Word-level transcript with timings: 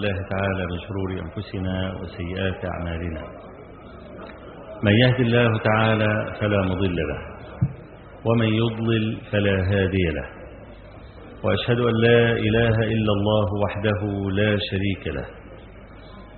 بالله 0.00 0.22
تعالى 0.30 0.66
من 0.72 0.78
شرور 0.88 1.10
أنفسنا 1.24 1.76
وسيئات 2.00 2.64
أعمالنا. 2.64 3.22
من 4.82 4.92
يهد 4.92 5.20
الله 5.20 5.58
تعالى 5.58 6.34
فلا 6.40 6.62
مضل 6.62 6.96
له 6.96 7.20
ومن 8.24 8.46
يضلل 8.46 9.18
فلا 9.32 9.56
هادي 9.70 10.06
له. 10.16 10.28
وأشهد 11.44 11.78
أن 11.80 11.94
لا 11.94 12.32
إله 12.32 12.76
إلا 12.94 13.12
الله 13.12 13.48
وحده 13.64 14.00
لا 14.40 14.56
شريك 14.70 15.04
له 15.16 15.26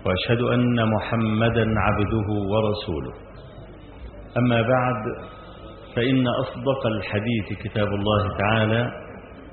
وأشهد 0.07 0.41
أن 0.41 0.89
محمدا 0.95 1.65
عبده 1.87 2.29
ورسوله. 2.53 3.15
أما 4.39 4.63
بعد 4.63 5.03
فإن 5.97 6.27
أصدق 6.27 6.87
الحديث 6.87 7.59
كتاب 7.65 7.89
الله 7.89 8.23
تعالى 8.39 8.91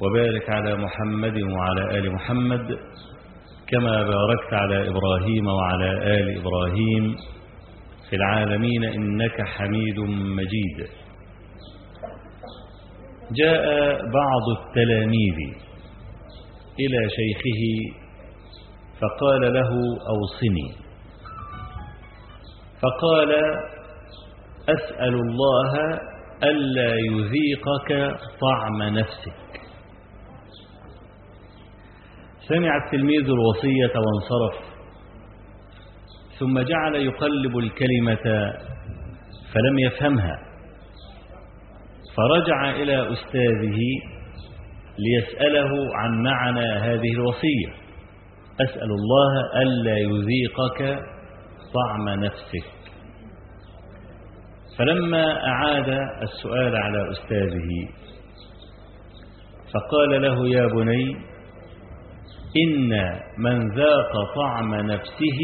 وبارك 0.00 0.50
على 0.50 0.76
محمد 0.76 1.42
وعلى 1.42 1.98
آل 1.98 2.12
محمد 2.12 2.78
كما 3.68 4.02
باركت 4.02 4.52
على 4.52 4.88
إبراهيم 4.88 5.46
وعلى 5.46 5.90
آل 6.20 6.40
إبراهيم 6.40 7.16
في 8.10 8.16
العالمين 8.16 8.84
إنك 8.84 9.42
حميد 9.42 9.98
مجيد. 10.38 10.88
جاء 13.32 13.66
بعض 14.12 14.44
التلاميذ 14.58 15.38
إلى 16.80 17.08
شيخه 17.18 17.62
فقال 19.00 19.54
له 19.54 19.70
أوصني. 20.08 20.72
فقال 22.82 23.32
أسأل 24.68 25.14
الله 25.14 26.00
ألا 26.42 26.94
يذيقك 26.94 28.18
طعم 28.40 28.82
نفسك. 28.82 29.45
سمع 32.48 32.76
التلميذ 32.86 33.24
الوصية 33.24 33.92
وانصرف 33.96 34.64
ثم 36.38 36.60
جعل 36.60 36.94
يقلب 36.94 37.58
الكلمة 37.58 38.52
فلم 39.52 39.78
يفهمها 39.78 40.38
فرجع 42.16 42.70
إلى 42.70 43.12
أستاذه 43.12 43.78
ليسأله 44.98 45.96
عن 45.96 46.22
معنى 46.22 46.66
هذه 46.78 47.12
الوصية 47.12 47.68
أسأل 48.60 48.90
الله 48.90 49.62
ألا 49.62 49.98
يذيقك 49.98 51.00
طعم 51.74 52.08
نفسك. 52.08 52.76
فلما 54.78 55.46
أعاد 55.46 55.88
السؤال 56.22 56.76
على 56.76 57.10
أستاذه 57.10 57.88
فقال 59.74 60.22
له 60.22 60.48
يا 60.48 60.66
بني 60.66 61.16
إن 62.62 62.90
من 63.38 63.68
ذاق 63.74 64.12
طعم 64.36 64.74
نفسه 64.74 65.40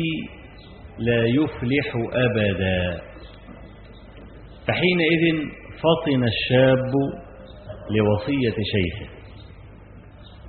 لا 0.99 1.25
يفلح 1.27 1.89
أبدا. 2.13 3.01
فحينئذ 4.67 5.49
فطن 5.83 6.25
الشاب 6.25 6.93
لوصية 7.91 8.57
شيخه. 8.73 9.13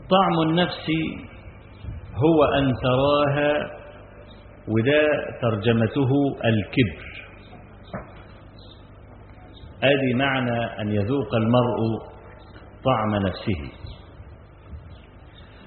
طعم 0.09 0.49
النفس 0.49 0.87
هو 2.15 2.43
أن 2.43 2.71
تراها 2.83 3.53
وده 4.67 5.07
ترجمته 5.41 6.11
الكبر. 6.45 7.13
ادي 9.83 10.13
معنى 10.13 10.81
أن 10.81 10.91
يذوق 10.91 11.35
المرء 11.35 11.79
طعم 12.85 13.15
نفسه. 13.15 13.71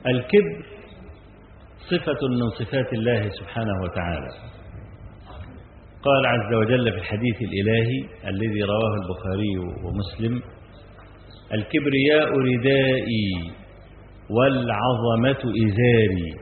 الكبر 0.06 0.75
صفة 1.90 2.20
من 2.28 2.50
صفات 2.58 2.92
الله 2.92 3.28
سبحانه 3.28 3.82
وتعالى. 3.82 4.30
قال 6.02 6.26
عز 6.26 6.54
وجل 6.54 6.92
في 6.92 6.98
الحديث 6.98 7.36
الإلهي 7.42 8.28
الذي 8.28 8.62
رواه 8.62 8.94
البخاري 9.02 9.58
ومسلم 9.84 10.42
الكبرياء 11.54 12.28
ردائي 12.38 13.52
والعظمة 14.30 15.42
إزاري 15.66 16.34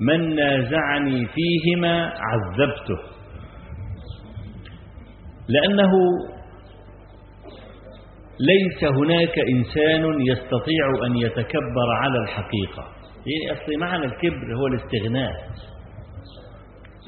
من 0.00 0.34
نازعني 0.34 1.26
فيهما 1.26 2.12
عذبته. 2.28 2.98
لأنه 5.48 5.92
ليس 8.40 8.84
هناك 8.84 9.38
إنسان 9.38 10.20
يستطيع 10.20 11.06
أن 11.06 11.16
يتكبر 11.16 11.88
على 12.02 12.18
الحقيقة. 12.18 12.93
يعني 13.26 13.62
أصل 13.62 13.78
معنى 13.80 14.04
الكبر 14.06 14.56
هو 14.56 14.66
الاستغناء. 14.66 15.32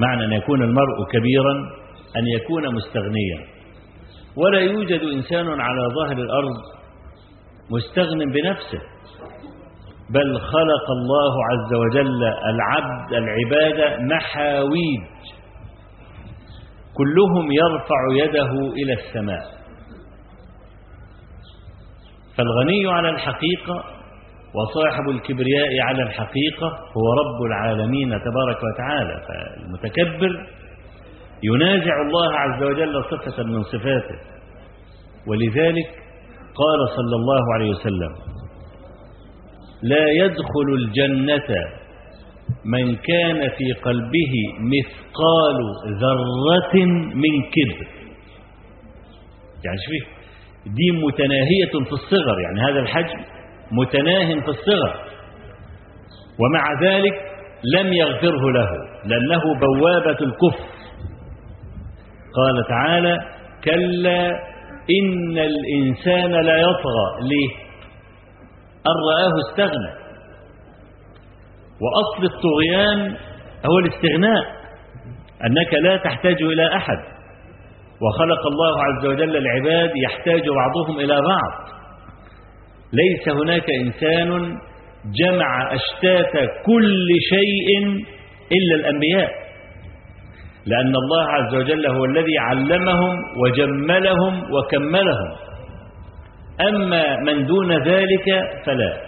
معنى 0.00 0.24
أن 0.24 0.32
يكون 0.32 0.62
المرء 0.62 1.04
كبيرا 1.12 1.52
أن 2.16 2.26
يكون 2.26 2.74
مستغنيا. 2.74 3.56
ولا 4.36 4.60
يوجد 4.60 5.00
إنسان 5.00 5.60
على 5.60 5.80
ظهر 5.94 6.12
الأرض 6.12 6.56
مستغن 7.70 8.18
بنفسه. 8.18 8.80
بل 10.10 10.40
خلق 10.40 10.90
الله 10.90 11.34
عز 11.50 11.74
وجل 11.74 12.24
العبد 12.24 13.12
العبادة 13.12 14.02
محاويج. 14.02 15.02
كلهم 16.94 17.52
يرفع 17.52 18.24
يده 18.24 18.72
إلى 18.72 18.92
السماء. 18.92 19.56
فالغني 22.36 22.92
على 22.92 23.10
الحقيقة 23.10 23.95
وصاحب 24.56 25.08
الكبرياء 25.08 25.80
على 25.80 26.02
الحقيقة 26.02 26.66
هو 26.96 27.06
رب 27.22 27.42
العالمين 27.46 28.08
تبارك 28.08 28.58
وتعالى. 28.74 29.22
فالمتكبر 29.28 30.46
ينازع 31.42 31.94
الله 32.06 32.32
عز 32.38 32.62
وجل 32.62 33.04
صفة 33.10 33.42
من 33.42 33.62
صفاته. 33.62 34.18
ولذلك 35.26 35.86
قال 36.54 36.88
صلى 36.96 37.16
الله 37.16 37.54
عليه 37.54 37.70
وسلم 37.70 38.12
لا 39.82 40.08
يدخل 40.10 40.68
الجنة 40.78 41.48
من 42.64 42.96
كان 42.96 43.48
في 43.48 43.72
قلبه 43.72 44.32
مثقال 44.60 45.58
ذرة 46.00 46.84
من 47.14 47.42
كبر. 47.54 47.86
يعني 49.64 49.78
شوف 49.86 50.16
دي 50.66 50.90
متناهية 50.90 51.84
في 51.84 51.92
الصغر 51.92 52.40
يعني 52.40 52.60
هذا 52.60 52.80
الحجم 52.80 53.35
متناه 53.72 54.40
في 54.40 54.48
الصغر 54.48 54.96
ومع 56.40 56.82
ذلك 56.82 57.14
لم 57.74 57.92
يغفره 57.92 58.50
له 58.50 58.68
لأنه 59.04 59.42
بوابة 59.60 60.18
الكفر. 60.20 60.66
قال 62.36 62.66
تعالى 62.68 63.18
كلا 63.64 64.30
إن 65.00 65.38
الإنسان 65.38 66.30
لا 66.30 66.56
يطغى 66.56 67.06
ليه؟ 67.22 67.66
أن 68.86 68.96
رآه 69.10 69.32
استغنى. 69.50 70.06
وأصل 71.80 72.24
الطغيان 72.24 73.16
هو 73.70 73.78
الاستغناء 73.78 74.44
أنك 75.46 75.74
لا 75.74 75.96
تحتاج 75.96 76.42
إلى 76.42 76.76
أحد. 76.76 76.98
وخلق 78.02 78.46
الله 78.46 78.82
عز 78.82 79.06
وجل 79.06 79.36
العباد 79.36 79.90
يحتاج 79.96 80.42
بعضهم 80.48 81.00
إلى 81.00 81.14
بعض. 81.14 81.76
ليس 82.92 83.28
هناك 83.28 83.70
إنسان 83.70 84.58
جمع 85.14 85.74
أشتات 85.74 86.32
كل 86.66 87.08
شيء 87.30 87.68
إلا 88.52 88.74
الأنبياء 88.74 89.30
لأن 90.66 90.92
الله 90.96 91.24
عز 91.30 91.54
وجل 91.54 91.86
هو 91.86 92.04
الذي 92.04 92.38
علمهم 92.38 93.18
وجملهم 93.42 94.42
وكملهم. 94.54 95.30
أما 96.68 97.20
من 97.20 97.46
دون 97.46 97.72
ذلك 97.82 98.24
فلا. 98.66 99.00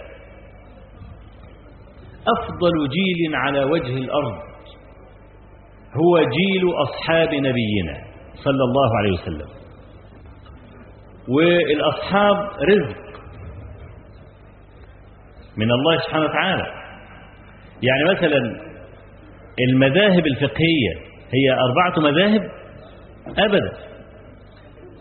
أفضل 2.37 2.89
جيل 2.89 3.35
على 3.35 3.63
وجه 3.63 3.97
الأرض 3.97 4.37
هو 5.95 6.19
جيل 6.19 6.63
أصحاب 6.83 7.33
نبينا 7.33 7.97
صلى 8.35 8.63
الله 8.63 8.97
عليه 8.97 9.11
وسلم 9.11 9.47
والأصحاب 11.29 12.35
رزق. 12.69 13.08
من 15.57 15.71
الله 15.71 15.97
سبحانه 15.97 16.25
وتعالى. 16.25 16.65
يعني 17.83 18.17
مثلا 18.17 18.69
المذاهب 19.69 20.27
الفقهية 20.27 20.93
هي 21.33 21.51
أربعة 21.51 22.11
مذاهب؟ 22.11 22.41
أبدا. 23.37 23.71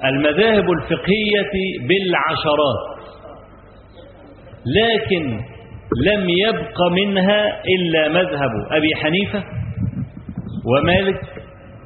المذاهب 0.05 0.71
الفقهية 0.71 1.53
بالعشرات. 1.89 2.99
لكن 4.77 5.41
لم 6.07 6.29
يبق 6.29 6.83
منها 6.93 7.63
إلا 7.65 8.09
مذهب 8.09 8.51
أبي 8.71 8.95
حنيفة 9.03 9.45
ومالك 10.65 11.21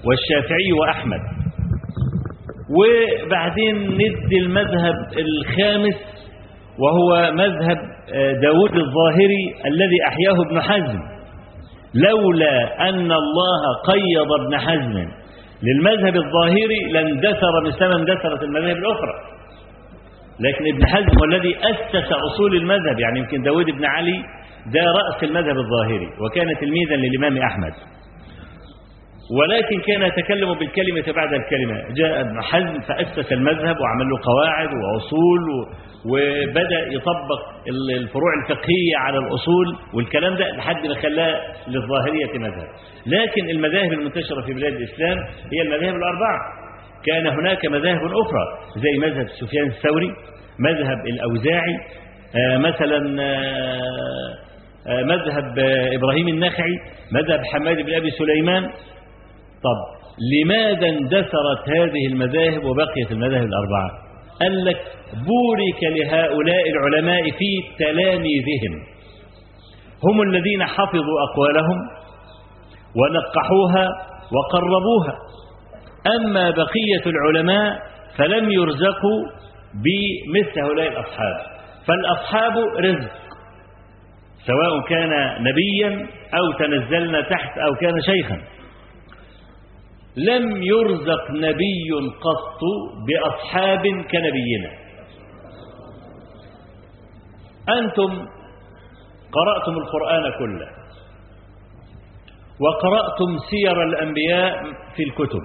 والشافعي 0.05 0.73
وأحمد. 0.81 1.21
وبعدين 2.71 3.77
ندي 3.77 4.39
المذهب 4.39 4.95
الخامس 5.19 5.95
وهو 6.79 7.33
مذهب 7.33 7.92
داود 8.43 8.77
الظاهري 8.77 9.45
الذي 9.67 9.99
أحياه 10.09 10.37
ابن 10.47 10.61
حزم 10.61 11.01
لولا 11.95 12.89
أن 12.89 13.13
الله 13.13 13.63
قيض 13.87 14.33
ابن 14.41 14.59
حزم. 14.59 15.09
للمذهب 15.63 16.17
الظاهري 16.17 16.93
لاندثر 16.93 17.53
مثلما 17.67 17.97
اندثرت 17.97 18.43
المذاهب 18.43 18.77
الأخرى. 18.77 19.15
لكن 20.41 20.65
ابن 20.75 20.87
حزم 20.87 21.19
هو 21.19 21.25
الذي 21.25 21.57
أسس 21.59 22.13
أصول 22.13 22.57
المذهب. 22.57 23.01
يعني 23.01 23.19
يمكن 23.19 23.43
داود 23.43 23.67
بن 23.67 23.85
علي 23.85 24.23
ده 24.67 24.81
رأس 24.81 25.23
المذهب 25.23 25.59
الظاهري 25.59 26.09
وكان 26.21 26.47
تلميذا 26.61 26.97
للإمام 26.97 27.39
أحمد. 27.39 27.73
ولكن 29.39 29.81
كان 29.87 30.03
يتكلم 30.03 30.55
بالكلمة 30.55 31.13
بعد 31.17 31.33
الكلمة. 31.33 31.95
جاء 31.97 32.21
ابن 32.21 32.43
حزم 32.43 32.81
فأسس 32.81 33.33
المذهب 33.33 33.77
وعمل 33.81 34.07
له 34.11 34.19
قواعد 34.25 34.69
وأصول 34.69 35.43
وبدأ 36.07 36.81
يطبق 36.93 37.41
الفروع 37.99 38.31
الفقهية 38.43 38.97
على 38.97 39.19
الأصول 39.19 39.67
والكلام 39.95 40.35
ده 40.37 40.51
لحد 40.51 40.87
ما 40.87 40.95
خلاه 40.95 41.41
للظاهرية 41.69 42.39
مذهب. 42.39 42.69
لكن 43.07 43.51
المذاهب 43.51 43.93
المنتشرة 43.93 44.41
في 44.47 44.53
بلاد 44.53 44.73
الإسلام 44.73 45.19
هي 45.53 45.63
المذاهب 45.63 45.95
الأربعة. 45.97 46.39
كان 47.07 47.27
هناك 47.27 47.67
مذاهب 47.67 48.01
أخرى 48.05 48.59
زي 48.77 48.99
مذهب 48.99 49.27
سفيان 49.41 49.67
الثوري 49.67 50.11
مذهب 50.59 51.07
الأوزاعي 51.07 51.77
آه 52.37 52.59
مثلا 52.59 53.23
آه 53.23 54.35
آه 54.87 55.03
مذهب 55.03 55.59
إبراهيم 55.95 56.29
النخعي 56.29 56.75
مذهب 57.13 57.41
حماد 57.45 57.77
بن 57.77 57.95
أبي 57.95 58.11
سليمان 58.11 58.69
طب 59.63 60.03
لماذا 60.33 60.89
اندثرت 60.89 61.69
هذه 61.69 62.07
المذاهب 62.07 62.65
وبقيت 62.65 63.13
المذاهب 63.13 63.47
الأربعة؟ 63.47 63.91
قال 64.41 64.65
لك 64.65 64.81
بورك 65.13 65.83
لهؤلاء 65.83 66.71
العلماء 66.71 67.23
في 67.23 67.63
تلاميذهم. 67.79 68.87
هم 70.05 70.23
الذين 70.23 70.65
حفظوا 70.65 71.21
أقوالهم 71.33 71.79
ونقحوها 72.97 73.89
وقربوها. 74.33 75.19
أما 76.17 76.51
بقية 76.51 77.03
العلماء 77.07 77.83
فلم 78.17 78.51
يرزقوا 78.51 79.21
بمثل 79.75 80.61
هؤلاء 80.61 80.89
الأصحاب. 80.89 81.37
فالأصحاب 81.87 82.53
رزق 82.79 83.13
سواء 84.47 84.81
كان 84.89 85.43
نبيا 85.43 86.07
أو 86.35 86.53
تنزلنا 86.59 87.21
تحت 87.21 87.59
أو 87.59 87.75
كان 87.75 87.95
شيخا. 88.07 88.39
لم 90.17 90.63
يرزق 90.63 91.31
نبي 91.31 91.91
قط 92.21 92.61
بأصحاب 93.07 93.83
كنبينا. 93.83 94.71
أنتم 97.69 98.27
قرأتم 99.33 99.73
القرآن 99.79 100.23
كله 100.39 100.69
وقرأتم 102.61 103.39
سير 103.51 103.83
الأنبياء 103.83 104.63
في 104.97 105.03
الكتب. 105.03 105.43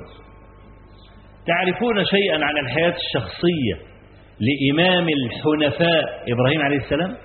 تعرفون 1.47 2.05
شيئا 2.05 2.45
عن 2.45 2.57
الحياة 2.57 2.95
الشخصية 2.95 3.87
لإمام 4.39 5.07
الحنفاء 5.09 6.23
إبراهيم 6.31 6.61
عليه 6.61 6.77
السلام؟ 6.77 7.17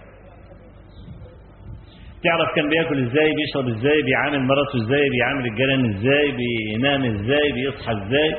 تعرف 2.25 2.55
كان 2.57 2.69
بياكل 2.69 3.07
إزاي 3.09 3.33
بيشرب 3.35 3.69
إزاي 3.69 4.03
بيعامل 4.03 4.47
مراته 4.47 4.77
إزاي 4.85 5.11
بيعامل 5.11 5.47
الجيران 5.47 5.95
إزاي 5.95 6.33
بينام 6.33 7.05
إزاي 7.05 7.53
بيصحى 7.53 7.93
إزاي. 7.93 8.35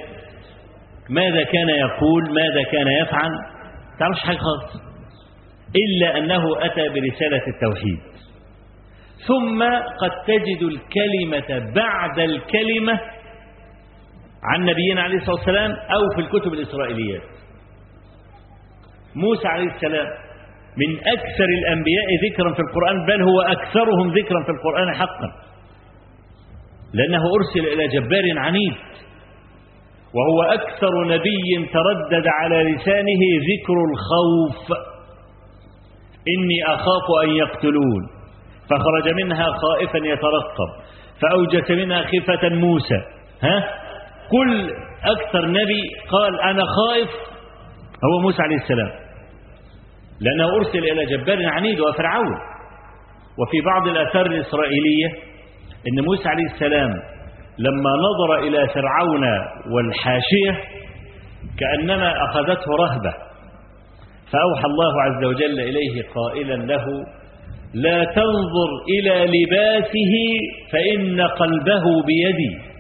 ماذا 1.10 1.44
كان 1.44 1.70
يقول؟ 1.70 2.24
ماذا 2.34 2.64
كان 2.72 2.88
يفعل؟ 2.88 3.32
تعرفش 4.00 4.20
حاجة 4.20 4.38
خالص. 4.38 4.84
إلا 5.76 6.18
أنه 6.18 6.66
أتى 6.66 6.90
برسالة 6.90 7.42
التوحيد. 7.48 8.00
ثم 9.28 9.64
قد 10.02 10.12
تجد 10.28 10.62
الكلمة 10.64 11.72
بعد 11.76 12.20
الكلمة 12.20 13.00
عن 14.44 14.66
نبينا 14.66 15.02
عليه 15.02 15.18
الصلاة 15.18 15.36
والسلام 15.36 15.72
أو 15.72 16.02
في 16.16 16.22
الكتب 16.22 16.54
الاسرائيليات 16.54 17.22
موسى 19.16 19.48
عليه 19.48 19.76
السلام 19.76 20.08
من 20.78 20.98
أكثر 21.00 21.46
الأنبياء 21.46 22.06
ذكرا 22.26 22.54
في 22.54 22.60
القرآن 22.60 23.06
بل 23.06 23.22
هو 23.22 23.42
أكثرهم 23.42 24.18
ذكرا 24.18 24.44
في 24.44 24.52
القرآن 24.52 24.96
حقا. 24.96 25.32
لأنه 26.94 27.22
أرسل 27.36 27.74
إلى 27.74 27.88
جبار 27.88 28.24
عنيد 28.38 28.76
وهو 30.14 30.42
أكثر 30.44 31.08
نبي 31.08 31.70
تردد 31.74 32.28
على 32.28 32.64
لسانه 32.64 33.22
ذكر 33.52 33.78
الخوف. 33.92 34.78
إني 36.38 36.76
أخاف 36.76 37.24
أن 37.24 37.30
يقتلون. 37.30 38.10
فخرج 38.70 39.14
منها 39.14 39.46
خائفا 39.46 39.98
يترقب. 39.98 40.70
فأوجس 41.22 41.72
منها 41.72 42.02
خفة 42.02 42.50
موسى. 42.50 43.02
ها؟ 43.42 43.70
كل 44.32 44.72
أكثر 45.04 45.48
نبي 45.48 45.82
قال 46.10 46.42
أنا 46.42 46.64
خائف. 46.66 47.10
هو 48.04 48.20
موسى 48.20 48.42
عليه 48.42 48.56
السلام. 48.56 49.03
لأنه 50.22 50.56
أرسل 50.56 50.80
إلى 50.80 51.06
جبار 51.06 51.46
عنيد 51.46 51.80
وفرعون. 51.80 52.36
وفي 53.40 53.62
بعض 53.66 53.88
الآثار 53.88 54.26
الإسرائيلية 54.26 55.08
أن 55.88 56.06
موسى 56.06 56.30
عليه 56.30 56.44
السلام 56.44 56.90
لما 57.60 57.92
نظر 58.08 58.40
إلى 58.48 58.68
فرعون 58.68 59.24
والحاشية 59.74 60.64
كأنما 61.60 62.24
أخذته 62.24 62.72
رهبة. 62.80 63.14
فأوحى 64.32 64.66
الله 64.66 65.02
عز 65.02 65.24
وجل 65.24 65.60
إليه 65.60 66.04
قائلا 66.16 66.56
له 66.56 66.86
لا 67.74 68.04
تنظر 68.04 68.70
إلى 68.90 69.26
لباسه 69.26 70.14
فإن 70.72 71.22
قلبه 71.22 71.84
بيدي. 72.06 72.73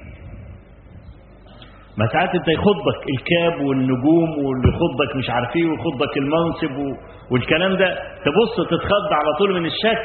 ما 1.97 2.07
ساعات 2.13 2.29
انت 2.35 2.47
يخضك 2.47 2.99
الكاب 3.13 3.61
والنجوم 3.67 4.29
واللي 4.45 4.69
يخضك 4.69 5.15
مش 5.15 5.29
عارف 5.29 5.55
إيه 5.55 5.65
ويخضك 5.65 6.17
المنصب 6.17 6.97
والكلام 7.31 7.75
ده 7.77 7.89
تبص 8.25 8.67
تتخض 8.69 9.07
على 9.13 9.33
طول 9.39 9.59
من 9.61 9.65
الشك. 9.65 10.03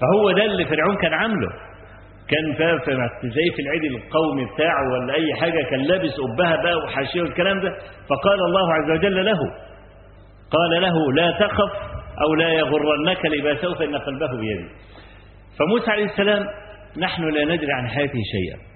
فهو 0.00 0.30
ده 0.30 0.44
اللي 0.44 0.64
فرعون 0.64 0.96
كان 0.96 1.14
عامله. 1.14 1.48
كان 2.28 2.44
زي 3.22 3.50
في 3.56 3.62
العيد 3.62 3.84
القومي 3.84 4.44
بتاعه 4.54 4.92
ولا 4.92 5.14
أي 5.14 5.34
حاجة 5.40 5.62
كان 5.70 5.80
لابس 5.80 6.12
قبها 6.20 6.56
بقى 6.62 6.76
وحاشية 6.76 7.22
والكلام 7.22 7.60
ده. 7.60 7.70
فقال 8.08 8.38
الله 8.48 8.72
عز 8.74 8.90
وجل 8.90 9.24
له 9.24 9.38
قال 10.50 10.82
له 10.82 11.12
لا 11.12 11.30
تخف 11.30 11.72
أو 12.26 12.34
لا 12.34 12.48
يغرنك 12.48 13.26
لباسه 13.26 13.74
فان 13.74 13.96
قلبه 13.96 14.36
بيده. 14.40 14.68
فموسى 15.58 15.90
عليه 15.90 16.04
السلام 16.04 16.42
نحن 16.98 17.22
لا 17.22 17.44
ندري 17.44 17.72
عن 17.72 17.88
حياته 17.88 18.18
شيئا. 18.32 18.75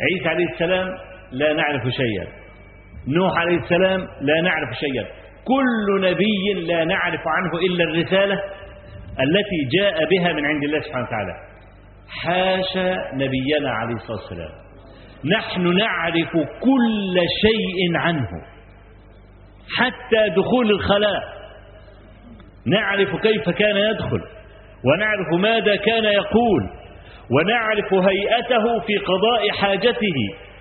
عيسى 0.00 0.28
عليه 0.28 0.46
السلام 0.52 0.88
لا 1.32 1.52
نعرف 1.52 1.82
شيئا. 1.82 2.26
نوح 3.08 3.38
عليه 3.38 3.56
السلام 3.56 4.00
لا 4.20 4.40
نعرف 4.40 4.68
شيئا. 4.80 5.04
كل 5.44 6.10
نبي 6.10 6.66
لا 6.66 6.84
نعرف 6.84 7.20
عنه 7.26 7.58
إلا 7.66 7.84
الرسالة 7.84 8.34
التي 9.20 9.78
جاء 9.78 10.08
بها 10.10 10.32
من 10.32 10.46
عند 10.46 10.64
الله 10.64 10.80
سبحانه 10.80 11.06
وتعالى. 11.06 11.34
حاشا 12.22 13.14
نبينا 13.14 13.70
عليه 13.70 13.94
الصلاة 13.94 14.18
والسلام. 14.18 14.50
نحن 15.36 15.76
نعرف 15.76 16.32
كل 16.60 17.16
شيء 17.42 17.96
عنه. 17.96 18.28
حتى 19.78 20.28
دخول 20.36 20.70
الخلاء. 20.70 21.22
نعرف 22.66 23.16
كيف 23.16 23.50
كان 23.50 23.76
يدخل. 23.76 24.22
ونعرف 24.84 25.40
ماذا 25.40 25.76
كان 25.76 26.04
يقول. 26.04 26.70
ونعرف 27.30 27.94
هيئته 27.94 28.80
في 28.86 28.96
قضاء 28.98 29.50
حاجته 29.50 30.14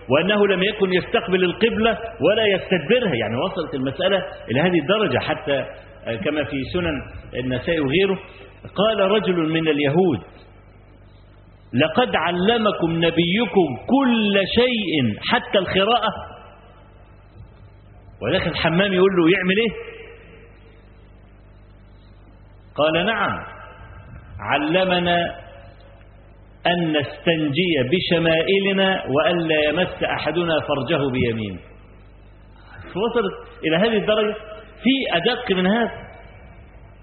وأنه 0.09 0.47
لم 0.47 0.63
يكن 0.63 0.93
يستقبل 0.93 1.43
القبلة 1.43 1.97
ولا 2.21 2.45
يستدبرها. 2.45 3.15
يعني 3.15 3.35
وصلت 3.37 3.73
المسألة 3.73 4.23
إلى 4.51 4.61
هذه 4.61 4.79
الدرجة 4.79 5.19
حتى 5.19 5.65
كما 6.25 6.43
في 6.43 6.63
سنن 6.73 7.01
النساء 7.35 7.79
وغيره. 7.79 8.19
قال 8.75 8.99
رجل 9.11 9.35
من 9.49 9.67
اليهود 9.67 10.19
لقد 11.73 12.15
علمكم 12.15 12.91
نبيكم 12.91 13.67
كل 13.87 14.41
شيء 14.55 15.19
حتى 15.31 15.57
الخراءة 15.57 16.09
وداخل 18.21 18.51
الحمام 18.51 18.93
يقول 18.93 19.11
له 19.17 19.31
يعمل 19.37 19.57
إيه؟ 19.57 19.69
قال 22.75 23.05
نعم 23.05 23.39
علمنا 24.39 25.35
أن 26.67 26.97
نستنجي 26.97 27.73
بشمائلنا 27.91 29.03
وألا 29.09 29.63
يمس 29.63 30.03
أحدنا 30.03 30.59
فرجه 30.59 31.11
بيمينه 31.11 31.59
وصلت 32.95 33.63
إلى 33.63 33.75
هذه 33.75 33.97
الدرجة. 33.97 34.35
في 34.83 35.17
أدق 35.17 35.51
من 35.51 35.67
هذا. 35.67 35.91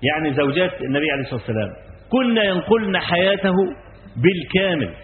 يعني 0.02 0.34
زوجات 0.34 0.80
النبي 0.82 1.10
عليه 1.10 1.22
الصلاة 1.22 1.40
والسلام. 1.40 1.70
كنا 2.10 2.44
ينقلن 2.44 2.98
حياته 2.98 3.54
بالكامل. 4.16 4.94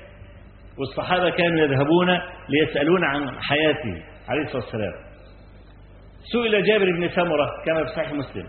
والصحابة 0.78 1.30
كانوا 1.30 1.64
يذهبون 1.64 2.18
ليسألون 2.48 3.04
عن 3.04 3.40
حياته 3.40 4.02
عليه 4.28 4.42
الصلاة 4.42 4.62
والسلام. 4.64 4.92
سئل 6.32 6.64
جابر 6.64 6.84
بن 6.84 7.08
سمرة 7.08 7.46
كما 7.66 7.84
في 7.84 7.90
صحيح 7.96 8.12
مسلم. 8.12 8.46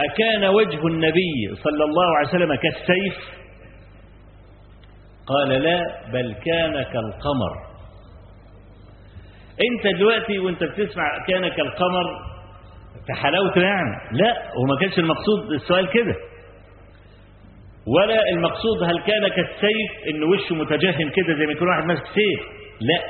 أكان 0.00 0.44
وجه 0.44 0.86
النبي 0.86 1.54
صلى 1.54 1.84
الله 1.84 2.16
عليه 2.16 2.28
وسلم 2.28 2.54
كالسيف؟ 2.54 3.43
قال 5.26 5.48
لا 5.48 5.80
بل 6.12 6.34
كان 6.44 6.72
كالقمر. 6.82 7.52
انت 9.70 9.96
دلوقتي 9.96 10.38
وانت 10.38 10.64
بتسمع 10.64 11.24
كان 11.28 11.48
كالقمر 11.48 12.04
كحلاوته 13.08 13.60
يعني. 13.60 13.96
لا 14.12 14.36
وما 14.62 14.76
كانش 14.80 14.98
المقصود 14.98 15.52
السؤال 15.52 15.88
كده. 15.90 16.14
ولا 17.86 18.28
المقصود 18.32 18.82
هل 18.82 18.98
كان 19.02 19.28
كالسيف 19.28 19.90
إن 20.14 20.24
وشه 20.24 20.54
متجهم 20.54 21.10
كده 21.10 21.34
زي 21.38 21.46
ما 21.46 21.52
يكون 21.52 21.68
واحد 21.68 21.84
ماسك 21.84 22.04
سيف. 22.06 22.40
لا 22.80 23.00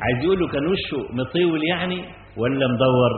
عايز 0.00 0.24
يقول 0.24 0.40
له 0.40 0.48
كان 0.48 0.66
وشه 0.66 1.14
مطول 1.14 1.60
يعني 1.68 2.04
ولا 2.36 2.66
مدور. 2.68 3.12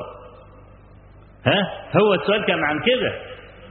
ها؟ 1.47 1.61
هو 2.01 2.15
السؤال 2.15 2.45
كان 2.47 2.65
عن 2.65 2.81
كده. 2.87 3.13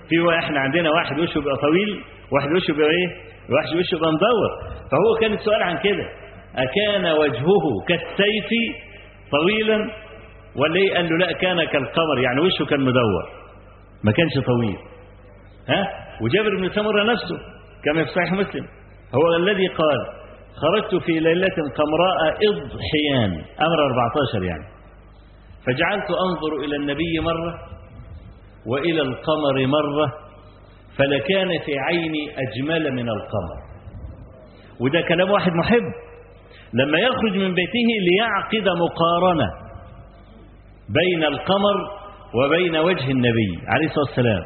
في 0.09 0.39
إحنا 0.39 0.59
عندنا 0.59 0.89
واحد 0.89 1.19
وشه 1.19 1.39
بيبقى 1.39 1.57
طويل 1.57 2.03
واحد 2.31 2.51
وشه 2.55 2.73
بيبقى 2.73 2.89
إيه؟ 2.89 3.31
واحد 3.51 3.75
وشه 3.77 3.95
بيبقى 3.95 4.11
مدور؟ 4.11 4.49
فهو 4.91 5.19
كان 5.21 5.33
السؤال 5.33 5.63
عن 5.63 5.77
كده. 5.77 6.05
أكان 6.55 7.05
وجهه 7.05 7.63
كالسيف 7.87 8.49
طويلا؟ 9.31 9.77
ولا 10.55 10.75
إيه 10.75 10.95
قال 10.95 11.09
له 11.09 11.17
لا 11.17 11.31
كان 11.31 11.63
كالقمر 11.63 12.19
يعني 12.23 12.41
وشه 12.41 12.65
كان 12.65 12.79
مدور. 12.81 13.23
ما 14.03 14.11
كانش 14.11 14.33
طويل. 14.45 14.77
ها؟ 15.69 15.87
وجابر 16.21 16.49
بن 16.57 16.69
سمرة 16.69 17.03
نفسه 17.03 17.37
كما 17.83 18.03
في 18.05 18.09
صحيح 18.11 18.31
مسلم. 18.33 18.65
هو 19.15 19.35
الذي 19.35 19.67
قال 19.67 19.99
خرجت 20.61 21.03
في 21.05 21.11
ليلة 21.11 21.55
قمراء 21.77 22.17
إضحيان 22.49 23.31
أمر 23.61 23.85
14 23.85 24.43
يعني. 24.43 24.65
فجعلت 25.65 26.07
أنظر 26.09 26.65
إلى 26.65 26.75
النبي 26.75 27.19
مرة 27.21 27.59
وإلى 28.67 29.01
القمر 29.01 29.67
مرة 29.67 30.13
فلكان 30.97 31.47
في 31.65 31.79
عيني 31.79 32.31
أجمل 32.37 32.93
من 32.93 33.09
القمر. 33.09 33.57
وده 34.79 35.01
كلام 35.01 35.31
واحد 35.31 35.51
محب. 35.51 35.93
لما 36.73 36.99
يخرج 36.99 37.37
من 37.37 37.53
بيته 37.53 37.87
ليعقد 38.11 38.69
مقارنة 38.69 39.45
بين 40.89 41.23
القمر 41.23 41.75
وبين 42.35 42.75
وجه 42.75 43.11
النبي 43.11 43.59
عليه 43.67 43.85
الصلاة 43.85 44.05
والسلام. 44.05 44.43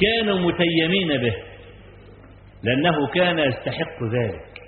كانوا 0.00 0.38
متيمين 0.38 1.20
به 1.20 1.34
لأنه 2.62 3.06
كان 3.06 3.38
يستحق 3.38 4.02
ذلك. 4.02 4.62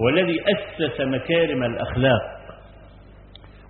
والذي 0.00 0.40
أسس 0.40 1.00
مكارم 1.00 1.64
الأخلاق. 1.64 2.36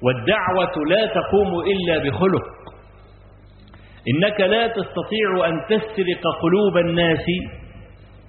والدعوة 0.03 0.73
لا 0.91 1.07
تقوم 1.07 1.61
إلا 1.61 1.99
بخلق. 1.99 2.45
إنك 4.09 4.41
لا 4.41 4.67
تستطيع 4.67 5.49
أن 5.49 5.61
تسرق 5.69 6.23
قلوب 6.43 6.77
الناس 6.77 7.25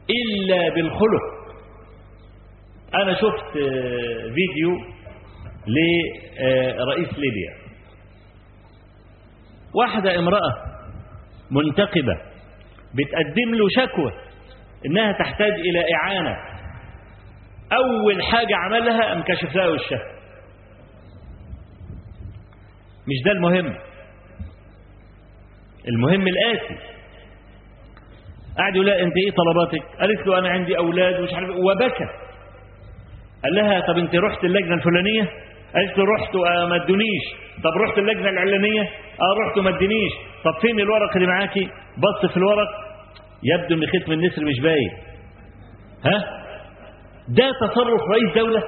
إلا 0.10 0.69
بالخلق. 0.75 1.38
أنا 2.96 3.13
شفت 3.13 3.51
فيديو 4.34 4.77
لرئيس 5.67 7.13
ليبيا. 7.13 7.53
واحدة 9.74 10.19
امرأة 10.19 10.53
منتقبة 11.51 12.22
بتقدم 12.93 13.55
له 13.55 13.67
شكوى 13.69 14.12
إنها 14.86 15.12
تحتاج 15.12 15.53
إلى 15.53 15.86
إعانة. 15.96 16.38
أول 17.74 18.24
حاجة 18.24 18.55
عملها 18.55 19.13
انكشف 19.13 19.55
لها 19.55 19.67
وشها. 19.67 20.00
مش 23.07 23.24
ده 23.25 23.31
المهم؟ 23.31 23.87
المهم 25.88 26.27
الآتي. 26.27 26.75
قعد 28.58 28.75
يقول 28.75 28.88
لها 28.88 29.01
أنت 29.01 29.13
إيه 29.17 29.32
طلباتك؟ 29.32 30.00
قالت 30.00 30.27
له 30.27 30.39
أنا 30.39 30.50
عندي 30.50 30.77
أولاد 30.77 31.20
ومش 31.20 31.34
عارف 31.34 31.50
وبكى. 31.50 32.06
قال 33.44 33.56
لها 33.56 33.79
طب 33.79 33.98
أنت 33.98 34.15
رحت 34.15 34.44
اللجنة 34.44 34.75
الفلانية؟ 34.75 35.22
قالت 35.75 35.98
له 35.98 36.06
رحت 36.06 36.36
وما 36.36 36.75
ادونيش. 36.84 37.24
طب 37.63 37.82
رحت 37.82 37.98
اللجنة 37.98 38.29
العلانية؟ 38.29 38.82
آه 39.22 39.34
رحت 39.48 39.58
وما 39.58 39.70
ادونيش 39.70 40.12
طب 40.44 40.62
فين 40.62 40.79
الورق 40.79 41.15
اللي 41.15 41.27
معاكي؟ 41.27 41.70
بص 41.98 42.32
في 42.32 42.38
الورق. 42.38 42.67
يبدو 43.44 43.75
إن 43.75 43.88
ختم 43.88 44.12
النسر 44.12 44.46
مش 44.46 44.60
باين. 44.63 44.91
ها؟ 46.06 46.44
ده 47.29 47.50
تصرف 47.62 48.01
رئيس 48.12 48.36
دولة. 48.36 48.63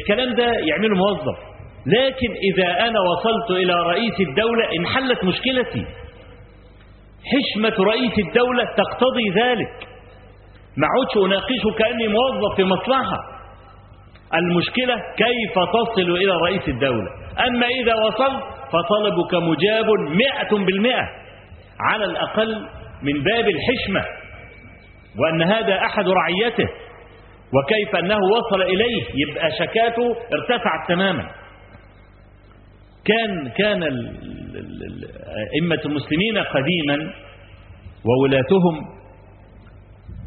الكلام 0.00 0.34
ده 0.34 0.52
يعمله 0.68 0.96
موظف. 0.96 1.38
لكن 1.86 2.32
إذا 2.52 2.88
أنا 2.88 3.00
وصلت 3.00 3.50
إلى 3.50 3.72
رئيس 3.72 4.14
الدولة 4.28 4.64
انحلت 4.78 5.24
مشكلتي. 5.24 5.86
حشمة 7.32 7.84
رئيس 7.84 8.12
الدولة 8.28 8.64
تقتضي 8.64 9.30
ذلك. 9.34 9.88
ما 10.76 10.86
عودش 10.86 11.26
أناقشه 11.26 11.78
كأني 11.78 12.08
موظف 12.08 12.56
في 12.56 12.64
مصلحة. 12.64 13.18
المشكلة 14.34 14.94
كيف 15.16 15.54
تصل 15.72 16.10
إلى 16.16 16.32
رئيس 16.32 16.68
الدولة؟ 16.68 17.10
أما 17.46 17.66
إذا 17.66 17.94
وصلت 17.94 18.44
فطلبك 18.72 19.34
مجاب 19.34 19.86
مئة 19.98 20.64
بالمئة. 20.64 21.08
على 21.80 22.04
الأقل 22.04 22.68
من 23.02 23.22
باب 23.22 23.44
الحشمة. 23.48 24.04
وأن 25.18 25.42
هذا 25.42 25.74
أحد 25.78 26.04
رعيته. 26.08 26.68
وكيف 27.54 27.96
أنه 27.96 28.18
وصل 28.36 28.62
إليه؟ 28.62 29.02
يبقى 29.14 29.50
شكاته 29.58 30.16
ارتفعت 30.32 30.88
تماما. 30.88 31.45
كان 33.06 33.48
كان 33.48 33.82
أئمة 35.54 35.80
المسلمين 35.84 36.38
قديما 36.38 37.12
وولاتهم 38.04 38.96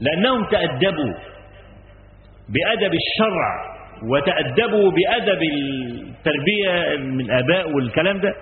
لأنهم 0.01 0.45
تأدبوا 0.45 1.13
بأدب 2.49 2.93
الشرع 2.93 3.49
وتأدبوا 4.11 4.91
بأدب 4.91 5.41
التربية 5.43 6.97
من 6.97 7.21
الآباء 7.21 7.75
والكلام 7.75 8.19
ده. 8.19 8.33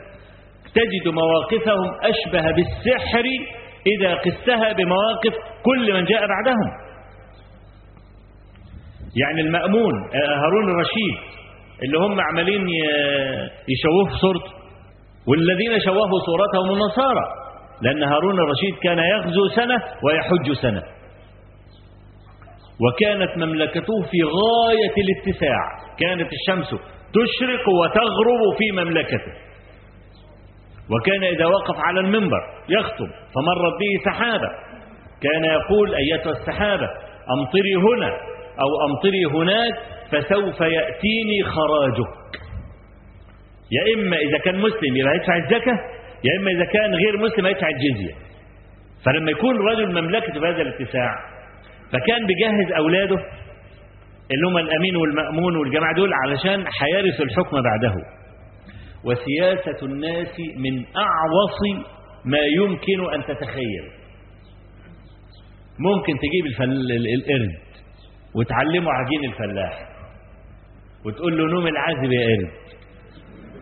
تجد 0.76 1.14
مواقفهم 1.14 1.88
أشبه 2.04 2.52
بالسحر 2.52 3.24
إذا 3.88 4.14
قستها 4.16 4.74
بمواقف 4.74 5.34
كل 5.64 5.94
من 5.94 6.06
جاء 6.06 6.22
بعدهم. 6.28 6.88
يعني 9.16 9.42
المأمون 9.42 9.94
هارون 10.14 10.70
الرشيد 10.70 11.37
اللي 11.84 11.98
هم 11.98 12.22
عمالين 12.22 12.68
يشوهوا 13.70 14.18
صورته. 14.22 14.52
والذين 15.28 15.80
شوهوا 15.86 16.20
صورتهم 16.26 16.74
النصارى. 16.74 17.26
لأن 17.82 18.04
هارون 18.04 18.40
الرشيد 18.40 18.76
كان 18.84 19.00
يغزو 19.00 19.48
سنة 19.56 19.76
ويحج 20.04 20.52
سنة. 20.62 20.84
وكانت 22.84 23.38
مملكته 23.38 24.02
في 24.12 24.18
غاية 24.24 24.96
الاتساع. 25.04 25.64
كانت 26.00 26.30
الشمس 26.34 26.70
تشرق 27.14 27.70
وتغرب 27.82 28.42
في 28.58 28.72
مملكته. 28.72 29.34
وكان 30.92 31.24
إذا 31.24 31.46
وقف 31.46 31.76
على 31.80 32.00
المنبر 32.00 32.42
يخطب. 32.70 33.08
فمرت 33.08 33.74
به 33.80 34.12
سحابة. 34.12 34.50
كان 35.22 35.44
يقول 35.44 35.96
أيتها 35.96 36.32
السحابة 36.32 36.88
أمطري 37.40 37.76
هنا. 37.76 38.37
أو 38.62 38.70
أمطري 38.88 39.26
هناك 39.26 39.74
فسوف 40.12 40.62
يأتيني 40.62 41.44
خراجك. 41.44 42.14
يا 43.72 43.94
إما 43.96 44.18
إذا 44.18 44.38
كان 44.38 44.56
مسلم 44.60 44.96
يبقى 44.96 45.16
يدفع 45.16 45.36
الزكاة 45.38 45.78
يا 46.24 46.40
إما 46.40 46.52
إذا 46.52 46.66
كان 46.66 46.96
غير 46.96 47.18
مسلم 47.18 47.48
يدفع 47.48 47.68
الجزية. 47.70 48.14
فلما 49.06 49.32
يكون 49.32 49.56
رجل 49.58 50.02
مملكته 50.02 50.40
بهذا 50.40 50.62
الاتساع 50.62 51.12
فكان 51.92 52.26
بيجهز 52.28 52.72
أولاده 52.78 53.16
اللي 54.32 54.48
هم 54.48 54.58
الأمين 54.58 54.96
والمأمون 54.96 55.58
والجماعة 55.58 55.96
دول 55.96 56.10
علشان 56.14 56.66
هيرثوا 56.82 57.26
الحكم 57.26 57.58
بعده. 57.62 57.94
وسياسة 59.04 59.86
الناس 59.86 60.40
من 60.58 60.86
أعوص 60.98 61.86
ما 62.26 62.40
يمكن 62.58 63.14
أن 63.14 63.24
تتخيل. 63.24 63.86
ممكن 65.80 66.14
تجيب. 66.20 66.46
القرد 67.16 67.67
وتعلمه 68.38 68.92
عجين 68.92 69.24
الفلاح. 69.24 69.88
وتقول 71.06 71.38
له 71.38 71.44
نوم 71.46 71.68
العازب 71.68 72.12
يا 72.12 72.26
قرد. 72.28 72.52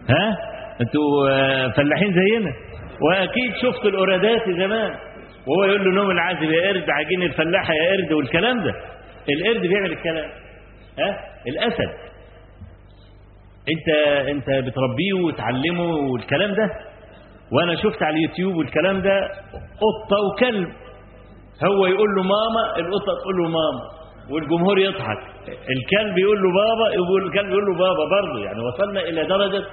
ها؟ 0.09 0.37
أنتوا 0.81 1.29
فلاحين 1.69 2.13
زينا؟ 2.13 2.53
واكيد 3.01 3.53
شفتوا 3.61 3.89
القرادات 3.89 4.49
زمان 4.49 4.91
وهو 5.47 5.63
يقول 5.63 5.85
له 5.85 5.91
نوم 5.91 6.11
العازب 6.11 6.43
يا 6.43 6.67
قرد 6.67 6.89
عجين 6.89 7.23
الفلاحة 7.23 7.73
يا 7.73 7.91
قرد 7.91 8.11
والكلام 8.11 8.63
ده. 8.63 8.73
القرد 9.29 9.61
بيعمل 9.61 9.91
الكلام. 9.91 10.29
ها؟ 10.99 11.19
الأسد. 11.47 11.89
انت 13.69 13.89
انت 14.29 14.49
بتربيه 14.49 15.13
وتعلمه 15.25 15.95
والكلام 16.11 16.53
ده؟ 16.55 16.69
وأنا 17.51 17.75
شفت 17.75 18.03
على 18.03 18.17
اليوتيوب 18.17 18.55
والكلام 18.55 19.01
ده 19.01 19.19
قطة 19.55 20.17
وكلب. 20.31 20.69
هو 21.63 21.85
يقول 21.85 22.09
له 22.15 22.23
ماما 22.23 22.77
القطة 22.77 23.13
تقول 23.21 23.35
له 23.37 23.43
ماما. 23.43 24.04
والجمهور 24.29 24.79
يضحك. 24.79 25.19
الكلب 25.47 26.17
يقول 26.17 26.37
له 26.43 26.49
بابا 26.61 26.93
يقول 26.93 27.25
الكلب 27.27 27.49
يقول 27.49 27.65
له 27.65 27.73
بابا 27.77 28.03
برضه. 28.09 28.45
يعني 28.45 28.59
وصلنا 28.59 28.99
إلى 28.99 29.25
درجة 29.25 29.63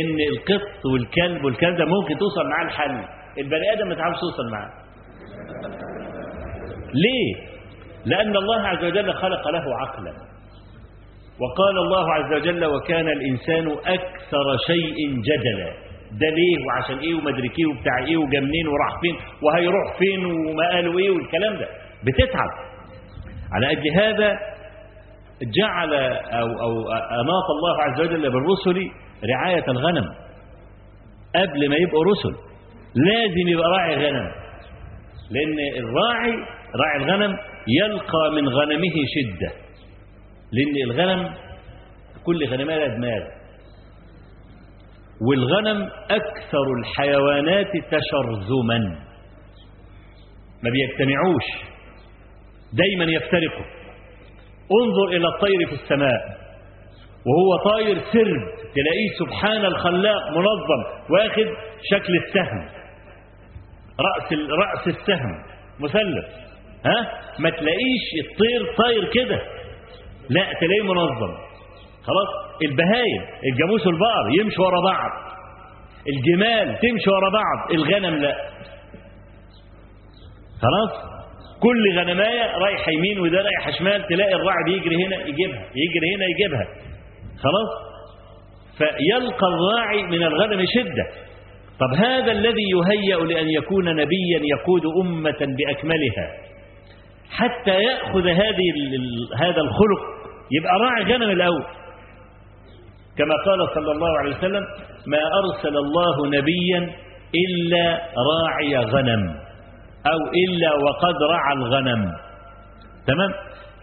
إن 0.00 0.16
القط 0.32 0.86
والكلب 0.92 1.44
والكلام 1.44 1.76
ده 1.76 1.84
ممكن 1.84 2.14
توصل 2.18 2.48
معاه 2.48 2.64
الحل. 2.64 3.04
البني 3.38 3.72
آدم 3.72 3.88
ما 3.88 3.94
تعرفش 3.94 4.20
توصل 4.20 4.50
معاه. 4.52 4.70
ليه؟ 6.94 7.48
لأن 8.06 8.36
الله 8.36 8.60
عز 8.68 8.84
وجل 8.84 9.12
خلق 9.12 9.48
له 9.48 9.64
عقلا. 9.80 10.12
وقال 11.40 11.78
الله 11.78 12.14
عز 12.14 12.32
وجل 12.32 12.64
وكان 12.64 13.08
الإنسان 13.08 13.66
أكثر 13.86 14.56
شيء 14.66 15.08
جدلا. 15.28 15.70
ده 16.20 16.28
ليه؟ 16.30 16.66
وعشان 16.66 16.98
إيه؟ 16.98 17.14
ومدري 17.14 17.50
إيه 17.58 17.66
وبتاع 17.66 17.98
إيه؟ 18.06 18.16
وجا 18.16 18.40
منين 18.40 18.68
وراح 18.68 19.00
فين؟ 19.00 19.16
وهيروح 19.42 19.98
فين؟ 19.98 20.24
وما 20.24 20.68
قالوا 20.72 20.98
إيه؟ 20.98 21.10
والكلام 21.10 21.56
ده. 21.58 21.68
بتتعب. 22.06 22.50
على 23.52 23.72
أجل 23.72 23.90
هذا 24.00 24.32
جعل 25.42 25.94
أو, 25.94 26.46
أو 26.46 26.92
أناط 26.92 27.48
الله 27.56 27.82
عز 27.82 28.00
وجل 28.00 28.30
بالرسل 28.30 28.90
رعاية 29.34 29.64
الغنم 29.68 30.04
قبل 31.36 31.68
ما 31.70 31.76
يبقوا 31.76 32.04
رسل. 32.04 32.48
لازم 32.94 33.48
يبقى 33.48 33.70
راعي 33.70 33.94
غنم 33.94 34.30
لأن 35.30 35.84
الراعي 35.84 36.32
راعي 36.76 36.96
الغنم 36.96 37.36
يلقى 37.68 38.30
من 38.34 38.48
غنمه 38.48 38.94
شدة. 39.14 39.52
لأن 40.52 40.90
الغنم 40.90 41.34
كل 42.24 42.46
غنمها 42.46 42.76
لها 42.76 42.96
دماغ. 42.96 43.22
والغنم 45.28 45.82
أكثر 46.10 46.66
الحيوانات 46.78 47.72
تشرذما. 47.72 48.78
ما 50.62 50.70
بيجتمعوش. 50.70 51.77
دايما 52.72 53.04
يفترقوا 53.04 53.64
انظر 54.82 55.16
إلى 55.16 55.28
الطير 55.28 55.66
في 55.68 55.82
السماء 55.82 56.38
وهو 57.26 57.72
طاير 57.72 57.98
سرب 58.12 58.72
تلاقيه 58.74 59.08
سبحان 59.18 59.64
الخلاق 59.64 60.30
منظم 60.30 60.82
واخد 61.10 61.46
شكل 61.90 62.16
السهم. 62.16 62.68
رأس 64.00 64.32
رأس 64.32 64.88
السهم 64.88 65.42
مثلث 65.80 66.28
ها؟ 66.86 67.20
ما 67.38 67.50
تلاقيش 67.50 68.06
الطير 68.24 68.74
طاير 68.76 69.12
كده. 69.12 69.42
لا 70.30 70.44
تلاقيه 70.60 70.82
منظم. 70.82 71.34
خلاص؟ 72.02 72.28
البهايم 72.62 73.22
الجاموس 73.52 73.86
والبقر 73.86 74.40
يمشي 74.40 74.60
ورا 74.62 74.80
بعض. 74.80 75.10
الجمال 76.08 76.78
تمشي 76.78 77.10
ورا 77.10 77.30
بعض. 77.30 77.72
الغنم 77.72 78.14
لا. 78.14 78.34
خلاص؟ 80.62 81.17
كل 81.62 81.98
غنماية 81.98 82.58
رايحه 82.58 82.92
يمين 82.92 83.20
وده 83.20 83.42
رايح 83.42 83.78
شمال 83.78 84.06
تلاقي 84.06 84.34
الراعي 84.34 84.64
بيجري 84.66 84.96
هنا 85.06 85.16
يجيبها 85.16 85.62
يجري 85.74 86.14
هنا 86.16 86.24
يجيبها. 86.24 86.66
خلاص؟ 87.42 87.70
فيلقى 88.78 89.46
الراعي 89.46 90.02
من 90.02 90.22
الغنم 90.22 90.64
شدة. 90.74 91.06
طب 91.80 92.04
هذا 92.04 92.32
الذي 92.32 92.62
يهيأ 92.70 93.24
لأن 93.24 93.48
يكون 93.50 93.84
نبيا 93.84 94.40
يقود 94.42 94.82
أمة 95.02 95.38
بأكملها. 95.40 96.30
حتى 97.30 97.82
يأخذ 97.82 98.28
هذه 98.28 98.72
هذا 99.36 99.60
الخلق 99.60 100.02
يبقى 100.50 100.72
راعي 100.80 101.04
غنم 101.04 101.30
الأول. 101.30 101.64
كما 103.18 103.34
قال 103.46 103.74
صلى 103.74 103.92
الله 103.92 104.18
عليه 104.18 104.36
وسلم 104.36 104.62
ما 105.06 105.18
أرسل 105.18 105.76
الله 105.76 106.26
نبيا 106.26 106.92
إلا 107.34 108.00
راعي 108.32 108.76
غنم. 108.76 109.47
أو 110.12 110.18
إلا 110.44 110.74
وقد 110.84 111.16
رعى 111.30 111.52
الغنم. 111.54 112.12
تمام؟ 113.06 113.30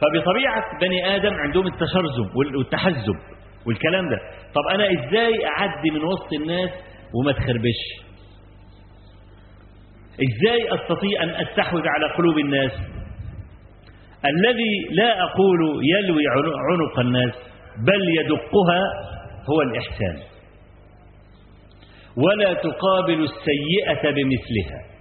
فبطبيعة 0.02 0.80
بني 0.82 1.16
آدم 1.16 1.34
عندهم 1.34 1.68
التشرذم 1.68 2.30
والتحزب 2.36 3.16
والكلام 3.68 4.10
ده. 4.10 4.18
طب 4.56 4.62
أنا 4.74 4.86
إزاي 4.86 5.46
أعدي 5.46 5.92
من 5.92 6.04
وسط 6.04 6.34
الناس 6.34 6.70
وما 7.14 7.32
تخربش؟ 7.32 8.06
إزاي 10.16 10.76
أستطيع 10.76 11.24
أن 11.24 11.30
أستحوذ 11.30 11.82
على 11.88 12.14
قلوب 12.18 12.40
الناس؟ 12.40 12.72
الذي 14.26 14.74
لا 14.92 15.24
أقول 15.24 15.60
يلوي 15.84 16.24
عنق 16.72 17.00
الناس 17.00 17.34
بل 17.88 18.20
يدقها 18.20 18.82
هو 19.50 19.62
الإحسان. 19.62 20.20
ولا 22.18 22.54
تقابل 22.54 23.24
السيئة 23.24 24.12
بمثلها. 24.12 24.95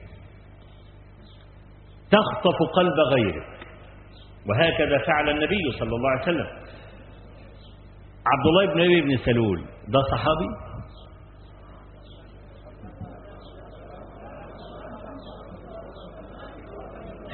تخطف 2.11 2.57
قلب 2.77 3.01
غيرك. 3.15 3.47
وهكذا 4.49 4.99
فعل 5.07 5.29
النبي 5.31 5.73
صلى 5.79 5.97
الله 5.97 6.11
عليه 6.11 6.23
وسلم. 6.23 6.47
عبد 8.27 8.47
الله 8.47 8.67
بن 8.67 8.81
أبي 8.81 9.01
بن 9.01 9.17
سلول 9.25 9.65
ده 9.89 10.01
صحابي؟ 10.11 10.47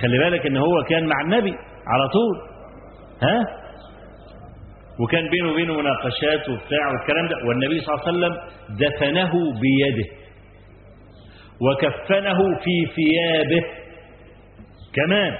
خلي 0.03 0.19
بالك 0.19 0.47
إن 0.47 0.57
هو 0.57 0.83
كان 0.89 1.07
مع 1.07 1.21
النبي 1.21 1.55
على 1.87 2.09
طول. 2.09 2.37
ها؟ 3.23 3.61
وكان 5.01 5.31
بينه 5.31 5.53
وبينه 5.53 5.75
مناقشات 5.75 6.49
وبتاع 6.49 6.89
والكلام 6.93 7.29
ده. 7.29 7.37
والنبي 7.49 7.81
صلى 7.81 7.95
الله 7.95 8.07
عليه 8.07 8.19
وسلم 8.19 8.35
دفنه 8.77 9.33
بيده. 9.61 10.11
وكفنه 11.61 12.39
في 12.65 12.87
ثيابه. 12.97 13.80
كمان 14.95 15.33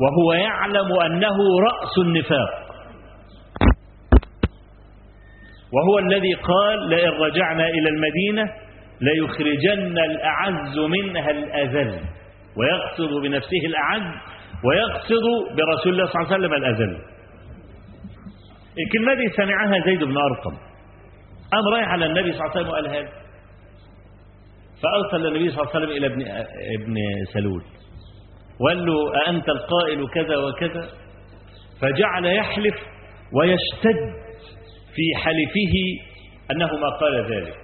وهو 0.00 0.32
يعلم 0.32 0.92
أنه 1.06 1.36
رأس 1.68 1.98
النفاق. 1.98 2.68
وهو 5.72 5.98
الذي 5.98 6.34
قال 6.34 6.88
لئن 6.88 7.08
رجعنا 7.08 7.68
إلى 7.68 7.88
المدينة 7.88 8.52
ليخرجن 9.00 9.98
الأعز 9.98 10.78
منها 10.78 11.30
الأذل 11.30 12.00
ويقصد 12.56 13.22
بنفسه 13.22 13.66
الأعز 13.66 14.14
ويقصد 14.64 15.56
برسول 15.56 15.92
الله 15.92 16.06
صلى 16.06 16.22
الله 16.22 16.32
عليه 16.34 16.36
وسلم 16.36 16.52
الأذل. 16.54 16.98
الكلمة 18.78 19.14
دي 19.14 19.28
سمعها 19.36 19.84
زيد 19.84 20.04
بن 20.04 20.16
أرقم؟ 20.16 20.56
قام 21.52 21.74
رايح 21.74 21.88
على 21.88 22.06
النبي 22.06 22.32
صلى 22.32 22.40
الله 22.40 22.50
عليه 22.50 22.60
وسلم 22.60 22.68
وقال 22.68 22.88
هذا؟ 22.88 23.08
فأرسل 24.82 25.26
النبي 25.26 25.50
صلى 25.50 25.60
الله 25.62 25.74
عليه 25.74 25.86
وسلم 25.86 25.96
إلى 25.96 26.06
ابن, 26.06 26.22
ابن 26.82 26.94
سلول. 27.32 27.62
وقال 28.60 28.86
له 28.86 29.26
أأنت 29.26 29.48
القائل 29.48 30.08
كذا 30.14 30.36
وكذا؟ 30.36 30.90
فجعل 31.80 32.26
يحلف 32.26 32.74
ويشتد 33.32 34.12
في 34.94 35.14
حلفه 35.16 35.74
أنه 36.50 36.76
ما 36.76 36.88
قال 36.88 37.32
ذلك. 37.32 37.56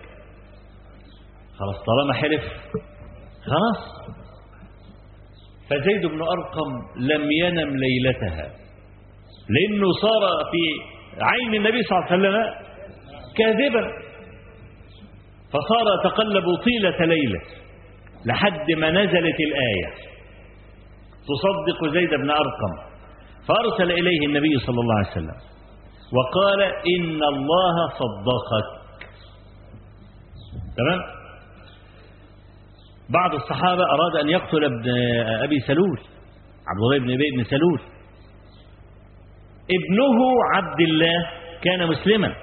خلاص 1.58 1.76
طالما 1.86 2.14
حلف 2.14 2.42
خلاص. 3.46 4.04
فزيد 5.70 6.06
بن 6.06 6.22
أرقم 6.22 6.70
لم 6.96 7.32
ينم 7.32 7.76
ليلتها 7.76 8.50
لأنه 9.48 9.92
صار 10.02 10.44
في 10.50 10.62
عين 11.24 11.54
النبي 11.54 11.82
صلى 11.82 11.98
الله 11.98 12.10
عليه 12.10 12.20
وسلم 12.20 12.64
كاذبا. 13.36 13.92
فصار 15.48 15.86
يتقلب 16.00 16.44
طيلة 16.64 17.06
ليلة 17.06 17.40
لحد 18.26 18.70
ما 18.70 18.90
نزلت 18.90 19.40
الآية. 19.40 20.13
تصدق 21.30 21.92
زيد 21.92 22.10
بن 22.10 22.30
أرقم 22.30 22.72
فأرسل 23.48 23.92
إليه 23.92 24.26
النبي 24.26 24.58
صلى 24.66 24.80
الله 24.80 24.94
عليه 24.98 25.10
وسلم 25.10 25.36
وقال 26.12 26.62
إن 26.62 27.22
الله 27.22 27.88
صدقك. 27.88 28.68
تمام؟ 30.76 31.00
بعض 33.10 33.34
الصحابة 33.34 33.82
أراد 33.82 34.16
أن 34.16 34.28
يقتل 34.28 34.64
ابن 34.64 34.90
أبي 35.44 35.60
سلول 35.60 35.98
عبد 36.68 36.80
الله 36.82 36.98
بن 36.98 37.10
أبي 37.12 37.30
بن 37.36 37.44
سلول. 37.44 37.80
ابنه 39.70 40.18
عبد 40.54 40.80
الله 40.80 41.26
كان 41.62 41.88
مسلما. 41.88 42.34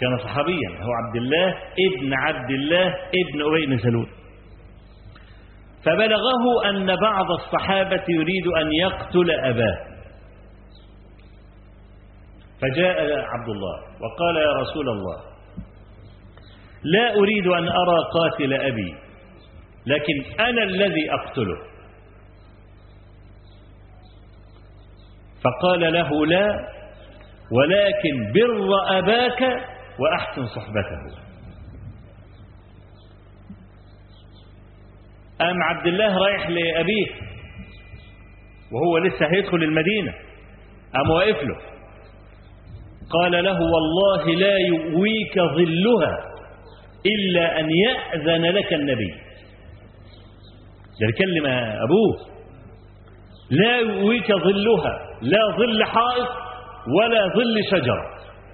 كان 0.00 0.18
صحابيا 0.24 0.70
هو 0.82 0.92
عبد 0.92 1.16
الله 1.16 1.48
ابن 1.88 2.14
عبد 2.14 2.50
الله 2.50 2.86
ابن 2.88 3.42
أبي 3.42 3.66
بن 3.66 3.78
سلول. 3.78 4.08
فبلغه 5.86 6.70
أن 6.70 6.96
بعض 6.96 7.30
الصحابة 7.30 8.04
يريد 8.08 8.46
أن 8.46 8.72
يقتل 8.72 9.30
أباه. 9.30 9.78
فجاء 12.62 13.18
عبد 13.20 13.48
الله 13.48 13.76
وقال 14.00 14.36
يا 14.36 14.52
رسول 14.52 14.88
الله 14.88 15.18
لا 16.84 17.14
أريد 17.14 17.46
أن 17.46 17.68
أرى 17.68 17.98
قاتل 18.12 18.54
أبي 18.54 18.94
لكن 19.86 20.40
أنا 20.40 20.62
الذي 20.62 21.12
أقتله. 21.12 21.58
فقال 25.44 25.92
له 25.92 26.26
لا 26.26 26.68
ولكن 27.52 28.32
بر 28.32 28.98
أباك 28.98 29.42
وأحسن 29.98 30.46
صحبته. 30.46 31.25
قام 35.40 35.62
عبد 35.62 35.86
الله 35.86 36.18
رايح 36.18 36.48
لأبيه 36.48 37.06
وهو 38.72 38.98
لسه 38.98 39.26
هيدخل 39.26 39.56
المدينة؟ 39.62 40.12
قام 40.94 41.10
واقف 41.10 41.42
له؟ 41.42 41.56
قال 43.10 43.44
له 43.44 43.58
والله 43.60 44.34
لا 44.34 44.56
يؤويك 44.58 45.34
ظلها 45.38 46.18
إلا 47.06 47.60
أن 47.60 47.68
يأذن 47.70 48.44
لك 48.44 48.72
النبي. 48.72 49.14
ده 51.00 51.06
الكلمة 51.08 51.50
أبوه. 51.84 52.36
لا 53.50 53.76
يؤويك 53.78 54.32
ظلها 54.32 54.98
لا 55.22 55.56
ظل 55.56 55.84
حائط 55.84 56.28
ولا 56.98 57.26
ظل 57.34 57.60
شجرة. 57.70 58.06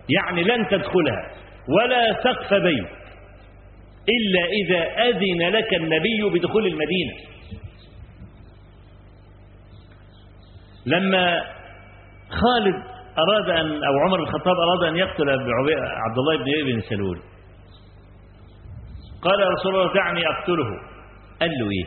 يعني 0.08 0.42
لن 0.44 0.68
تدخلها 0.68 1.30
ولا 1.68 2.12
سقف 2.22 2.54
بيت. 2.54 3.01
إلا 4.08 4.44
إذا 4.44 5.08
أذن 5.08 5.56
لك 5.56 5.74
النبي 5.74 6.38
بدخول 6.38 6.66
المدينة. 6.66 7.14
لما 10.86 11.42
خالد 12.28 12.74
أراد 13.18 13.50
أن 13.50 13.84
أو 13.84 13.98
عمر 14.06 14.20
الخطاب 14.22 14.56
أراد 14.56 14.88
أن 14.88 14.96
يقتل 14.96 15.30
عبد 15.30 16.18
الله 16.18 16.36
بن 16.36 16.72
بن 16.72 16.80
سلول. 16.80 17.18
قال 19.22 19.40
يا 19.40 19.48
رسول 19.48 19.74
الله 19.74 19.94
دعني 19.94 20.20
أقتله. 20.26 20.68
قال 21.40 21.50
له 21.50 21.70
إيه؟ 21.70 21.86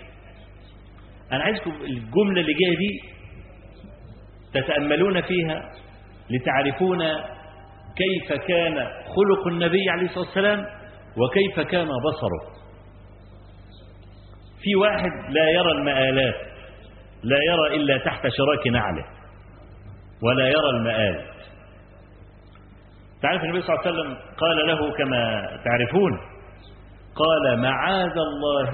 أنا 1.32 1.44
عايزكم 1.44 1.72
الجملة 1.72 2.42
اللي 2.42 2.54
جاية 2.54 2.78
دي 2.78 3.02
تتأملون 4.54 5.22
فيها 5.22 5.72
لتعرفون 6.30 7.00
كيف 7.96 8.42
كان 8.48 8.76
خلق 8.86 9.48
النبي 9.48 9.90
عليه 9.90 10.06
الصلاة 10.06 10.26
والسلام 10.26 10.66
وكيف 11.18 11.60
كان 11.72 11.88
بصره. 11.88 12.56
في 14.62 14.76
واحد 14.76 15.12
لا 15.30 15.50
يرى 15.50 15.72
المآلات 15.72 16.36
لا 17.24 17.38
يرى 17.44 17.76
إلا 17.76 17.98
تحت 17.98 18.22
شراك 18.28 18.68
نعله 18.68 19.06
ولا 20.24 20.48
يرى 20.48 20.70
المآل. 20.70 21.26
تعرف 23.22 23.44
النبي 23.44 23.62
صلى 23.62 23.76
الله 23.76 23.86
عليه 23.86 23.92
وسلم 23.92 24.18
قال 24.38 24.68
له 24.68 24.92
كما 24.98 25.50
تعرفون 25.66 26.20
قال 27.16 27.62
معاذ 27.62 28.18
الله 28.18 28.72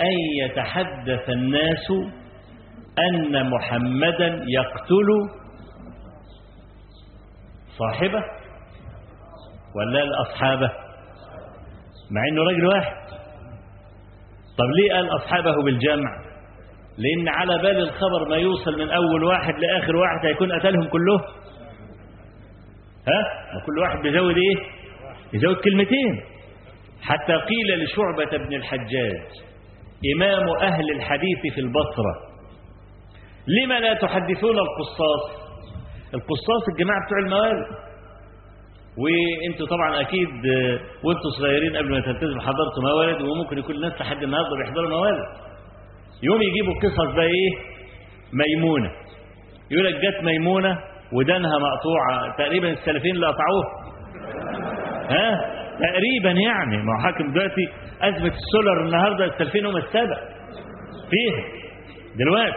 أن 0.00 0.16
يتحدث 0.42 1.28
الناس 1.28 1.86
أن 2.98 3.50
محمدا 3.50 4.44
يقتل 4.48 5.06
صاحبه 7.78 8.22
ولا 9.76 10.02
الأصحابة. 10.02 10.70
مع 12.10 12.20
أنه 12.32 12.42
رجل 12.42 12.66
واحد. 12.66 12.96
طب 14.58 14.70
ليه 14.76 14.92
قال 14.92 15.16
أصحابه 15.16 15.62
بالجمع؟ 15.64 16.10
لأن 16.98 17.28
على 17.28 17.58
بال 17.58 17.76
الخبر 17.82 18.28
ما 18.28 18.36
يوصل 18.36 18.78
من 18.78 18.90
أول 18.90 19.24
واحد 19.24 19.54
لآخر 19.58 19.96
واحد 19.96 20.26
هيكون 20.26 20.52
قتلهم 20.52 20.88
كلهم. 20.88 21.20
ها؟ 23.08 23.22
كل 23.66 23.78
واحد 23.82 23.98
بيزود 24.02 24.36
إيه؟ 24.36 24.56
يزود 25.32 25.56
كلمتين. 25.56 26.20
حتى 27.02 27.32
قيل 27.32 27.84
لشعبة 27.84 28.44
بن 28.46 28.54
الحجاج 28.54 29.22
إمام 30.16 30.48
أهل 30.62 30.90
الحديث 30.96 31.54
في 31.54 31.60
البصرة 31.60 32.14
لما 33.46 33.80
لا 33.80 33.94
تحدثون 33.94 34.58
القصاص؟ 34.58 35.50
القصاص 36.14 36.62
الجماعة 36.72 37.06
بتوع 37.06 37.18
الموالد 37.18 37.66
وانتوا 39.02 39.66
طبعا 39.66 40.00
أكيد 40.00 40.28
وانتوا 41.04 41.30
صغيرين 41.38 41.76
قبل 41.76 41.90
ما 41.90 42.00
تلتزموا 42.00 42.42
حضرتوا 42.42 42.82
موالد 42.82 43.22
وممكن 43.22 43.58
يكون 43.58 43.74
الناس 43.74 44.00
لحد 44.00 44.22
النهارده 44.22 44.56
بيحضروا 44.56 44.90
موالد 44.90 45.24
يوم 46.22 46.42
يجيبوا 46.42 46.74
قصص 46.82 47.14
بقى 47.16 47.24
إيه؟ 47.26 47.50
ميمونة. 48.32 48.90
يقول 49.70 49.84
لك 49.86 49.94
جت 49.94 50.24
ميمونة 50.24 50.78
ودانها 51.12 51.58
مقطوعة 51.58 52.36
تقريبا 52.38 52.68
السلفين 52.70 53.14
اللي 53.14 53.26
قطعوه 53.26 53.64
ها؟ 55.10 55.40
تقريبا 55.78 56.40
يعني. 56.40 56.76
ما 56.76 56.92
هو 56.92 57.02
حاكم 57.02 57.32
دلوقتي 57.32 57.68
ازمه 58.02 58.32
السولر 58.38 58.80
النهارده 58.86 59.24
السلفين 59.24 59.66
هم 59.66 59.76
السبب. 59.76 60.16
فيها. 61.10 61.44
دلوقتي 62.18 62.56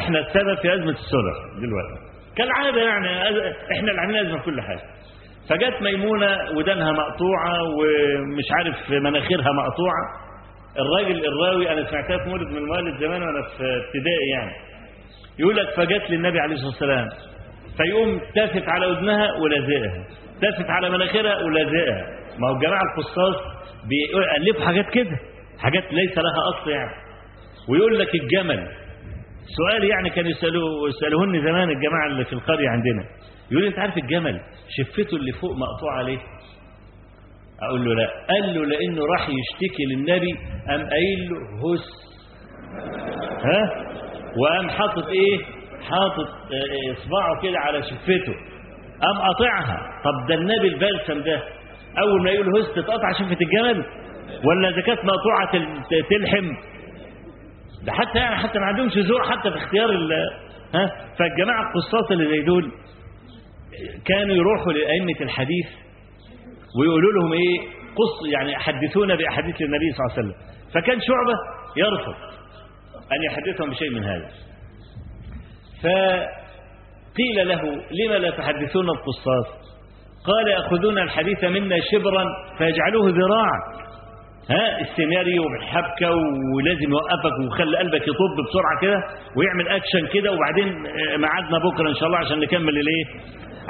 إحنا 0.00 0.18
السبب 0.18 0.54
في 0.62 0.74
أزمة 0.74 0.90
السولر 0.90 1.34
دلوقتي. 1.60 2.00
كالعادة 2.36 2.80
يعني 2.82 3.08
إحنا 3.72 3.90
اللي 3.90 4.00
عاملين 4.00 4.26
أزمة 4.26 4.38
في 4.38 4.44
كل 4.44 4.60
حاجة. 4.60 4.82
فجت 5.48 5.82
ميمونة 5.82 6.36
ودانها 6.56 6.92
مقطوعة 6.92 7.62
ومش 7.62 8.44
عارف 8.58 8.90
مناخيرها 8.90 9.52
مقطوعة. 9.52 10.04
الراجل 10.78 11.26
الراوي 11.26 11.72
أنا 11.72 11.90
سمعتها 11.90 12.18
في 12.24 12.28
مولد 12.30 12.48
من 12.48 12.56
الموالد 12.56 13.00
زمان 13.00 13.22
وأنا 13.22 13.42
في 13.42 13.64
ابتدائي 13.64 14.28
يعني. 14.34 14.52
يقول 15.38 15.56
لك 15.56 15.70
فجت 15.76 16.10
للنبي 16.10 16.40
عليه 16.40 16.54
الصلاة 16.54 16.70
والسلام. 16.70 17.08
فيقوم 17.76 18.20
تافت 18.34 18.68
على 18.68 18.86
ودنها 18.86 19.32
ولازقها 19.32 20.04
تافت 20.40 20.70
على 20.70 20.90
مناخيرها 20.90 21.42
ولازقها 21.44 22.06
ما 22.38 22.48
هو 22.48 22.54
الجماعة 22.54 22.82
القصاص 22.82 23.36
بيألفوا 23.88 24.64
حاجات 24.66 24.90
كده. 24.90 25.18
حاجات 25.58 25.92
ليس 25.92 26.18
لها 26.18 26.48
أصل 26.54 26.70
يعني. 26.70 26.90
ويقول 27.68 27.98
لك 27.98 28.14
الجمل. 28.14 28.68
سؤال 29.56 29.84
يعني 29.84 30.10
كانوا 30.10 30.30
يسألوه 30.30 30.88
يسألوهن 30.88 31.40
زمان 31.40 31.70
الجماعة 31.70 32.06
اللي 32.06 32.24
في 32.24 32.32
القرية 32.32 32.68
عندنا. 32.68 33.04
يقول 33.50 33.62
لي 33.62 33.68
أنت 33.68 33.78
عارف 33.78 33.96
الجمل 33.98 34.40
شفته 34.68 35.16
اللي 35.16 35.32
فوق 35.32 35.50
مقطوع 35.56 35.96
عليه؟ 35.98 36.18
أقول 37.62 37.84
له 37.84 37.94
لا. 37.94 38.08
قال 38.28 38.54
له 38.54 38.64
لأنه 38.66 39.02
راح 39.06 39.28
يشتكي 39.28 39.84
للنبي 39.84 40.32
قام 40.68 40.88
قايل 40.88 41.30
له 41.30 41.36
هس. 41.58 41.86
ها؟ 43.44 43.86
وقام 44.38 44.70
حاطط 44.70 45.06
إيه؟ 45.06 45.38
حاطط 45.82 46.28
إصبعه 46.92 47.40
كده 47.42 47.58
على 47.58 47.82
شفته. 47.82 48.34
قام 49.02 49.18
قاطعها. 49.26 50.02
طب 50.04 50.26
ده 50.28 50.34
النبي 50.34 50.68
البلسم 50.68 51.22
ده. 51.24 51.42
أول 51.98 52.22
ما 52.24 52.30
يقول 52.30 52.48
هس 52.60 52.74
تتقطع 52.74 53.12
شفة 53.12 53.38
الجمل؟ 53.42 53.84
ولا 54.44 54.68
إذا 54.68 54.80
كانت 54.80 55.00
مقطوعة 55.04 55.50
تلحم؟ 56.10 56.50
ده 57.86 57.92
حتى 57.92 58.18
يعني 58.18 58.36
حتى 58.36 58.58
ما 58.58 58.66
عندهمش 58.66 58.98
ذوق 58.98 59.26
حتى 59.30 59.50
في 59.50 59.56
اختيار 59.56 59.90
ها؟ 60.74 60.90
فالجماعة 61.18 61.62
القصاص 61.68 62.10
اللي 62.10 62.28
زي 62.28 62.40
دول 62.42 62.72
كانوا 64.04 64.34
يروحوا 64.36 64.72
لأئمة 64.72 65.20
الحديث 65.20 65.66
ويقولوا 66.80 67.12
لهم 67.12 67.32
إيه 67.32 67.60
قص 67.70 68.32
يعني 68.32 68.56
حدثونا 68.56 69.14
بأحاديث 69.14 69.62
النبي 69.62 69.92
صلى 69.92 70.06
الله 70.06 70.12
عليه 70.16 70.22
وسلم. 70.22 70.34
فكان 70.74 71.00
شعبة 71.00 71.34
يرفض 71.76 72.14
أن 73.12 73.22
يحدثهم 73.22 73.70
بشيء 73.70 73.90
من 73.90 74.04
هذا. 74.04 74.28
فقيل 75.82 77.48
له 77.48 77.62
لما 77.90 78.14
لا 78.14 78.30
تحدثون 78.30 78.88
القصاص؟ 78.90 79.60
قال 80.26 80.48
يأخذون 80.48 80.98
الحديث 80.98 81.44
منا 81.44 81.76
شبرا 81.92 82.24
فيجعلوه 82.58 83.10
ذراعا. 83.10 83.80
ها 84.50 84.80
السيناريو 84.80 85.42
بالحبكه 85.42 86.10
ولازم 86.56 86.90
يوقفك 86.90 87.38
ويخلي 87.40 87.78
قلبك 87.78 88.02
يطب 88.02 88.36
بسرعة 88.48 88.80
كده 88.82 89.02
ويعمل 89.36 89.68
اكشن 89.68 90.06
كده 90.20 90.32
وبعدين 90.32 90.82
ميعادنا 91.20 91.58
بكرة 91.58 91.88
إن 91.88 91.94
شاء 91.94 92.06
الله 92.06 92.18
عشان 92.18 92.40
نكمل 92.40 92.78
الإيه؟ 92.78 93.04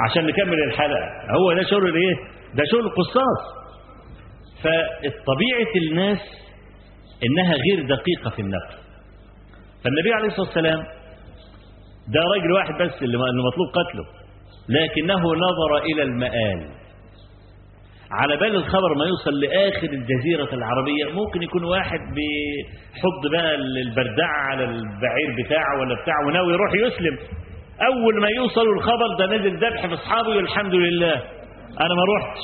عشان 0.09 0.25
نكمل 0.27 0.63
الحلقة. 0.63 1.09
هو 1.39 1.53
ده 1.53 1.63
شغل 1.69 1.89
الايه؟ 1.89 2.15
ده 2.55 2.63
شغل 2.71 2.85
القصاص 2.85 3.41
فطبيعه 4.59 5.71
الناس 5.91 6.19
إنها 7.25 7.53
غير 7.55 7.85
دقيقة 7.87 8.29
في 8.35 8.41
النقل. 8.41 8.75
فالنبي 9.83 10.13
عليه 10.13 10.27
الصلاة 10.27 10.47
والسلام 10.47 10.79
ده 12.07 12.19
راجل 12.35 12.51
واحد 12.51 12.73
بس 12.73 13.01
اللي 13.01 13.17
مطلوب 13.17 13.67
قتله. 13.73 14.05
لكنه 14.69 15.19
نظر 15.19 15.77
إلى 15.93 16.03
المآل. 16.03 16.69
على 18.11 18.37
بال 18.37 18.55
الخبر 18.55 18.93
ما 18.97 19.05
يوصل 19.05 19.39
لآخر 19.39 19.89
الجزيرة 19.89 20.53
العربية 20.53 21.05
ممكن 21.11 21.43
يكون 21.43 21.63
واحد 21.63 21.99
بيحط 21.99 23.31
بقى 23.31 23.55
البردعة 23.55 24.37
على 24.49 24.63
البعير 24.63 25.45
بتاعه 25.45 25.79
ولا 25.79 26.01
بتاعه 26.03 26.27
وناوي 26.27 26.53
يروح 26.53 26.71
يسلم. 26.73 27.17
أول 27.87 28.21
ما 28.21 28.27
يوصل 28.29 28.61
الخبر 28.61 29.15
ده 29.19 29.25
نزل 29.25 29.57
ذبح 29.57 29.87
في 29.87 29.93
أصحابه 29.93 30.29
والحمد 30.29 30.73
لله. 30.75 31.13
أنا 31.81 31.93
ما 31.95 32.03
روحتش. 32.07 32.41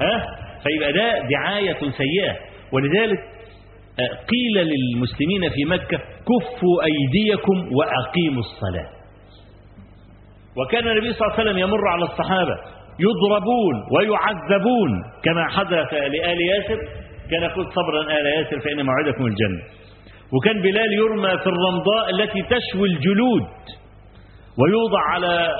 ها؟ 0.00 0.26
فيبقى 0.62 0.92
ده 0.92 1.28
دعاية 1.28 1.78
سيئة. 1.90 2.36
ولذلك 2.72 3.18
قيل 4.28 4.66
للمسلمين 4.66 5.50
في 5.50 5.64
مكة 5.64 5.98
كفوا 5.98 6.82
أيديكم 6.84 7.68
وأقيموا 7.76 8.40
الصلاة. 8.42 8.88
وكان 10.56 10.88
النبي 10.88 11.12
صلى 11.12 11.26
الله 11.26 11.38
عليه 11.38 11.42
وسلم 11.50 11.58
يمر 11.58 11.88
على 11.88 12.04
الصحابة 12.04 12.54
يضربون 13.00 13.74
ويعذبون 13.96 14.90
كما 15.24 15.48
حدث 15.48 15.92
لآل 15.94 16.38
ياسر. 16.40 16.78
كان 17.30 17.42
يقول 17.42 17.66
صبرا 17.72 18.02
آل 18.20 18.26
ياسر 18.26 18.60
فإن 18.60 18.86
موعدكم 18.86 19.26
الجنة. 19.26 19.62
وكان 20.32 20.62
بلال 20.62 20.92
يرمى 20.92 21.38
في 21.38 21.46
الرمضاء 21.46 22.10
التي 22.14 22.42
تشوي 22.42 22.88
الجلود. 22.88 23.46
ويوضع 24.60 25.00
على 25.08 25.54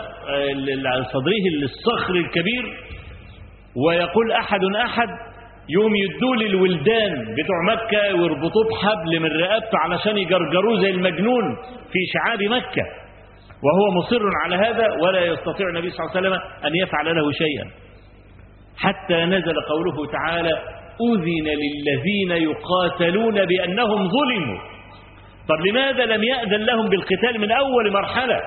صدره 1.12 1.44
الصخر 1.62 2.14
الكبير 2.14 2.64
ويقول 3.86 4.32
أحد 4.32 4.60
أحد 4.84 5.08
يوم 5.68 5.92
يدوا 5.96 6.36
للولدان 6.36 7.12
بتوع 7.12 7.74
مكة 7.74 8.14
ويربطوه 8.14 8.64
بحبل 8.70 9.20
من 9.20 9.40
رقبته 9.40 9.78
علشان 9.78 10.18
يجرجروه 10.18 10.80
زي 10.80 10.90
المجنون 10.90 11.56
في 11.92 11.98
شعاب 12.12 12.42
مكة. 12.42 12.82
وهو 13.64 13.90
مصر 13.98 14.22
على 14.44 14.56
هذا 14.56 14.86
ولا 15.02 15.24
يستطيع 15.24 15.68
النبي 15.68 15.90
صلى 15.90 16.00
الله 16.00 16.16
عليه 16.16 16.20
وسلم 16.20 16.40
أن 16.66 16.76
يفعل 16.82 17.16
له 17.16 17.32
شيئا. 17.32 17.70
حتى 18.76 19.24
نزل 19.24 19.54
قوله 19.68 20.12
تعالى 20.12 20.52
أذن 21.12 21.46
للذين 21.62 22.50
يقاتلون 22.50 23.44
بأنهم 23.44 24.08
ظلموا. 24.08 24.58
طب 25.48 25.66
لماذا 25.66 26.04
لم 26.04 26.22
يأذن 26.24 26.64
لهم 26.64 26.88
بالقتال 26.88 27.40
من 27.40 27.52
أول 27.52 27.92
مرحلة؟ 27.92 28.40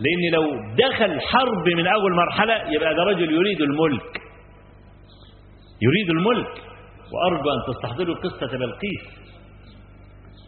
لأن 0.00 0.32
لو 0.32 0.44
دخل 0.74 1.20
حرب 1.20 1.68
من 1.76 1.86
أول 1.86 2.14
مرحلة 2.14 2.54
يبقى 2.72 2.94
ده 2.94 3.02
رجل 3.02 3.32
يريد 3.32 3.60
الملك. 3.60 4.20
يريد 5.82 6.10
الملك. 6.10 6.52
وأرجو 7.12 7.50
أن 7.50 7.74
تستحضروا 7.74 8.14
قصة 8.16 8.58
بلقيس. 8.58 9.04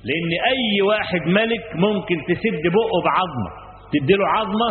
لأن 0.05 0.31
أي 0.53 0.83
واحد 0.83 1.21
ملك 1.27 1.65
ممكن 1.75 2.17
تسد 2.29 2.63
بقه 2.73 3.03
بعظمة. 3.05 3.67
تديله 3.93 4.29
عظمة 4.29 4.71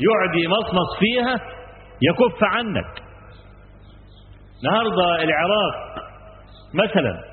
يقعد 0.00 0.34
يمصمص 0.44 0.98
فيها 0.98 1.34
يكف 2.02 2.44
عنك. 2.44 3.02
النهارده 4.64 5.22
العراق 5.24 5.74
مثلا 6.74 7.24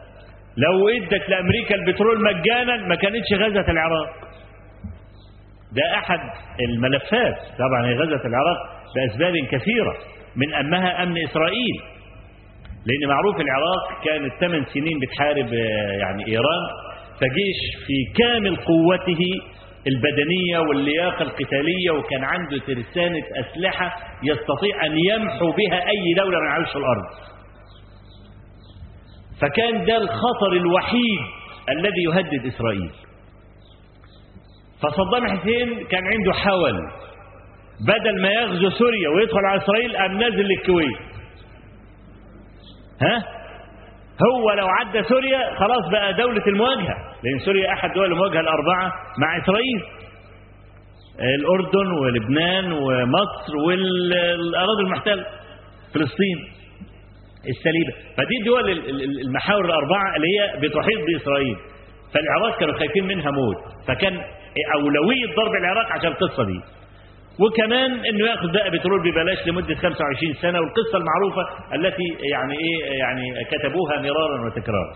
لو 0.57 0.89
ادت 0.89 1.29
لأمريكا 1.29 1.75
البترول 1.75 2.23
مجانا 2.23 2.87
ما 2.87 2.95
كانتش 2.95 3.33
غزت 3.33 3.69
العراق. 3.69 4.09
ده 5.75 5.97
أحد 5.97 6.19
الملفات. 6.69 7.36
طبعا 7.59 7.86
هي 7.88 7.93
غزت 7.93 8.25
العراق 8.25 8.57
بأسباب 8.95 9.33
كثيرة 9.51 9.95
من 10.36 10.53
أمها 10.53 11.03
أمن 11.03 11.17
إسرائيل 11.23 11.75
لأن 12.86 13.09
معروف 13.09 13.36
العراق 13.41 14.03
كانت 14.05 14.33
ثمان 14.39 14.65
سنين 14.73 14.99
بتحارب 14.99 15.53
يعني 15.99 16.27
إيران 16.27 16.63
فجيش 17.19 17.86
في 17.88 18.13
كامل 18.23 18.55
قوته 18.55 19.19
البدنية 19.88 20.59
واللياقة 20.59 21.21
القتالية 21.21 21.91
وكان 21.91 22.23
عنده 22.23 22.57
ترسانة 22.57 23.23
أسلحة 23.39 23.95
يستطيع 24.23 24.86
أن 24.86 24.97
يمحو 24.97 25.51
بها 25.51 25.88
أي 25.89 26.13
دولة 26.17 26.39
من 26.39 26.47
عرش 26.47 26.75
الأرض. 26.75 27.03
فكان 29.41 29.86
ده 29.86 29.97
الخطر 29.97 30.51
الوحيد 30.53 31.19
الذي 31.69 32.03
يهدد 32.03 32.45
إسرائيل. 32.45 32.91
فصدام 34.83 35.27
حسين 35.37 35.83
كان 35.87 36.03
عنده 36.07 36.33
حول 36.33 36.73
بدل 37.87 38.21
ما 38.21 38.29
يغزو 38.31 38.69
سوريا 38.69 39.09
ويدخل 39.09 39.45
على 39.45 39.61
إسرائيل 39.61 39.97
قام 39.97 40.17
نازل 40.17 40.41
للكويت. 40.43 40.97
ها؟ 43.01 43.17
هو 44.31 44.51
لو 44.51 44.67
عدى 44.67 45.03
سوريا 45.03 45.55
خلاص 45.59 45.89
بقى 45.91 46.13
دولة 46.13 46.43
المواجهة 46.47 46.95
لأن 47.23 47.39
سوريا 47.45 47.73
أحد 47.73 47.93
دول 47.93 48.05
المواجهة 48.11 48.39
الأربعة 48.39 48.91
مع 49.17 49.37
إسرائيل. 49.43 49.81
الأردن 51.39 51.91
ولبنان 51.91 52.71
ومصر 52.71 53.57
والأراضي 53.67 54.83
المحتلة 54.83 55.25
فلسطين 55.93 56.37
السليبة. 57.49 57.93
فدي 58.17 58.37
الدول 58.41 58.69
المحاور 59.27 59.65
الأربعة 59.65 60.15
اللي 60.15 60.27
هي 60.27 60.57
بتحيط 60.59 60.99
بإسرائيل. 61.07 61.55
فالعراق 62.13 62.60
كانوا 62.60 62.73
خايفين 62.80 63.08
منها 63.08 63.32
موت 63.32 63.58
فكان 63.88 64.13
أولوية 64.76 65.36
ضرب 65.38 65.56
العراق 65.62 65.91
عشان 65.91 66.08
القصة 66.12 66.43
دي 66.43 66.60
وكمان 67.39 67.91
إنه 68.06 68.26
يأخذ 68.26 68.52
بقى 68.54 68.71
بترول 68.71 68.99
ببلاش 69.12 69.47
لمدة 69.47 69.76
25 69.76 70.34
سنة 70.41 70.60
والقصة 70.60 70.97
المعروفة 70.97 71.41
التي 71.76 72.04
يعني 72.32 72.54
إيه 72.54 72.97
يعني 72.99 73.23
كتبوها 73.52 74.02
مرارا 74.02 74.45
وتكرارا. 74.45 74.93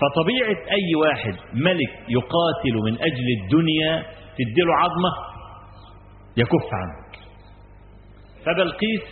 فطبيعة 0.00 0.70
أي 0.70 0.94
واحد 1.00 1.34
ملك 1.54 1.90
يقاتل 2.08 2.74
من 2.86 2.92
أجل 2.94 3.26
الدنيا 3.42 4.02
تديله 4.38 4.74
عظمة 4.76 5.10
يكف 6.36 6.68
عنك. 6.72 7.12
فبلقيس 8.46 9.02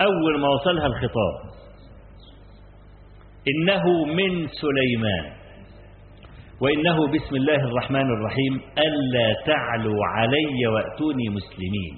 أول 0.00 0.40
ما 0.40 0.48
وصلها 0.48 0.86
الخطاب 0.86 1.34
إنه 3.48 4.04
من 4.04 4.48
سليمان 4.48 5.35
وإنه 6.60 6.96
بسم 7.12 7.36
الله 7.36 7.56
الرحمن 7.56 8.00
الرحيم 8.16 8.60
ألا 8.78 9.34
تعلوا 9.46 10.06
علي 10.06 10.66
وأتوني 10.66 11.28
مسلمين. 11.28 11.96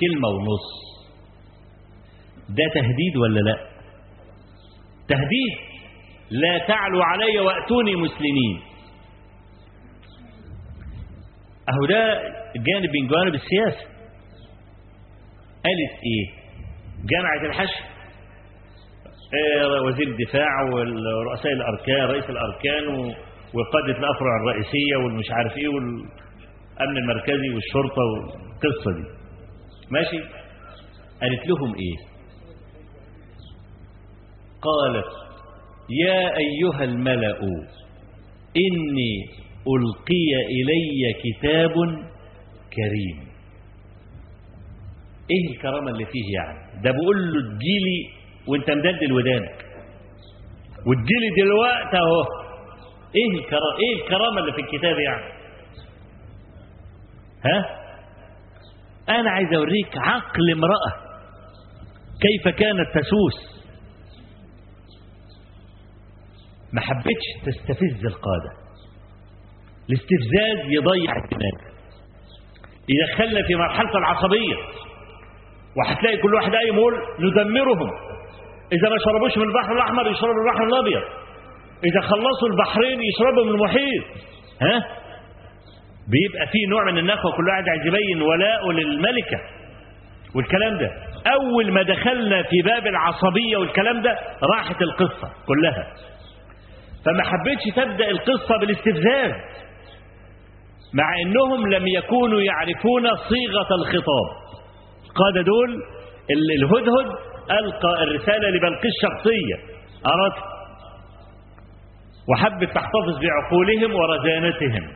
كلمة 0.00 0.28
ونص. 0.28 0.68
ده 2.48 2.64
تهديد 2.74 3.16
ولا 3.16 3.40
لا؟ 3.40 3.56
تهديد. 5.08 5.54
لا 6.30 6.58
تعلوا 6.58 7.04
علي 7.04 7.38
وأتوني 7.40 7.96
مسلمين. 7.96 8.60
أهو 11.68 11.86
ده 11.88 12.22
جانب 12.56 12.90
من 13.00 13.08
جوانب 13.08 13.34
السياسة. 13.34 13.86
قالت 15.64 15.94
إيه؟ 16.06 16.42
جامعة 17.10 17.46
الحشد 17.46 17.92
وزير 19.86 20.08
الدفاع 20.08 20.62
ورؤساء 20.62 21.52
الأركان 21.52 22.04
رئيس 22.04 22.24
الأركان 22.30 22.88
و 22.88 23.14
وقادة 23.54 23.98
الأفرع 23.98 24.36
الرئيسية 24.40 24.96
والمش 25.04 25.30
عارف 25.30 25.56
إيه 25.56 25.68
والأمن 25.68 26.96
المركزي 26.96 27.48
والشرطة 27.54 28.02
والقصة 28.02 28.90
دي. 28.96 29.04
ماشي؟ 29.90 30.20
قالت 31.20 31.46
لهم 31.48 31.74
إيه؟ 31.74 31.96
قالت 34.62 35.10
يا 35.90 36.36
أيها 36.36 36.84
الملأ 36.84 37.38
إني 38.56 39.12
ألقي 39.68 40.28
إلي 40.56 41.14
كتاب 41.24 41.74
كريم. 42.76 43.28
إيه 45.30 45.54
الكرامة 45.54 45.90
اللي 45.90 46.04
فيه 46.04 46.34
يعني؟ 46.38 46.82
ده 46.82 46.90
بقول 46.90 47.32
له 47.32 47.40
تجيلي 47.40 48.08
وأنت 48.48 48.70
مدلدل 48.70 49.12
ودانك. 49.12 49.64
وتجيلي 50.86 51.30
دلوقتي 51.42 51.96
أهو. 51.96 52.41
إيه 53.16 53.40
الكرامة 53.40 53.78
إيه 53.80 54.02
الكرامة 54.02 54.40
اللي 54.40 54.52
في 54.52 54.60
الكتاب 54.60 54.98
يعني؟ 54.98 55.32
ها؟ 57.44 57.82
أنا 59.08 59.30
عايز 59.30 59.52
أوريك 59.52 59.98
عقل 59.98 60.52
امرأة 60.52 60.92
كيف 62.20 62.54
كانت 62.54 62.88
تسوس. 62.94 63.62
ما 66.72 66.80
حبتش 66.80 67.26
تستفز 67.46 68.04
القادة. 68.06 68.52
الاستفزاز 69.90 70.70
يضيع 70.70 71.16
الدماغ 71.24 71.72
يدخلنا 72.88 73.46
في 73.46 73.54
مرحلة 73.54 73.98
العصبية 73.98 74.56
وهتلاقي 75.76 76.16
كل 76.16 76.34
واحد 76.34 76.54
قايم 76.54 76.74
يقول 76.74 76.94
ندمرهم. 77.18 77.90
إذا 78.72 78.88
ما 78.88 78.96
شربوش 79.04 79.38
من 79.38 79.44
البحر 79.48 79.72
الأحمر 79.72 80.10
يشربوا 80.10 80.42
البحر 80.42 80.64
الأبيض. 80.64 81.21
إذا 81.84 82.00
خلصوا 82.00 82.48
البحرين 82.52 82.98
يشربوا 83.02 83.44
من 83.44 83.50
المحيط. 83.50 84.04
ها؟ 84.62 84.86
بيبقى 86.08 86.46
في 86.46 86.58
نوع 86.70 86.84
من 86.90 86.98
النخوة 86.98 87.36
كل 87.36 87.48
واحد 87.48 87.68
عايز 87.68 87.86
يبين 87.86 88.22
ولاءه 88.22 88.72
للملكة. 88.72 89.38
والكلام 90.34 90.78
ده 90.78 90.90
أول 91.32 91.72
ما 91.72 91.82
دخلنا 91.82 92.42
في 92.42 92.62
باب 92.64 92.86
العصبية 92.86 93.56
والكلام 93.56 94.02
ده 94.02 94.18
راحت 94.54 94.82
القصة 94.82 95.28
كلها. 95.46 95.86
فما 97.04 97.22
حبيتش 97.22 97.62
تبدأ 97.76 98.10
القصة 98.10 98.56
بالاستفزاز 98.60 99.32
مع 100.94 101.14
أنهم 101.26 101.72
لم 101.72 101.86
يكونوا 101.86 102.40
يعرفون 102.40 103.02
صيغة 103.16 103.74
الخطاب. 103.80 104.28
قاد 105.14 105.44
دول 105.44 105.82
الهدهد 106.30 107.06
ألقى 107.50 108.02
الرسالة 108.02 108.48
لبلقيس 108.48 108.92
شخصية. 109.02 109.56
أردت 110.06 110.51
وحبت 112.28 112.68
تحتفظ 112.74 113.20
بعقولهم 113.22 113.94
ورزانتهم. 113.94 114.92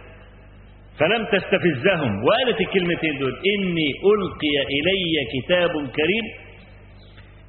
فلم 0.99 1.25
تستفزهم. 1.25 2.25
وقالت 2.25 2.61
الكلمتين 2.61 3.19
دول. 3.19 3.33
إني 3.33 3.91
ألقي 3.91 4.57
إلي 4.77 5.41
كتاب 5.41 5.71
كريم. 5.71 6.25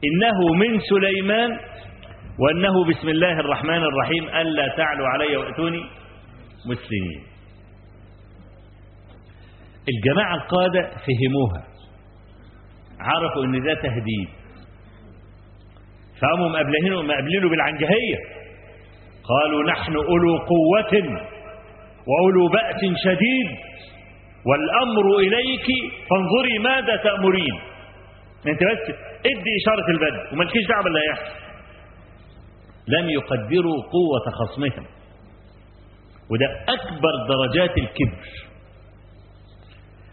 إنه 0.05 0.53
من 0.53 0.79
سليمان. 0.79 1.59
وأنه 2.39 2.85
بسم 2.85 3.09
الله 3.09 3.39
الرحمن 3.39 3.83
الرحيم. 3.83 4.29
ألا 4.29 4.67
تعلوا 4.77 5.07
علي 5.07 5.37
وأتوني 5.37 5.83
مسلمين. 6.65 7.23
الجماعة 9.89 10.35
القادة 10.35 10.81
فهموها. 10.81 11.63
عرفوا 12.99 13.45
إن 13.45 13.63
ده 13.63 13.73
تهديد. 13.73 14.29
فقاموا 16.21 16.49
مقابلينه 16.49 17.49
بالعنجهية. 17.49 18.36
قالوا 19.29 19.71
نحن 19.71 19.95
أولو 19.95 20.37
قوة 20.37 20.93
وأولو 22.07 22.47
بأس 22.47 22.81
شديد 23.03 23.49
والأمر 24.45 25.17
إليك 25.19 25.67
فانظري 26.09 26.59
ماذا 26.59 26.95
تأمرين. 26.95 27.55
أنت 28.47 28.59
بس 28.63 28.95
ادي 29.25 29.51
إشارة 29.61 29.87
البدء 29.91 30.33
ومالكيش 30.33 30.67
دعوة 30.67 30.83
باللي 30.83 30.99
هيحصل 30.99 31.37
لم 32.87 33.09
يقدروا 33.09 33.81
قوة 33.81 34.25
خصمهم. 34.39 34.85
وده 36.31 36.45
أكبر 36.69 37.13
درجات 37.27 37.77
الكبر. 37.77 38.27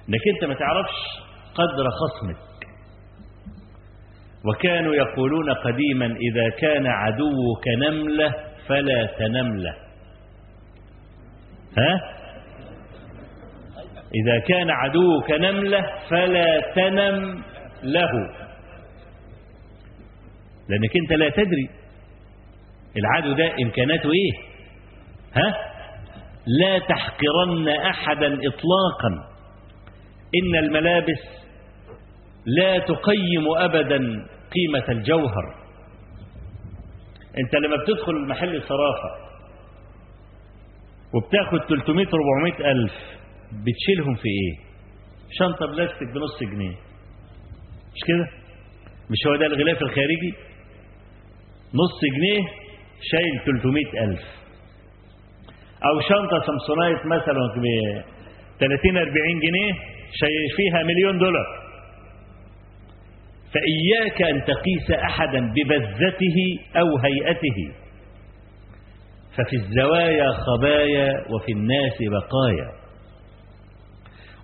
إنك 0.09 0.21
أنت 0.35 0.45
ما 0.45 0.55
تعرفش 0.55 0.99
قدر 1.55 1.91
خصمك. 1.91 2.37
وكانوا 4.45 4.95
يقولون 4.95 5.51
قديما 5.51 6.07
إذا 6.07 6.49
كان 6.59 6.87
عدوك 6.87 7.69
نملة 7.79 8.35
فلا 8.69 9.07
تنملة. 9.19 9.75
ها؟ 11.79 12.15
إذا 14.15 14.39
كان 14.39 14.71
عدوك 14.71 15.31
نملة 15.31 15.87
فلا 16.11 16.61
تنم 16.75 17.43
له 17.83 18.13
لأنك 20.69 20.97
أنت 20.97 21.13
لا 21.13 21.29
تدري 21.29 21.69
العدو 22.97 23.33
ده 23.33 23.53
إمكاناته 23.63 24.11
إيه. 24.13 24.33
ها؟ 25.35 25.55
لا 26.47 26.79
تحقرن 26.79 27.69
أحدا 27.69 28.27
إطلاقا. 28.27 29.35
إن 30.35 30.57
الملابس 30.65 31.23
لا 32.47 32.79
تقيم 32.79 33.45
أبدا 33.57 33.99
قيمة 34.55 34.85
الجوهر. 34.89 35.64
أنت 37.39 37.55
لما 37.55 37.77
بتدخل 37.77 38.29
محل 38.29 38.57
الصرافة 38.57 39.11
وبتاخد 41.15 41.59
300 41.69 42.07
400 42.07 42.73
ألف 42.73 42.93
بتشيلهم 43.53 44.15
في 44.15 44.29
إيه؟ 44.29 44.59
شنطة 45.31 45.67
بلاستيك 45.67 46.09
بنص 46.09 46.41
جنيه. 46.53 46.75
مش 47.95 48.01
كده؟ 48.07 48.29
مش 49.11 49.27
هو 49.27 49.37
ده 49.37 49.47
الغلاف 49.47 49.83
الخارجي؟ 49.83 50.35
نص 51.75 52.01
جنيه 52.17 52.41
شايل 53.03 53.61
300 53.61 54.05
ألف. 54.05 54.21
أو 55.85 56.01
شنطة 56.01 56.47
سامسونايت 56.47 57.07
مثلا 57.07 57.43
ب 57.57 57.65
30 58.61 58.97
40 58.97 59.41
جنيه 59.41 59.73
شايل 60.13 60.57
فيها 60.57 60.83
مليون 60.83 61.19
دولار. 61.19 61.64
فإياك 63.55 64.23
أن 64.23 64.45
تقيس 64.45 64.91
أحدا 65.05 65.41
ببذته 65.55 66.37
أو 66.77 66.99
هيئته. 66.99 67.73
ففي 69.37 69.57
الزوايا 69.57 70.31
خبايا 70.33 71.13
وفي 71.35 71.53
الناس 71.53 71.93
بقايا. 72.11 72.69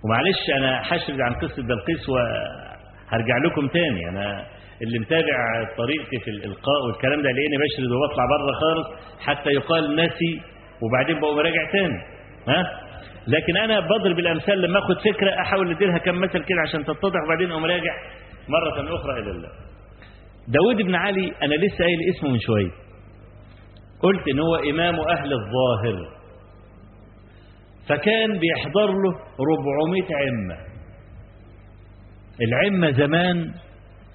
ومعلش 0.04 0.50
أنا 0.56 0.82
حشرد 0.82 1.20
عن 1.20 1.34
قصة 1.34 1.62
بلقيس 1.62 2.08
وهرجع 2.08 3.36
لكم 3.46 3.68
تاني. 3.68 4.08
أنا 4.08 4.46
اللي 4.82 4.98
متابع 4.98 5.64
طريقتي 5.78 6.18
في 6.24 6.30
الإلقاء 6.30 6.86
والكلام 6.86 7.22
ده 7.22 7.30
لقيني 7.30 7.56
بشرد 7.64 7.90
وبطلع 7.92 8.24
بره 8.26 8.52
خالص 8.52 8.88
حتى 9.20 9.50
يقال 9.50 9.96
ناسي 9.96 10.40
وبعدين 10.82 11.20
بقوا 11.20 11.34
براجع 11.36 11.70
تاني. 11.72 12.02
ها؟ 12.48 12.80
لكن 13.26 13.56
أنا 13.56 13.80
بضرب 13.80 14.18
الأمثال 14.18 14.62
لما 14.62 14.78
أخد 14.78 14.96
فكرة 15.00 15.40
أحاول 15.40 15.70
أديرها 15.70 15.98
كم 15.98 16.20
مثل 16.20 16.38
كده 16.44 16.60
عشان 16.68 16.84
تتضح 16.84 17.20
وبعدين 17.26 17.50
أقوم 17.50 17.64
راجع 17.64 17.94
مرة 18.50 18.94
أخرى 18.96 19.12
إلى 19.20 19.30
الله. 19.30 19.48
داود 20.48 20.76
بن 20.76 20.94
علي 20.94 21.32
أنا 21.42 21.54
لسه 21.54 21.84
قايل 21.84 21.98
اسمه 22.16 22.30
من 22.30 22.40
شوية. 22.40 22.70
قلت 24.00 24.28
إن 24.28 24.38
هو 24.38 24.56
إمام 24.56 24.94
أهل 25.00 25.32
الظاهر. 25.32 26.20
فكان 27.88 28.38
بيحضر 28.38 28.86
له 28.86 29.12
400 29.40 30.02
عمة. 30.02 30.56
العمة 32.40 32.90
زمان 32.90 33.52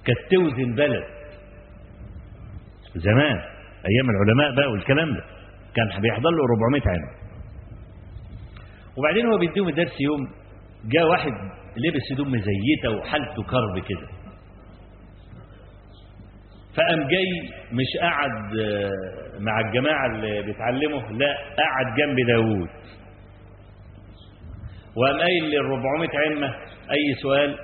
كانت 0.04 0.18
توزن 0.30 0.74
بلد. 0.74 1.04
زمان. 2.94 3.40
أيام 3.86 4.10
العلماء 4.10 4.56
بقى 4.56 4.70
والكلام 4.72 5.14
ده. 5.14 5.24
كان 5.74 6.00
بيحضر 6.00 6.30
له 6.30 6.44
400 6.44 6.82
عمة. 6.86 7.26
وبعدين 8.96 9.26
هو 9.26 9.38
بيديهم 9.38 9.68
الدرس 9.68 10.00
يوم 10.00 10.28
جاء 10.84 11.08
واحد 11.08 11.32
لبس 11.76 12.12
هدوم 12.12 12.28
مزيتة 12.28 12.90
وحالته 12.90 13.42
كرب 13.42 13.78
كده. 13.88 14.15
فقام 16.76 17.08
جاي 17.08 17.50
مش 17.72 17.86
قعد 18.02 18.52
مع 19.40 19.60
الجماعة 19.60 20.06
اللي 20.06 20.42
بيتعلموا 20.42 21.00
لا 21.00 21.36
قعد 21.58 21.96
جنب 21.96 22.26
داوود. 22.26 22.68
وقام 24.96 25.18
قايل 25.20 25.44
لل 25.44 25.56
400 25.56 26.08
عمة 26.26 26.54
أي 26.90 27.14
سؤال؟ 27.22 27.56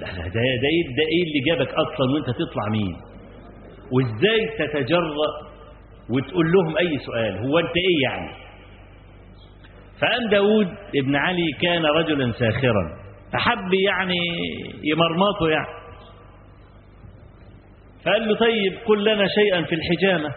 ده 0.00 0.06
ده 0.06 0.24
ده 0.34 0.40
إيه 0.40 0.82
ده 0.96 1.04
إيه 1.12 1.22
اللي 1.26 1.40
جابك 1.46 1.68
أصلا 1.74 2.14
وأنت 2.14 2.26
تطلع 2.30 2.68
مين؟ 2.70 2.96
وإزاي 3.92 4.48
تتجرأ 4.58 5.48
وتقول 6.10 6.52
لهم 6.52 6.76
أي 6.76 6.98
سؤال؟ 6.98 7.38
هو 7.38 7.58
أنت 7.58 7.76
إيه 7.76 8.02
يعني؟ 8.10 8.30
فقام 10.00 10.30
داود 10.30 10.68
ابن 10.96 11.16
علي 11.16 11.52
كان 11.62 11.84
رجلا 11.86 12.32
ساخرا. 12.32 12.98
فحب 13.32 13.74
يعني 13.74 14.18
يمرمطه 14.82 15.48
يعني. 15.50 15.77
فقال 18.08 18.28
له 18.28 18.36
طيب 18.36 18.78
قل 18.86 19.04
لنا 19.04 19.26
شيئا 19.28 19.62
في 19.62 19.74
الحجامة. 19.74 20.34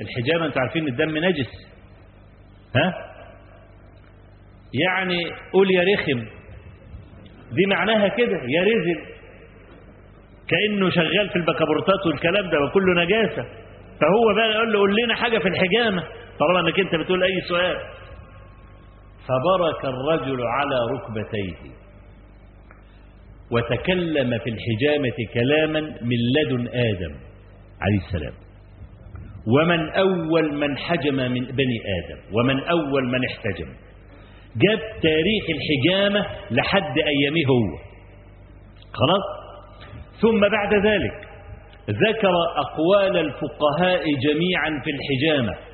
الحجامة 0.00 0.46
أنتوا 0.46 0.62
عارفين 0.62 0.88
الدم 0.88 1.18
نجس. 1.18 1.50
ها؟ 2.76 2.94
يعني 4.74 5.18
قول 5.52 5.70
يا 5.70 5.94
رخم. 5.94 6.20
دي 7.52 7.66
معناها 7.66 8.08
كده 8.08 8.36
يا 8.48 8.62
رزل 8.62 9.12
كأنه 10.48 10.90
شغال 10.90 11.28
في 11.30 11.36
البكابورتات 11.36 12.06
والكلام 12.06 12.50
ده 12.50 12.58
وكله 12.64 13.02
نجاسة. 13.04 13.42
فهو 14.00 14.34
بقى 14.36 14.50
يقول 14.50 14.72
له 14.72 14.78
قول 14.78 14.96
لنا 14.96 15.14
حاجة 15.14 15.38
في 15.38 15.48
الحجامة. 15.48 16.02
طالما 16.38 16.60
إنك 16.60 16.80
أنت 16.80 16.94
بتقول 16.94 17.22
أي 17.22 17.40
سؤال. 17.48 17.76
فبرك 19.28 19.84
الرجل 19.84 20.42
على 20.46 20.76
ركبتيه. 20.94 21.81
وتكلم 23.52 24.38
في 24.38 24.50
الحجامة 24.50 25.16
كلاما 25.34 25.80
من 25.80 26.16
لدن 26.36 26.68
آدم 26.68 27.14
عليه 27.80 27.98
السلام. 28.06 28.32
ومن 29.46 29.88
أول 29.90 30.54
من 30.54 30.78
حجم 30.78 31.14
من 31.14 31.44
بني 31.44 31.78
آدم 31.98 32.20
ومن 32.32 32.60
أول 32.60 33.08
من 33.08 33.24
احتجم. 33.24 33.68
جاب 34.56 34.80
تاريخ 35.02 35.44
الحجامة 35.56 36.26
لحد 36.50 36.98
أيامه 36.98 37.46
هو. 37.48 37.78
خلاص؟ 38.92 39.24
ثم 40.20 40.40
بعد 40.40 40.74
ذلك 40.86 41.28
ذكر 41.90 42.32
أقوال 42.56 43.16
الفقهاء 43.16 44.04
جميعا 44.04 44.82
في 44.84 44.90
الحجامة. 44.90 45.71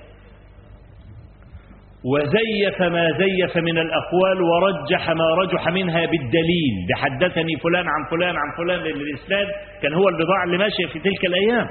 وزيف 2.04 2.82
ما 2.82 3.10
زيف 3.18 3.56
من 3.56 3.78
الأقوال 3.78 4.42
ورجح 4.42 5.10
ما 5.10 5.34
رجح 5.34 5.68
منها 5.68 6.06
بالدليل. 6.06 6.74
بحدثني 6.90 7.56
فلان 7.56 7.86
عن 7.88 8.10
فلان 8.10 8.36
عن 8.36 8.56
فلان 8.58 8.80
لأن 8.80 9.46
كان 9.82 9.92
هو 9.94 10.08
البضاعة 10.08 10.44
اللي 10.44 10.58
ماشية 10.58 10.86
في 10.92 10.98
تلك 10.98 11.24
الأيام. 11.24 11.66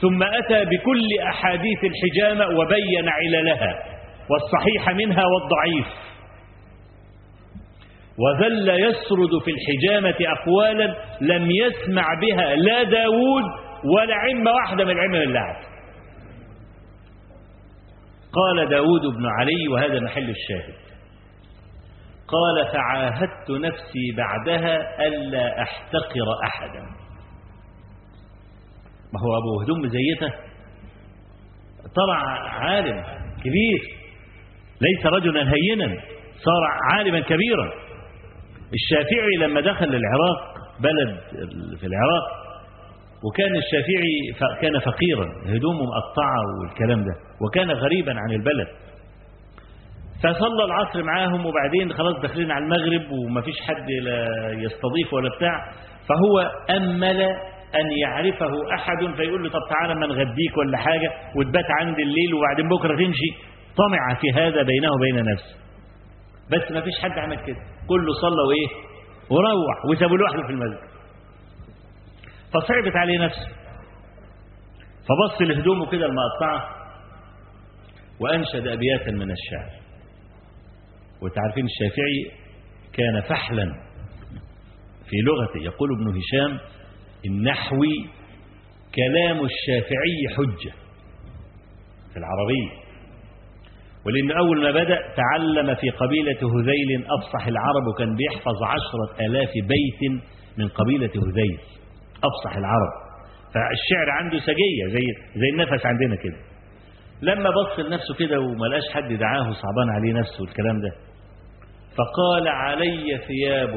ثم 0.00 0.22
أتى 0.22 0.64
بكل 0.64 1.08
أحاديث 1.28 1.78
الحجامة 1.84 2.58
وبين 2.58 3.08
عللها 3.08 3.74
والصحيح 4.30 4.90
منها 4.90 5.22
والضعيف. 5.26 5.86
وظل 8.18 8.68
يسرد 8.68 9.42
في 9.44 9.50
الحجامة 9.50 10.16
أقوالا 10.32 10.94
لم 11.20 11.50
يسمع 11.50 12.04
بها 12.20 12.56
لا 12.56 12.82
داود 12.82 13.44
ولا 13.96 14.14
عمة 14.14 14.50
واحدة 14.50 14.84
من 14.84 14.90
العمم 14.90 15.14
اللعب 15.14 15.56
قال 18.36 18.68
داود 18.68 19.16
بن 19.16 19.26
علي 19.26 19.68
وهذا 19.72 20.00
محل 20.00 20.30
الشاهد. 20.30 20.74
قال 22.28 22.72
فعاهدت 22.72 23.50
نفسي 23.50 24.12
بعدها 24.16 25.06
ألا 25.06 25.62
أحتقر 25.62 26.28
أحدا. 26.44 26.82
ما 29.12 29.20
هو 29.20 29.38
أبو 29.38 29.62
هدوم 29.62 29.78
مزيته 29.78 30.34
طلع 31.94 32.18
عالم 32.48 33.02
كبير 33.44 33.80
ليس 34.80 35.06
رجلا 35.06 35.40
هينا 35.40 36.00
صار 36.44 36.62
عالما 36.92 37.20
كبيرا. 37.20 37.72
الشافعي 38.74 39.36
لما 39.40 39.60
دخل 39.60 39.94
العراق 39.94 40.54
بلد 40.80 41.18
في 41.80 41.86
العراق 41.86 42.26
وكان 43.24 43.56
الشافعي 43.56 44.50
كان 44.60 44.78
فقيرا 44.78 45.26
هدومه 45.46 45.82
مقطعة 45.84 46.60
والكلام 46.60 47.04
ده. 47.04 47.25
وكان 47.40 47.70
غريبا 47.70 48.12
عن 48.12 48.30
البلد. 48.30 48.68
فصلى 50.22 50.64
العصر 50.64 51.02
معاهم 51.02 51.46
وبعدين 51.46 51.92
خلاص 51.92 52.20
داخلين 52.22 52.50
على 52.50 52.64
المغرب 52.64 53.10
وما 53.10 53.40
فيش 53.40 53.54
حد 53.60 53.90
لا 53.90 54.50
يستضيف 54.52 55.12
ولا 55.12 55.36
بتاع. 55.36 55.72
فهو 56.08 56.40
أمل 56.76 57.20
أن 57.74 57.92
يعرفه 58.02 58.74
أحد 58.74 59.14
فيقول 59.16 59.42
له 59.44 59.50
طب 59.50 59.60
تعالى 59.70 59.94
ما 60.00 60.06
نغديك 60.06 60.56
ولا 60.56 60.78
حاجة 60.78 61.10
وتبات 61.36 61.64
عند 61.80 61.98
الليل 61.98 62.34
وبعدين 62.34 62.68
بكرة 62.68 62.96
تمشي. 62.96 63.30
طمع 63.76 64.14
في 64.20 64.32
هذا 64.32 64.62
بينه 64.62 64.92
وبين 64.92 65.32
نفسه. 65.32 65.56
بس 66.52 66.72
ما 66.72 66.80
فيش 66.80 66.94
حد 67.02 67.18
عمل 67.18 67.36
كده. 67.36 67.60
كله 67.88 68.12
صلى 68.12 68.42
وإيه؟ 68.48 68.68
وروح 69.30 69.84
وسابوا 69.90 70.16
لوحده 70.16 70.42
في 70.42 70.50
المسجد. 70.52 70.88
فصعبت 72.54 72.96
عليه 72.96 73.18
نفسه. 73.24 73.48
فبص 75.08 75.42
لهدومه 75.42 75.90
كده 75.90 76.06
المقطعة. 76.06 76.75
وأنشد 78.20 78.66
أبياتا 78.66 79.10
من 79.10 79.30
الشعر. 79.30 79.70
وتعرفين 81.22 81.64
الشافعي 81.64 82.46
كان 82.92 83.20
فحلا 83.28 83.64
في 85.10 85.16
لغته. 85.16 85.64
يقول 85.64 85.88
ابن 85.92 86.08
هشام 86.08 86.58
النحوي 87.26 87.96
كلام 88.94 89.44
الشافعي 89.44 90.36
حجة. 90.36 90.72
في 92.12 92.16
العربية 92.16 92.86
ولأن 94.06 94.30
أول 94.30 94.62
ما 94.62 94.70
بدأ 94.70 94.98
تعلم 95.16 95.74
في 95.74 95.90
قبيلة 95.90 96.38
هذيل 96.38 97.04
أفصح 97.18 97.46
العرب 97.46 97.86
وكان 97.86 98.16
بيحفظ 98.16 98.62
عشرة 98.62 99.26
آلاف 99.26 99.50
بيت 99.54 100.22
من 100.58 100.68
قبيلة 100.68 101.10
هذيل. 101.10 101.58
أفصح 102.24 102.56
العرب. 102.56 102.92
فالشعر 103.54 104.10
عنده 104.10 104.38
سجية 104.38 104.86
زي, 104.88 105.04
زي 105.40 105.48
النفس 105.52 105.86
عندنا 105.86 106.16
كده. 106.16 106.36
لما 107.22 107.50
بص 107.50 107.78
لنفسه 107.78 108.14
كده 108.18 108.40
وما 108.40 108.66
لقاش 108.66 108.82
حد 108.94 109.12
دعاه 109.12 109.50
صعبان 109.50 109.90
عليه 109.96 110.12
نفسه 110.12 110.40
والكلام 110.42 110.80
ده 110.80 110.92
فقال 111.96 112.48
علي 112.48 113.18
ثياب. 113.26 113.74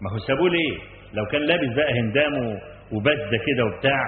ما 0.00 0.10
هو 0.12 0.18
سابوه 0.26 0.50
ليه؟ 0.50 0.78
لو 1.14 1.24
كان 1.32 1.40
لابس 1.40 1.76
بقى 1.76 1.92
هندام 2.00 2.58
وبدة 2.92 3.38
كده 3.46 3.64
وبتاع 3.64 4.00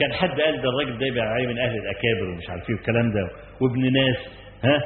كان 0.00 0.12
حد 0.12 0.40
قال 0.40 0.62
ده 0.62 0.68
الراجل 0.68 0.98
ده 0.98 1.06
يبقى 1.06 1.46
من 1.46 1.58
أهل 1.58 1.76
الأكابر 1.76 2.30
ومش 2.32 2.50
عارف 2.50 2.68
إيه 2.70 2.76
والكلام 2.76 3.12
ده 3.12 3.28
وابن 3.60 3.92
ناس 3.92 4.16
ها؟ 4.64 4.76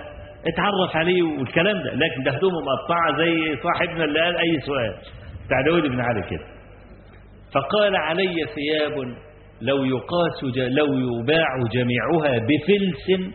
اتعرف 0.47 0.97
عليه 0.97 1.23
والكلام 1.23 1.83
ده 1.83 1.95
لكن 1.95 2.23
ده 2.25 2.31
هدومه 2.31 2.57
مقطعة 2.61 3.17
زي 3.19 3.57
صاحبنا 3.63 4.05
اللي 4.05 4.21
قال 4.21 4.37
أي 4.37 4.61
سؤال 4.67 4.95
بتاع 5.47 5.61
داود 5.61 5.83
بن 5.83 6.01
علي 6.01 6.23
كده. 6.31 6.45
فقال 7.55 7.97
علي 7.97 8.35
ثياب. 8.55 9.17
لو 9.61 9.85
يقاس 9.85 10.45
لو 10.57 10.99
يباع 10.99 11.47
جميعها 11.73 12.39
بفلس 12.39 13.33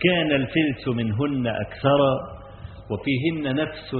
كان 0.00 0.32
الفلس 0.32 0.88
منهن 0.88 1.46
أكثر 1.46 2.00
وفيهن 2.90 3.54
نفس 3.54 3.94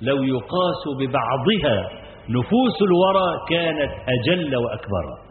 لو 0.00 0.22
يقاس 0.22 0.82
ببعضها 0.98 1.90
نفوس 2.28 2.82
الورى 2.82 3.46
كانت 3.50 3.92
أجل 4.08 4.56
وأكبر. 4.56 5.28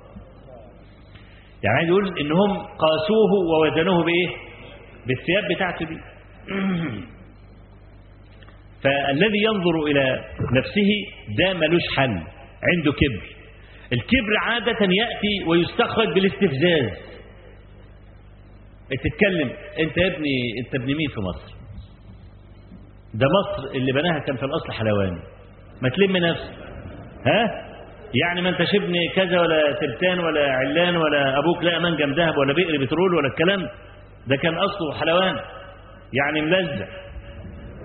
يعني 1.63 1.87
يقول 1.87 2.19
إنهم 2.19 2.57
قاسوه 2.57 3.31
ووزنوه 3.49 4.03
بإيه؟ 4.03 4.27
بالثياب 5.07 5.43
بتاعته 5.55 5.85
دي. 5.85 5.97
فالذي 8.83 9.43
ينظر 9.43 9.83
إلى 9.87 10.25
نفسه 10.57 10.89
ده 11.37 11.53
ملوش 11.53 11.81
حل 11.97 12.09
عنده 12.63 12.91
كبر. 12.91 13.36
الكبر 13.93 14.37
عادة 14.41 14.77
يأتي 14.81 15.49
ويستخرج 15.49 16.13
بالاستفزاز. 16.13 17.07
تتكلم 19.03 19.49
انت 19.79 19.97
يا 19.97 20.07
ابني 20.07 20.37
انت 20.65 20.75
ابن 20.75 20.85
مين 20.85 21.09
في 21.09 21.19
مصر؟ 21.19 21.53
ده 23.13 23.27
مصر 23.27 23.75
اللي 23.75 23.91
بناها 23.91 24.19
كان 24.19 24.35
في 24.35 24.43
الأصل 24.43 24.71
حلواني 24.71 25.19
ما 25.81 25.89
تلم 25.89 26.17
نفسك 26.17 26.53
ها؟ 27.25 27.67
يعني 28.23 28.41
ما 28.41 28.49
انتش 28.49 28.75
ابن 28.75 28.93
كذا 29.15 29.39
ولا 29.39 29.61
ترتان 29.81 30.19
ولا 30.19 30.51
علان 30.51 30.95
ولا 30.95 31.37
أبوك 31.39 31.63
لا 31.63 31.79
منجم 31.79 32.13
ذهب 32.13 32.37
ولا 32.37 32.53
بئر 32.53 32.83
بترول 32.83 33.13
ولا 33.13 33.27
الكلام. 33.27 33.69
ده 34.27 34.35
كان 34.35 34.53
أصله 34.57 34.99
حلوان. 34.99 35.35
يعني 36.13 36.41
ملزق. 36.41 36.87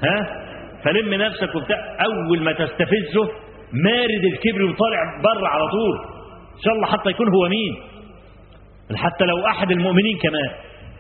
ها؟ 0.03 0.43
فلم 0.85 1.15
نفسك 1.15 1.55
وبتاع. 1.55 1.97
أول 2.05 2.41
ما 2.43 2.53
تستفزه 2.53 3.31
مارد 3.73 4.25
الكبر 4.25 4.63
وطالع 4.63 5.21
بره 5.23 5.49
على 5.49 5.69
طول. 5.71 5.97
إن 6.57 6.61
شاء 6.65 6.75
الله 6.75 6.87
حتى 6.87 7.11
يكون 7.11 7.29
هو 7.35 7.49
مين؟ 7.49 7.75
حتى 8.97 9.25
لو 9.25 9.47
أحد 9.47 9.71
المؤمنين 9.71 10.19
كمان. 10.19 10.51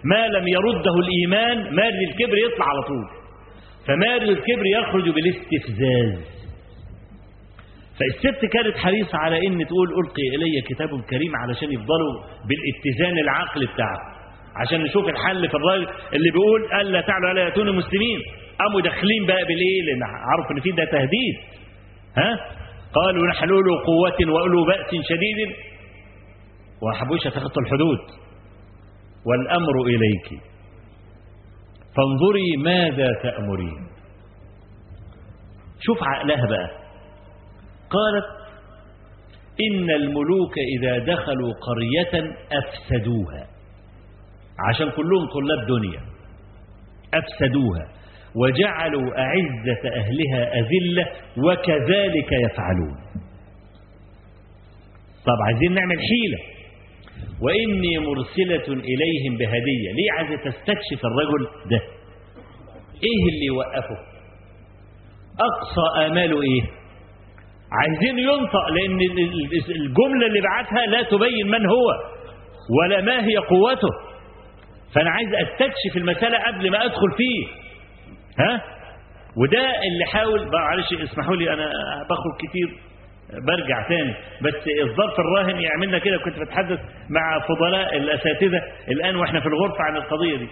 ما 0.05 0.29
لم 0.29 0.49
يرده 0.49 0.95
الإيمان 0.95 1.75
مارد 1.75 2.01
الكبر 2.09 2.39
يطلع 2.39 2.66
على 2.68 2.83
طول. 2.83 3.05
فمارد 3.87 4.23
الكبر 4.29 4.66
يخرج 4.66 5.11
بالاستفزاز. 5.11 6.33
فالست 7.99 8.45
كانت 8.53 8.77
حريصة 8.77 9.18
على 9.18 9.37
إن 9.47 9.66
تقول 9.66 9.89
ألقي 9.89 10.23
إلي 10.37 10.61
كتاب 10.68 10.89
كريم 11.11 11.37
علشان 11.37 11.73
يفضلوا 11.73 12.14
بالاتزان 12.49 13.18
العقل 13.18 13.66
بتاعه. 13.66 13.99
عشان 14.57 14.81
نشوف 14.83 15.09
الحل 15.09 15.49
في 15.49 15.55
الراجل 15.55 15.89
اللي 16.12 16.31
بيقول 16.31 16.64
ألا 16.81 17.01
تعلوا 17.01 17.33
ألا 17.33 17.41
يأتون 17.43 17.68
المسلمين 17.68 18.18
قاموا 18.59 18.81
داخلين 18.81 19.27
بقى 19.27 19.45
بالايه 19.45 19.83
لأن 19.87 20.03
عرفوا 20.03 20.57
إن 20.57 20.61
في 20.61 20.70
ده 20.70 20.85
تهديد. 20.85 21.37
ها؟ 22.18 22.61
قالوا 22.95 23.26
نحن 23.26 23.49
له 23.49 23.84
قوة 23.86 24.34
وأولو 24.34 24.64
بأس 24.64 24.90
شديد. 25.09 25.57
وما 26.82 26.95
حبوش 26.95 27.26
يتخطوا 27.26 27.62
الحدود. 27.62 27.99
والأمر 29.26 29.82
إليك. 29.86 30.43
فانظري 31.97 32.57
ماذا 32.57 33.09
تأمرين. 33.22 33.86
شوف 35.80 36.03
عقلها 36.03 36.47
بقى. 36.47 36.70
قالت 37.90 38.43
إن 39.61 39.90
الملوك 39.90 40.55
إذا 40.78 40.99
دخلوا 40.99 41.53
قرية 41.53 42.36
أفسدوها. 42.53 43.47
عشان 44.68 44.90
كلهم 44.90 45.26
طلاب 45.26 45.66
دنيا. 45.66 46.01
أفسدوها. 47.14 48.01
وجعلوا 48.37 49.18
أعزة 49.18 49.83
أهلها 50.01 50.53
أذلة 50.55 51.07
وكذلك 51.37 52.33
يفعلون. 52.33 52.95
طب 55.26 55.39
عايزين 55.47 55.72
نعمل 55.74 55.97
حيلة. 55.99 56.39
وإني 57.43 57.99
مرسلة 57.99 58.74
إليهم 58.74 59.37
بهدية. 59.39 59.93
ليه 59.93 60.12
عايزة 60.18 60.37
تستكشف 60.37 61.01
الرجل 61.05 61.47
ده؟ 61.70 61.80
إيه 63.03 63.22
اللي 63.35 63.47
يوقفه؟ 63.47 63.97
أقصى 65.41 66.07
آماله 66.07 66.43
إيه؟ 66.43 66.62
عايزين 67.72 68.18
ينطق 68.18 68.68
لأن 68.68 69.01
الجملة 69.68 70.26
اللي 70.26 70.41
بعتها 70.41 70.87
لا 70.87 71.03
تبين 71.03 71.47
من 71.47 71.66
هو 71.66 71.89
ولا 72.80 73.01
ما 73.01 73.24
هي 73.26 73.37
قوته. 73.37 73.89
فأنا 74.95 75.11
عايز 75.11 75.28
أستكشف 75.35 75.97
المسألة 75.97 76.39
قبل 76.39 76.70
ما 76.70 76.85
أدخل 76.85 77.11
فيه. 77.16 77.61
ها؟ 78.39 78.62
وده 79.37 79.59
اللي 79.59 80.05
حاول 80.12 80.49
معلش 80.53 81.11
اسمحوا 81.12 81.37
لي 81.37 81.53
أنا 81.55 81.66
بخرج 82.11 82.49
كتير 82.49 82.78
برجع 83.47 83.89
تاني. 83.89 84.14
بس 84.43 84.55
الظرف 84.83 85.20
الراهن 85.20 85.61
يعملنا 85.61 85.99
كده. 85.99 86.18
كنت 86.24 86.39
بتحدث 86.39 86.78
مع 87.11 87.41
فضلاء 87.49 87.97
الأساتذة 87.97 88.61
الآن 88.89 89.16
وإحنا 89.16 89.41
في 89.41 89.47
الغرفة 89.47 89.83
عن 89.85 89.97
القضية 89.97 90.37
دي. 90.37 90.49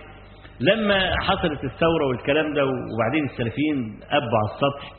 لما 0.60 1.12
حصلت 1.20 1.64
الثورة 1.64 2.06
والكلام 2.08 2.54
ده 2.54 2.64
وبعدين 2.64 3.24
السلفيين 3.30 4.00
ابوا 4.10 4.38
على 4.38 4.48
السطح 4.54 4.92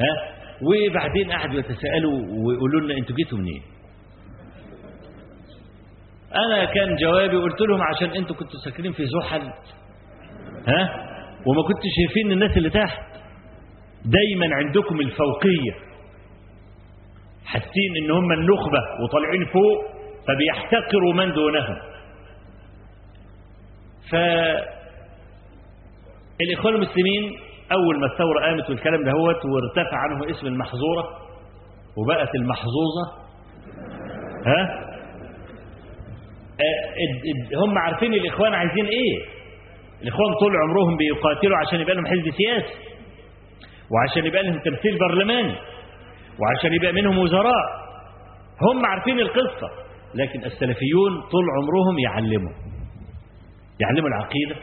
ها؟ 0.00 0.38
وبعدين 0.62 1.32
قعدوا 1.32 1.58
يتساءلوا 1.58 2.12
ويقولوا 2.46 2.80
لنا 2.80 2.94
أنتوا 2.98 3.16
جيتوا 3.16 3.38
منين؟ 3.38 3.62
أنا 6.34 6.64
كان 6.64 6.96
جوابي 6.96 7.36
قلت 7.36 7.60
لهم 7.60 7.82
عشان 7.82 8.10
أنتوا 8.10 8.36
كنتوا 8.36 8.60
ساكنين 8.64 8.92
في 8.92 9.06
زحل 9.06 9.42
ها؟ 10.68 11.07
وما 11.46 11.62
كنتش 11.62 11.88
شايفين 11.96 12.32
الناس 12.32 12.56
اللي 12.56 12.70
تحت. 12.70 13.02
دايما 14.04 14.54
عندكم 14.56 15.00
الفوقية. 15.00 15.72
حاسين 17.44 17.96
إن 18.04 18.10
هم 18.10 18.32
النخبة 18.32 18.78
وطالعين 19.04 19.44
فوق 19.44 19.84
فبيحتقروا 20.28 21.14
من 21.14 21.32
دونهم. 21.32 21.76
ف 24.10 24.14
الإخوان 26.40 26.74
المسلمين 26.74 27.38
أول 27.72 28.00
ما 28.00 28.06
الثورة 28.06 28.40
قامت 28.46 28.70
والكلام 28.70 29.04
ده 29.04 29.10
هوت 29.12 29.36
وارتفع 29.44 29.96
عنه 29.96 30.30
اسم 30.30 30.46
المحظورة 30.46 31.04
وبقت 31.96 32.34
المحظوظة. 32.34 33.28
ها؟ 34.46 34.88
هم 37.64 37.78
عارفين 37.78 38.14
الإخوان 38.14 38.54
عايزين 38.54 38.86
إيه؟ 38.86 39.37
الإخوان 40.02 40.34
طول 40.40 40.56
عمرهم 40.56 40.96
بيقاتلوا 40.96 41.56
عشان 41.66 41.80
يبقى 41.80 41.94
لهم 41.94 42.06
حزب 42.06 42.30
سياسي 42.36 42.74
وعشان 43.90 44.26
يبقى 44.26 44.42
لهم 44.42 44.58
تمثيل 44.58 44.98
برلماني 44.98 45.54
وعشان 46.40 46.72
يبقى 46.74 46.92
منهم 46.92 47.18
وزراء. 47.18 47.64
هم 48.62 48.86
عارفين 48.86 49.20
القصة 49.20 49.70
لكن 50.14 50.44
السلفيون 50.44 51.12
طول 51.30 51.44
عمرهم 51.56 51.98
يعلموا. 51.98 52.52
يعلموا 53.80 54.08
العقيدة 54.08 54.56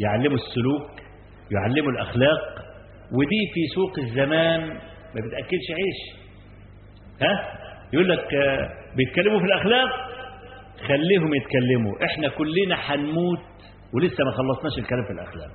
يعلموا 0.00 0.36
السلوك 0.36 0.90
يعلموا 1.50 1.92
الأخلاق 1.92 2.40
ودي 3.12 3.40
في 3.54 3.66
سوق 3.74 3.98
الزمان 3.98 4.60
ما 5.14 5.20
بتأكلش 5.28 5.70
عيش. 5.70 6.24
ها؟ 7.22 7.58
يقول 7.92 8.08
لك 8.08 8.34
آه، 8.34 8.68
بيتكلموا 8.96 9.38
في 9.38 9.44
الأخلاق 9.44 9.90
خليهم 10.88 11.34
يتكلموا. 11.34 12.04
إحنا 12.04 12.28
كلنا 12.28 12.74
هنموت 12.74 13.38
ولسه 13.94 14.24
ما 14.24 14.30
خلصناش 14.30 14.78
الكلام 14.78 15.04
في 15.04 15.12
الأخلاق. 15.12 15.50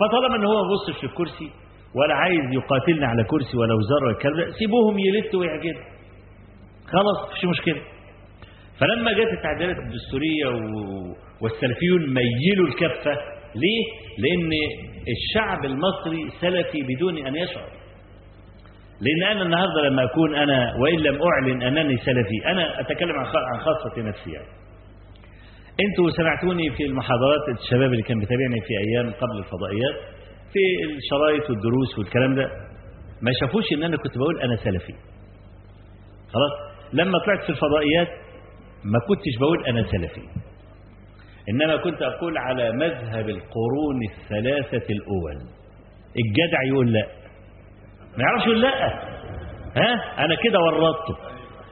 فطالما 0.00 0.36
إن 0.36 0.44
هو 0.44 0.54
ما 0.64 0.68
بصش 0.74 1.00
في 1.00 1.06
الكرسي 1.06 1.50
ولا 1.94 2.14
عايز 2.14 2.44
يقاتلنا 2.52 3.06
على 3.06 3.24
كرسي 3.24 3.56
ولا 3.56 3.74
وزارة 3.74 4.10
الكلام 4.10 4.50
سيبوهم 4.58 4.98
يلتوا 4.98 5.40
ويعجبوا 5.40 5.82
خلاص 6.86 7.28
مفيش 7.30 7.44
مشكلة. 7.44 7.80
فلما 8.80 9.12
جت 9.12 9.32
التعديلات 9.38 9.76
الدستورية 9.76 10.46
و- 10.46 11.14
والسلفيون 11.40 12.00
ميلوا 12.14 12.66
الكفة 12.68 13.12
ليه؟ 13.54 13.84
لأن 14.18 14.50
الشعب 15.16 15.64
المصري 15.64 16.30
سلفي 16.40 16.82
بدون 16.82 17.26
أن 17.26 17.36
يشعر. 17.36 17.68
لأن 19.00 19.30
أنا 19.30 19.42
النهارده 19.42 19.88
لما 19.88 20.04
أكون 20.04 20.34
أنا 20.34 20.74
وإن 20.82 20.98
لم 20.98 21.18
أعلن 21.22 21.62
أنني 21.62 21.96
سلفي 21.96 22.46
أنا 22.46 22.80
أتكلم 22.80 23.12
عن 23.12 23.58
خاصة 23.60 24.02
نفسي 24.02 24.30
يعني. 24.32 24.46
أنتوا 25.80 26.10
سمعتوني 26.10 26.70
في 26.76 26.84
المحاضرات 26.84 27.58
الشباب 27.60 27.90
اللي 27.92 28.02
كان 28.02 28.18
بيتابعني 28.20 28.60
في 28.60 28.72
أيام 28.88 29.12
قبل 29.12 29.38
الفضائيات 29.38 29.96
في 30.52 30.60
الشرايط 30.96 31.50
والدروس 31.50 31.98
والكلام 31.98 32.34
ده 32.34 32.50
ما 33.22 33.30
شافوش 33.40 33.64
إن 33.72 33.82
أنا 33.82 33.96
كنت 33.96 34.18
بقول 34.18 34.40
أنا 34.40 34.56
سلفي. 34.56 34.94
خلاص؟ 36.32 36.52
لما 36.92 37.18
طلعت 37.18 37.42
في 37.42 37.50
الفضائيات 37.50 38.08
ما 38.84 38.98
كنتش 39.08 39.38
بقول 39.40 39.66
أنا 39.66 39.82
سلفي. 39.82 40.22
إنما 41.50 41.76
كنت 41.76 42.02
أقول 42.02 42.38
على 42.38 42.72
مذهب 42.72 43.28
القرون 43.28 43.98
الثلاثة 44.10 44.86
الأول. 44.92 45.36
الجدع 46.18 46.62
يقول 46.68 46.92
لا. 46.92 47.06
ما 48.18 48.22
يعرفش 48.24 48.46
يقول 48.46 48.60
لا. 48.62 48.86
ها؟ 49.76 50.24
أنا 50.24 50.34
كده 50.34 50.58
ورطته. 50.60 51.16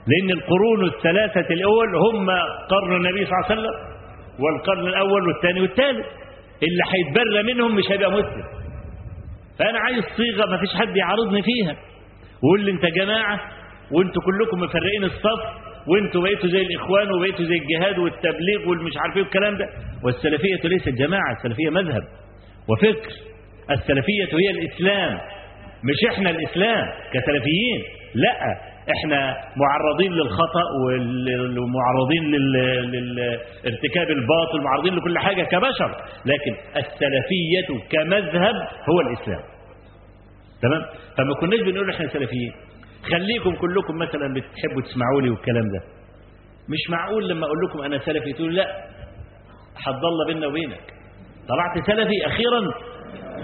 لأن 0.07 0.30
القرون 0.30 0.84
الثلاثة 0.84 1.55
الأول 1.55 1.96
هم 1.96 2.30
قرن 2.70 2.96
النبي 2.96 3.26
صلى 3.26 3.34
الله 3.34 3.44
عليه 3.50 3.55
وسلم. 3.61 3.91
والقرن 4.39 4.87
الأول 4.87 5.28
والثاني 5.28 5.61
والثالث. 5.61 6.07
اللي 6.62 6.83
هيتبرى 6.93 7.55
منهم 7.55 7.76
مش 7.76 7.85
هيبقى 7.91 8.11
مسلم. 8.12 8.45
فأنا 9.59 9.78
عايز 9.78 10.05
صيغة 10.16 10.51
ما 10.51 10.57
فيش 10.59 10.68
حد 10.74 10.97
يعارضني 10.97 11.43
فيها. 11.43 11.76
وقول 12.43 12.64
لي 12.64 12.70
أنت 12.70 12.87
جماعة 12.87 13.41
وأنتوا 13.93 14.22
كلكم 14.22 14.59
مفرقين 14.59 15.05
الصف 15.05 15.41
وأنتوا 15.89 16.22
بقيتوا 16.22 16.49
زي 16.49 16.61
الإخوان 16.62 17.12
وبقيتوا 17.12 17.45
زي 17.45 17.57
الجهاد 17.57 17.99
والتبليغ 17.99 18.68
والمش 18.68 18.93
عارف 18.97 19.16
إيه 19.16 19.22
والكلام 19.22 19.57
ده. 19.59 19.66
والسلفية 20.05 20.68
ليست 20.68 20.89
جماعة 20.89 21.33
السلفية 21.37 21.70
مذهب 21.70 22.03
وفكر. 22.68 23.12
السلفية 23.70 24.24
هي 24.24 24.51
الإسلام 24.51 25.18
مش 25.85 26.11
إحنا 26.12 26.30
الإسلام 26.30 26.87
كسلفيين. 27.12 27.83
لأ 28.14 28.57
إحنا 28.91 29.37
معرضين 29.57 30.12
للخطأ 30.12 30.62
وال- 30.87 31.59
ومعرضين 31.59 32.24
لل- 32.30 32.91
للارتكاب 32.91 34.11
الباطل 34.11 34.61
معرضين 34.64 34.95
لكل 34.95 35.18
حاجة 35.18 35.43
كبشر 35.43 35.91
لكن 36.26 36.53
السلفية 36.76 37.89
كمذهب 37.91 38.55
هو 38.91 39.01
الإسلام. 39.01 39.41
تمام؟ 40.62 40.83
فما 41.18 41.35
كناش 41.41 41.61
بنقول 41.61 41.91
إحنا 41.91 42.09
سلفيين. 42.09 42.53
خليكم 43.12 43.55
كلكم 43.57 43.97
مثلا 43.99 44.35
بتحبوا 44.35 44.83
تسمعوا 44.83 45.20
لي 45.22 45.30
والكلام 45.30 45.64
ده. 45.64 45.80
مش 46.68 46.91
معقول 46.91 47.28
لما 47.28 47.47
أقول 47.47 47.59
لكم 47.68 47.80
أنا 47.80 47.99
سلفي 47.99 48.33
تقول 48.33 48.55
لا 48.57 48.66
الله 50.05 50.26
بيننا 50.26 50.47
وبينك. 50.47 50.80
طلعت 51.49 51.87
سلفي 51.87 52.26
أخيرا 52.26 52.61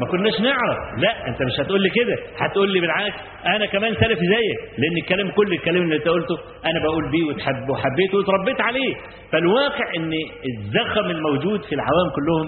ما 0.00 0.06
كناش 0.06 0.40
نعرف. 0.40 0.78
لا 0.98 1.28
انت 1.28 1.42
مش 1.42 1.60
هتقول 1.60 1.82
لي 1.82 1.90
كده. 1.90 2.16
هتقول 2.40 2.72
لي 2.72 2.80
بالعكس 2.80 3.16
أنا 3.46 3.66
كمان 3.66 3.94
سلفي 3.94 4.26
زيك. 4.34 4.58
لأن 4.78 4.96
الكلام 5.02 5.30
كل 5.30 5.52
الكلام 5.52 5.82
اللي 5.82 5.96
أنت 5.96 6.08
قلته 6.08 6.36
أنا 6.64 6.80
بقول 6.84 7.10
بيه 7.10 7.24
وتحب 7.24 7.70
وحبيته 7.70 8.18
وتربيت 8.18 8.60
عليه. 8.60 8.94
فالواقع 9.32 9.86
إن 9.96 10.12
الزخم 10.54 11.10
الموجود 11.10 11.62
في 11.62 11.74
العوام 11.74 12.08
كلهم 12.16 12.46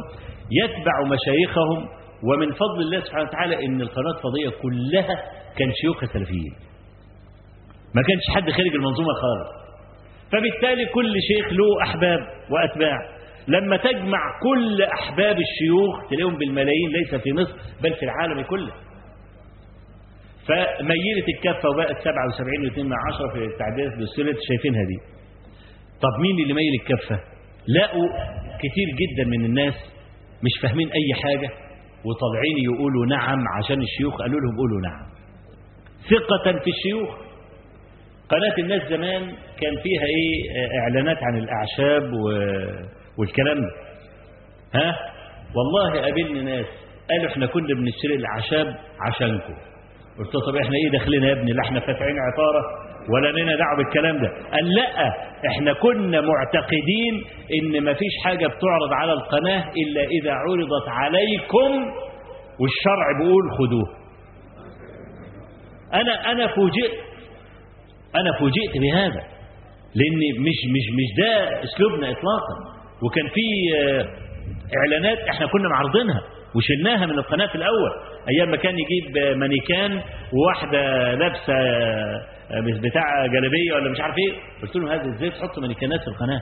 يتبع 0.51 0.95
مشايخهم. 1.15 2.01
ومن 2.29 2.53
فضل 2.53 2.81
الله 2.81 3.01
سبحانه 3.01 3.29
وتعالى 3.29 3.67
إن 3.67 3.81
القناة 3.81 4.11
الفضائية 4.17 4.51
كلها 4.63 5.17
كان 5.59 5.73
شيوخها 5.83 6.07
سلفيين 6.07 6.55
ما 7.95 8.03
كانش 8.03 8.25
حد 8.35 8.51
خارج 8.51 8.75
المنظومة 8.75 9.13
خالص. 9.13 9.51
فبالتالي 10.33 10.87
كل 10.87 11.13
شيخ 11.29 11.53
له 11.53 11.83
أحباب 11.83 12.19
وأتباع. 12.51 12.97
لما 13.49 13.77
تجمع 13.77 14.19
كل 14.43 14.83
أحباب 14.83 15.37
الشيوخ 15.39 16.09
تلاقيهم 16.11 16.39
بالملايين 16.39 16.91
ليس 16.91 17.15
في 17.15 17.33
مصر 17.33 17.53
بل 17.83 17.95
في 17.95 18.03
العالم 18.03 18.43
كله. 18.43 18.73
فميلت 20.49 21.29
الكفة 21.29 21.69
وبقت 21.69 21.97
77 22.05 22.71
و2 22.71 22.79
من 22.79 22.93
عشرة 23.09 23.29
في 23.33 23.45
التعديلات 23.45 23.93
اللي 23.93 24.35
شايفينها 24.49 24.85
دي 24.85 24.99
طب 26.03 26.21
مين 26.21 26.39
اللي 26.43 26.55
ميل 26.55 26.73
الكفة؟ 26.81 27.21
لقوا 27.69 28.09
كتير 28.59 28.87
جدا 29.01 29.25
من 29.31 29.45
الناس 29.45 29.75
مش 30.45 30.63
فاهمين 30.63 30.89
أي 30.89 31.23
حاجة 31.23 31.51
وطالعين 32.05 32.59
يقولوا 32.65 33.07
نعم 33.07 33.39
عشان 33.59 33.83
الشيوخ 33.83 34.19
قالوا 34.19 34.41
لهم 34.41 34.57
قولوا 34.57 34.81
نعم. 34.81 35.07
ثقة 36.11 36.59
في 36.65 36.71
الشيوخ. 36.71 37.17
قناة 38.29 38.55
الناس 38.59 38.83
زمان 38.91 39.23
كان 39.61 39.75
فيها 39.83 40.05
إيه؟ 40.05 40.51
إعلانات 40.81 41.17
عن 41.23 41.39
الأعشاب 41.39 42.13
و... 42.13 42.31
والكلام 43.21 43.61
ده. 43.61 43.71
ها؟ 44.75 44.97
والله 45.57 46.01
قابلني 46.03 46.43
ناس 46.43 46.67
قالوا 47.11 47.31
إحنا 47.33 47.47
كنا 47.47 47.75
بنشتري 47.75 48.15
الأعشاب 48.15 48.77
عشانكم. 49.01 49.55
قلت 50.19 50.35
له 50.35 50.41
طب 50.53 50.57
إحنا 50.57 50.75
إيه 50.85 50.91
داخلين 50.93 51.23
يا 51.25 51.33
ابني؟ 51.33 51.53
لا 51.53 51.63
إحنا 51.65 51.81
فاتحين 51.81 52.17
عطارة 52.33 52.63
ولا 53.15 53.29
لنا 53.41 53.57
دعوة 53.57 53.77
بالكلام 53.77 54.17
ده. 54.23 54.29
قال 54.53 54.75
لا 54.75 55.09
إحنا 55.49 55.73
كنا 55.73 56.21
معتقدين 56.21 57.15
إن 57.63 57.85
مفيش 57.85 58.13
حاجة 58.25 58.47
بتعرض 58.47 58.93
على 58.93 59.13
القناة 59.13 59.65
إلا 59.77 60.03
إذا 60.05 60.33
عرضت 60.33 60.89
عليكم 60.89 61.93
والشرع 62.61 63.07
بيقول 63.23 63.43
خدوه 63.59 64.01
أنا 65.95 66.33
أنا 66.33 66.47
فوجئت 66.47 66.91
أنا 68.15 68.39
فوجئت 68.39 68.79
بهذا. 68.81 69.23
لأن 69.95 70.43
مش 70.43 70.59
مش 70.75 70.87
مش 70.99 71.09
ده 71.25 71.63
أسلوبنا 71.65 72.11
اطلاقا. 72.11 72.80
وكان 73.03 73.29
في 73.29 73.77
آه، 73.79 74.07
إعلانات 74.79 75.19
إحنا 75.19 75.47
كنا 75.47 75.69
معرضينها 75.69 76.21
وشلناها 76.55 77.07
من 77.07 77.19
القناة 77.19 77.47
في 77.47 77.55
الأول. 77.55 77.91
أيام 78.31 78.51
ما 78.51 78.57
كان 78.57 78.75
يجيب 78.79 79.19
مانيكان 79.39 80.01
وواحدة 80.33 81.15
لابسة 81.15 81.55
آه، 81.55 82.61
بتاع 82.83 83.27
جلابية 83.27 83.73
ولا 83.75 83.91
مش 83.91 84.01
عارف 84.01 84.15
إيه 84.19 84.35
قلت 84.63 84.77
لهم 84.77 84.89
هذا 84.89 85.09
إزاي 85.17 85.31
تحطوا 85.31 85.63
مانيكانات 85.63 86.01
في 86.01 86.09
القناة؟ 86.09 86.41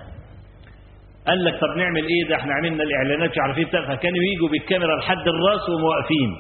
قال 1.26 1.44
لك 1.44 1.54
طب 1.61 1.76
نعمل 1.76 2.02
إيه؟ 2.06 2.28
ده 2.28 2.36
إحنا 2.36 2.54
عملنا 2.54 2.82
الإعلانات 2.82 3.30
مش 3.30 3.38
عارف 3.38 3.59
إيه 3.59 3.64
بتاع. 3.66 3.80
فكانوا 3.96 4.22
يجوا 4.34 4.48
بالكاميرا 4.48 4.96
لحد 4.98 5.28
الرأس 5.28 5.68
وموقفين. 5.68 6.30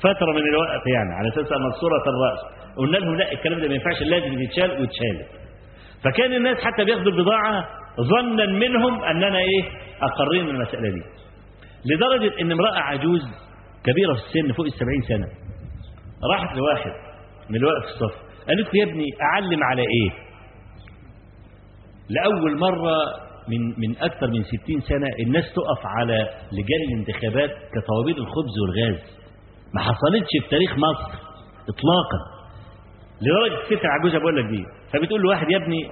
فترة 0.00 0.32
من 0.32 0.42
الوقت 0.52 0.86
يعني 0.86 1.14
على 1.14 1.28
أساس 1.28 1.52
أن 1.52 1.70
صورة 1.80 2.02
الرأس. 2.12 2.38
قلنا 2.76 2.96
لهم 2.98 3.14
لا 3.16 3.32
الكلام 3.32 3.60
ده 3.60 3.68
ما 3.68 3.74
ينفعش 3.74 4.02
لازم 4.02 4.42
يتشال 4.42 4.70
واتشالت 4.70 5.28
فكان 6.04 6.32
الناس 6.32 6.56
حتى 6.64 6.84
بياخدوا 6.84 7.12
البضاعة 7.12 7.68
ظنا 8.00 8.46
منهم 8.46 9.04
أننا 9.04 9.38
إيه؟ 9.38 9.64
أقرين 10.02 10.44
من 10.44 10.50
المسألة 10.50 10.90
دي. 10.90 11.02
لدرجة 11.84 12.40
إن 12.40 12.52
امرأة 12.52 12.78
عجوز 12.78 13.20
كبيرة 13.84 14.14
في 14.14 14.20
السن 14.26 14.52
فوق 14.52 14.66
السبعين 14.66 15.02
سنة 15.08 15.26
راحت 16.32 16.56
لواحد 16.56 16.90
من 17.50 17.56
اللي 17.56 17.66
واقف 17.66 17.84
في 17.86 17.92
الصف 17.94 18.14
قالت 18.48 18.74
له 18.74 18.80
يا 18.80 18.84
ابني 18.84 19.06
أعلم 19.22 19.64
على 19.64 19.82
إيه؟ 19.82 20.10
لأول 22.10 22.58
مرة 22.58 22.96
من 23.48 23.60
من 23.80 23.96
أكثر 23.98 24.26
من 24.26 24.44
60 24.44 24.80
سنة 24.80 25.06
الناس 25.26 25.44
تقف 25.54 25.86
على 25.86 26.28
لجان 26.52 26.82
الانتخابات 26.92 27.50
كطوابير 27.50 28.16
الخبز 28.16 28.54
والغاز. 28.62 29.00
ما 29.74 29.80
حصلتش 29.80 30.28
في 30.42 30.48
تاريخ 30.50 30.72
مصر 30.72 31.10
اطلاقا. 31.68 32.20
لدرجة 33.22 33.60
الست 33.62 33.84
العجوزه 33.84 34.18
بقول 34.18 34.36
لك 34.36 34.44
دي. 34.44 34.64
فبتقول 34.92 35.22
له 35.22 35.28
واحد 35.28 35.50
يا 35.50 35.56
ابني 35.56 35.84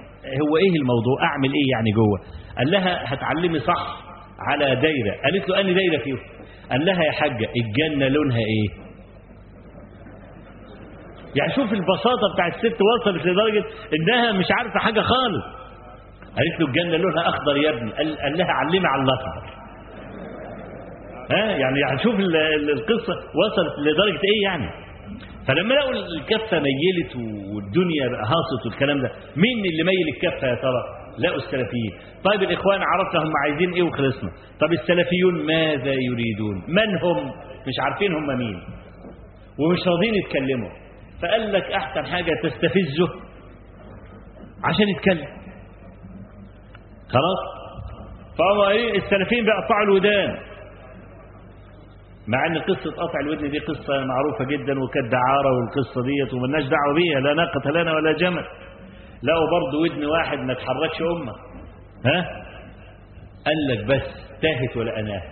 هو 0.43 0.57
إيه 0.57 0.77
الموضوع؟ 0.81 1.17
أعمل 1.23 1.49
إيه 1.55 1.71
يعني 1.73 1.91
جوه؟ 1.93 2.19
قال 2.59 2.71
لها 2.71 3.15
هتعلمي 3.15 3.59
صح 3.61 4.03
على 4.39 4.65
دايرة. 4.77 5.15
قالت 5.25 5.49
له 5.49 5.61
اني 5.61 5.75
دايرة 5.75 5.99
فيهم؟ 6.05 6.19
قال 6.71 6.85
لها 6.85 7.05
يا 7.05 7.13
حاجة 7.13 7.49
الجنة 7.57 8.09
لونها 8.09 8.39
إيه؟ 8.39 8.89
يعني 11.37 11.53
شوف 11.55 11.73
البساطة 11.73 12.33
بتاع 12.35 12.47
الست 12.47 12.77
وصلت 12.83 13.27
لدرجة 13.27 13.65
إنها 13.95 14.33
مش 14.33 14.47
عارفة 14.59 14.79
حاجة 14.81 15.01
خالص. 15.01 15.45
قالت 16.37 16.61
له 16.61 16.67
الجنة 16.67 16.97
لونها 16.97 17.29
أخضر 17.29 17.57
يا 17.57 17.71
ابني. 17.71 17.93
قال, 17.93 18.39
لها 18.39 18.47
علمي 18.53 18.87
على 18.87 19.03
الاخضر 19.03 19.59
ها؟ 21.33 21.45
يعني 21.51 21.81
يعني 21.81 21.99
شوف 22.03 22.15
ال- 22.21 22.37
ال- 22.37 22.71
القصة 22.71 23.13
وصلت 23.13 23.79
لدرجة 23.79 24.21
إيه 24.25 24.43
يعني؟ 24.45 24.88
فلما 25.49 25.75
لقوا 25.75 25.93
الكفة 25.93 26.59
ميلت 26.59 27.17
والدنيا 27.55 28.09
بقى 28.09 28.23
هاصت 28.23 28.67
والكلام 28.67 29.03
ده 29.03 29.11
مين 29.37 29.59
اللي 29.71 29.83
ميل 29.85 30.09
الكفة 30.15 30.47
يا 30.49 30.55
ترى؟ 30.55 30.83
لقوا 31.19 31.37
السلفيين. 31.37 31.93
طيب 32.25 32.43
الإخوان 32.43 32.81
عرفنا 32.83 33.21
هم 33.23 33.33
عايزين 33.45 33.73
إيه 33.73 33.83
وخلصنا. 33.83 34.31
طب 34.61 34.73
السلفيون 34.73 35.47
ماذا 35.47 35.93
يريدون؟ 35.93 36.57
من 36.69 36.99
هم؟ 37.03 37.27
مش 37.69 37.75
عارفين 37.85 38.15
هم 38.15 38.39
مين. 38.39 38.61
ومش 39.59 39.79
راضيين 39.87 40.15
يتكلموا. 40.15 40.71
فقال 41.23 41.53
لك 41.53 41.63
أحسن 41.73 42.07
حاجة 42.07 42.33
تستفزه 42.43 43.09
عشان 44.65 44.89
يتكلم. 44.89 45.29
خلاص؟ 47.09 47.41
فهو 48.39 48.69
إيه؟ 48.69 48.97
السلفيين 48.99 49.45
بيقطعوا 49.45 49.85
الودان 49.85 50.37
مع 52.29 52.47
إن 52.47 52.59
قصة 52.59 52.91
قطع 52.91 53.21
الودن 53.21 53.51
دي 53.51 53.59
قصة 53.59 54.05
معروفة 54.05 54.45
جدا 54.45 54.81
وكانت 54.81 55.13
دعارة 55.13 55.53
والقصة 55.57 56.03
ديت 56.03 56.35
وملناش 56.35 56.65
دعوة 56.65 56.95
بيها 56.95 57.21
لا 57.21 57.35
ناقة 57.35 57.71
لنا 57.71 57.93
ولا 57.93 58.13
جمل. 58.13 58.45
لقوا 59.23 59.51
برضه 59.51 59.79
ودن 59.83 60.05
واحد 60.07 60.39
ما 60.39 60.55
تحركش 60.55 61.03
أمة. 61.03 61.33
ها؟ 62.07 62.45
قال 63.47 63.57
لك 63.71 63.85
بس 63.85 64.03
تاهت 64.43 64.77
ولا 64.77 65.01
أناه. 65.01 65.23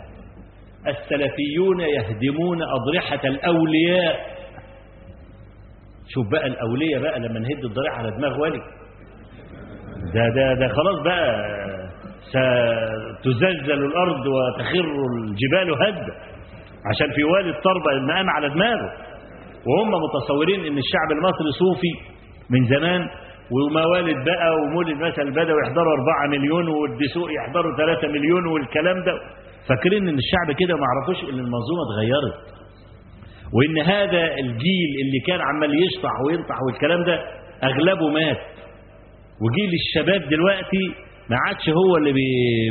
السلفيون 0.87 1.81
يهدمون 1.81 2.59
أضرحة 2.63 3.29
الأولياء. 3.29 4.37
شوف 6.09 6.27
بقى 6.33 6.47
الأولياء 6.47 7.01
بقى 7.03 7.21
لما 7.21 7.39
نهد 7.41 7.65
الضريح 7.65 7.99
على 7.99 8.11
دماغ 8.11 8.41
ولي 8.41 8.61
ده 10.15 10.29
ده 10.35 10.55
ده 10.55 10.69
خلاص 10.69 11.03
بقى 11.05 11.57
ستزلزل 13.21 13.85
الأرض 13.85 14.27
وتخر 14.27 14.85
الجبال 15.25 15.83
هدا 15.87 16.15
عشان 16.91 17.09
في 17.17 17.25
والد 17.25 17.55
طربة 17.65 17.91
المقام 17.97 18.31
على 18.31 18.49
دماغه. 18.49 18.91
وهم 19.69 19.91
متصورين 20.05 20.61
إن 20.61 20.79
الشعب 20.85 21.09
المصري 21.17 21.51
صوفي 21.59 21.93
من 22.51 22.67
زمان 22.67 23.01
وموالد 23.55 24.25
بقى 24.25 24.49
ومولد 24.61 24.97
مثلا 24.97 25.25
البدوي 25.25 25.61
يحضروا 25.67 25.93
4 25.93 26.27
مليون 26.31 26.69
والدسوق 26.69 27.29
يحضروا 27.39 27.77
3 27.77 28.09
مليون 28.09 28.47
والكلام 28.47 28.97
ده. 29.05 29.13
فاكرين 29.69 30.09
إن 30.09 30.19
الشعب 30.19 30.49
كده؟ 30.61 30.75
ما 30.77 30.87
عرفوش 30.93 31.25
إن 31.25 31.39
المنظومة 31.39 31.83
اتغيرت. 31.87 32.37
وإن 33.57 33.77
هذا 33.87 34.25
الجيل 34.35 34.91
اللي 35.03 35.21
كان 35.27 35.41
عمال 35.41 35.71
يشطح 35.85 36.11
وينطح 36.27 36.57
والكلام 36.67 37.05
ده 37.05 37.21
أغلبه 37.65 38.09
مات. 38.09 38.41
وجيل 39.43 39.71
الشباب 39.81 40.29
دلوقتي 40.29 40.85
ما 41.31 41.37
عادش 41.47 41.69
هو 41.69 41.97
اللي 41.97 42.13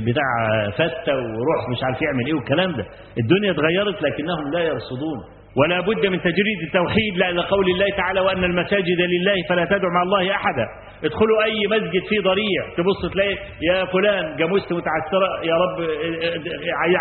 بتاع 0.07 0.29
فتة 0.71 1.13
وروح 1.15 1.69
مش 1.71 1.83
عارف 1.83 2.01
يعمل 2.01 2.25
إيه 2.27 2.33
والكلام 2.33 2.71
ده. 2.71 2.85
الدنيا 3.19 3.51
اتغيرت 3.51 4.01
لكنهم 4.03 4.51
لا 4.53 4.59
يرصدون. 4.59 5.19
ولا 5.57 5.81
بد 5.81 6.05
من 6.05 6.19
تجريد 6.21 6.59
التوحيد 6.67 7.17
لأن 7.17 7.39
قول 7.39 7.65
الله 7.71 7.89
تعالى 7.97 8.19
وأن 8.19 8.43
المساجد 8.43 8.99
لله 8.99 9.35
فلا 9.49 9.65
تدعوا 9.65 9.93
مع 9.93 10.01
الله 10.03 10.31
أحدا. 10.31 10.65
ادخلوا 11.03 11.43
أي 11.43 11.67
مسجد 11.67 12.03
فيه 12.09 12.21
ضريع. 12.21 12.61
تبص 12.77 13.11
تلاقي 13.13 13.35
يا 13.61 13.85
فلان 13.85 14.35
جاموسة 14.35 14.75
متعثرة. 14.75 15.43
يا 15.43 15.55
رب 15.55 15.87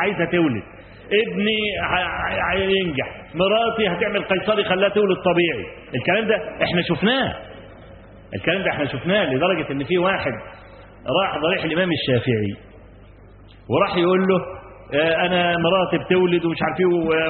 عايزة 0.01 0.25
تولد. 0.25 0.63
ابني 1.13 1.59
هينجح. 2.53 3.09
مراتي 3.35 3.89
هتعمل 3.89 4.23
قيصري 4.25 4.65
خلاها 4.65 4.89
تولد 4.89 5.19
طبيعي. 5.19 5.67
الكلام 5.95 6.25
ده 6.29 6.37
إحنا 6.65 6.83
شفناه. 6.83 7.35
الكلام 8.35 8.63
ده 8.63 8.71
إحنا 8.71 8.85
شفناه 8.85 9.35
لدرجة 9.35 9.73
إن 9.73 9.85
في 9.85 9.99
واحد 9.99 10.33
راح 11.23 11.39
ضريح 11.39 11.65
الإمام 11.65 11.89
الشافعي. 11.93 12.55
وراح 13.71 13.97
يقول 13.97 14.21
له 14.29 14.37
آه، 14.95 15.27
أنا 15.27 15.55
مراتي 15.59 16.05
بتولد 16.05 16.45
ومش 16.45 16.57
عارف 16.63 16.81
إيه 16.81 16.87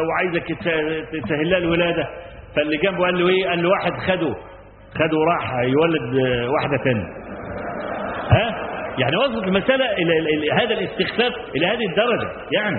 وعايزك 0.08 0.46
تس- 0.48 1.24
تسهل 1.24 1.50
لها 1.50 1.58
الولادة. 1.58 2.08
فاللي 2.56 2.76
جنبه 2.76 3.04
قال 3.04 3.18
له 3.18 3.28
إيه؟ 3.28 3.48
قال 3.48 3.62
له 3.62 3.68
واحد 3.68 3.92
خده. 4.06 4.34
خده 4.94 5.18
وراح 5.18 5.52
يولد 5.62 6.18
آه، 6.26 6.50
واحدة 6.50 6.76
تانية. 6.84 7.06
ها؟ 8.30 8.74
يعني 8.98 9.16
وصلت 9.16 9.44
المسألة 9.44 9.92
إلى 9.92 10.52
هذا 10.52 10.74
الاستخفاف 10.74 11.32
إلى 11.56 11.66
هذه 11.66 11.86
الدرجة 11.90 12.28
يعني. 12.52 12.76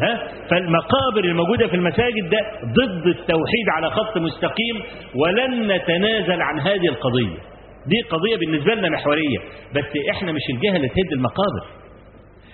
ها؟ 0.00 0.28
فالمقابر 0.50 1.24
الموجودة 1.24 1.66
في 1.66 1.76
المساجد 1.76 2.28
ده 2.30 2.38
ضد 2.64 3.06
التوحيد 3.06 3.68
على 3.76 3.90
خط 3.90 4.18
مستقيم 4.18 4.76
ولن 5.14 5.72
نتنازل 5.76 6.42
عن 6.42 6.60
هذه 6.60 6.88
القضية. 6.88 7.51
دي 7.86 8.00
قضية 8.10 8.36
بالنسبة 8.36 8.74
لنا 8.74 8.88
محورية 8.88 9.38
بس 9.74 9.84
إحنا 10.10 10.32
مش 10.32 10.42
الجهة 10.50 10.76
اللي 10.76 10.88
تهد 10.88 11.12
المقابر. 11.12 11.62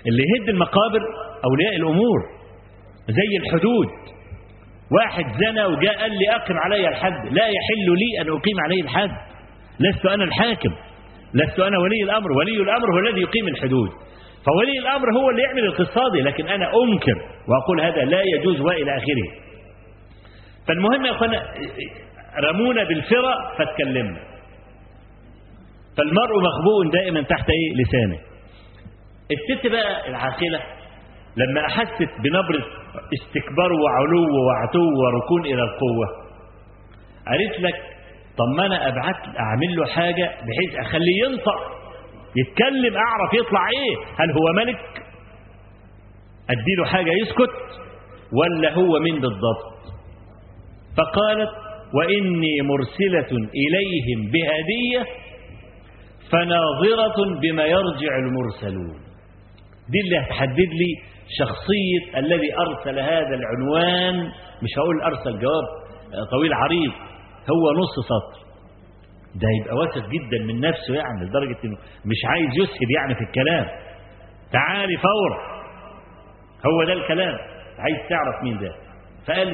اللي 0.06 0.22
يهد 0.22 0.48
المقابر 0.48 1.00
أولياء 1.44 1.76
الأمور 1.76 2.18
زي 3.08 3.36
الحدود. 3.36 3.88
واحد 4.98 5.24
زنى 5.24 5.64
وجاء 5.64 6.00
قال 6.00 6.10
لي 6.10 6.30
أقم 6.36 6.54
علي 6.58 6.88
الحد 6.88 7.32
لا 7.32 7.46
يحل 7.46 7.86
لي 7.98 8.20
أن 8.20 8.28
أقيم 8.28 8.60
عليه 8.64 8.82
الحد. 8.82 9.10
لست 9.80 10.06
أنا 10.06 10.24
الحاكم 10.24 10.70
لست 11.34 11.60
أنا 11.60 11.78
ولي 11.78 12.02
الأمر 12.02 12.32
ولي 12.32 12.62
الأمر 12.62 12.94
هو 12.94 12.98
الذي 12.98 13.20
يقيم 13.20 13.48
الحدود. 13.48 13.90
فولي 14.46 14.78
الأمر 14.78 15.06
هو 15.18 15.30
اللي 15.30 15.42
يعمل 15.42 15.64
القصادي 15.64 16.20
لكن 16.20 16.48
أنا 16.48 16.64
أنكر 16.66 17.22
وأقول 17.48 17.80
هذا 17.80 18.04
لا 18.04 18.22
يجوز 18.22 18.60
وإلى 18.60 18.96
آخره. 18.96 19.28
فالمهم 20.68 21.06
يا 21.06 21.10
أخوانا 21.10 21.42
رمونا 22.50 22.84
بالفرة 22.84 23.34
فاتكلمنا. 23.58 24.20
فالمرء 25.98 26.34
مخبوء 26.42 26.90
دائما 26.92 27.22
تحت 27.22 27.50
إيه؟ 27.50 27.82
لسانه. 27.82 28.18
الست 29.30 29.66
بقى 29.66 30.08
العاقلة. 30.08 30.60
لما 31.36 31.66
أحست 31.66 32.10
بنبرة 32.22 32.64
استكبار 33.14 33.72
وعلو 33.72 34.46
وعتو 34.46 34.78
وركون 34.78 35.44
إلى 35.46 35.62
القوة 35.62 36.06
قالت 37.28 37.60
لك 37.60 37.74
طب 38.38 38.56
ما 38.56 38.66
أنا 38.66 38.88
أبعت 38.88 39.38
أعمل 39.38 39.76
له 39.76 39.86
حاجة 39.86 40.24
بحيث 40.46 40.86
أخليه 40.86 41.24
ينطق 41.26 41.58
يتكلم 42.36 42.96
أعرف 42.96 43.34
يطلع 43.34 43.68
إيه؟ 43.68 43.96
هل 44.18 44.30
هو 44.32 44.52
ملك؟ 44.56 44.78
أديله 46.50 46.84
حاجة 46.84 47.10
يسكت 47.22 47.80
ولا 48.32 48.72
هو 48.74 48.98
مين 49.00 49.14
بالضبط؟ 49.20 49.78
فقالت 50.96 51.50
وإني 51.94 52.60
مرسلة 52.62 53.38
إليهم 53.38 54.30
بهدية 54.30 55.06
فناظرة 56.32 57.40
بما 57.42 57.62
يرجع 57.64 58.16
المرسلون. 58.18 59.00
دي 59.88 60.00
اللي 60.04 60.18
هتحدد 60.18 60.58
لي 60.80 60.90
شخصية 61.38 62.18
الذي 62.18 62.48
أرسل 62.58 62.98
هذا 62.98 63.34
العنوان. 63.34 64.26
مش 64.62 64.70
هقول 64.78 65.02
أرسل 65.02 65.38
جواب 65.38 65.64
طويل 66.30 66.52
عريض 66.52 66.92
هو 67.50 67.72
نص 67.80 67.94
سطر. 68.08 68.48
ده 69.34 69.48
يبقى 69.60 69.74
واثق 69.76 70.08
جدا 70.08 70.44
من 70.44 70.60
نفسه 70.60 70.94
يعني 70.94 71.24
لدرجة 71.24 71.56
إنه 71.64 71.76
مش 72.04 72.24
عايز 72.24 72.48
يسهب 72.62 72.90
يعني 72.96 73.14
في 73.14 73.20
الكلام. 73.20 73.66
تعالي 74.52 74.96
فورا 74.96 75.58
هو 76.66 76.84
ده 76.84 76.92
الكلام. 76.92 77.34
عايز 77.78 77.96
تعرف 78.08 78.42
مين 78.42 78.58
ده. 78.58 78.74
فقال 79.26 79.48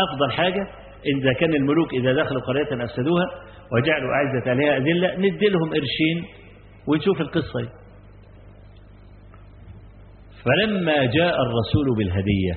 أفضل 0.00 0.32
حاجة 0.36 0.66
إذا 1.06 1.32
كان 1.32 1.54
الملوك 1.54 1.94
إذا 1.94 2.12
دخلوا 2.12 2.42
قرية 2.42 2.84
أفسدوها 2.84 3.24
وجعلوا 3.72 4.10
أعزة 4.14 4.50
أهلها 4.50 4.76
أذلة 4.76 5.14
ندي 5.16 5.46
لهم 5.46 5.70
قرشين 5.70 6.24
ونشوف 6.86 7.20
القصة. 7.20 7.60
دي. 7.60 7.68
فلما 10.44 11.04
جاء 11.04 11.36
الرسول 11.42 11.96
بالهدية 11.96 12.54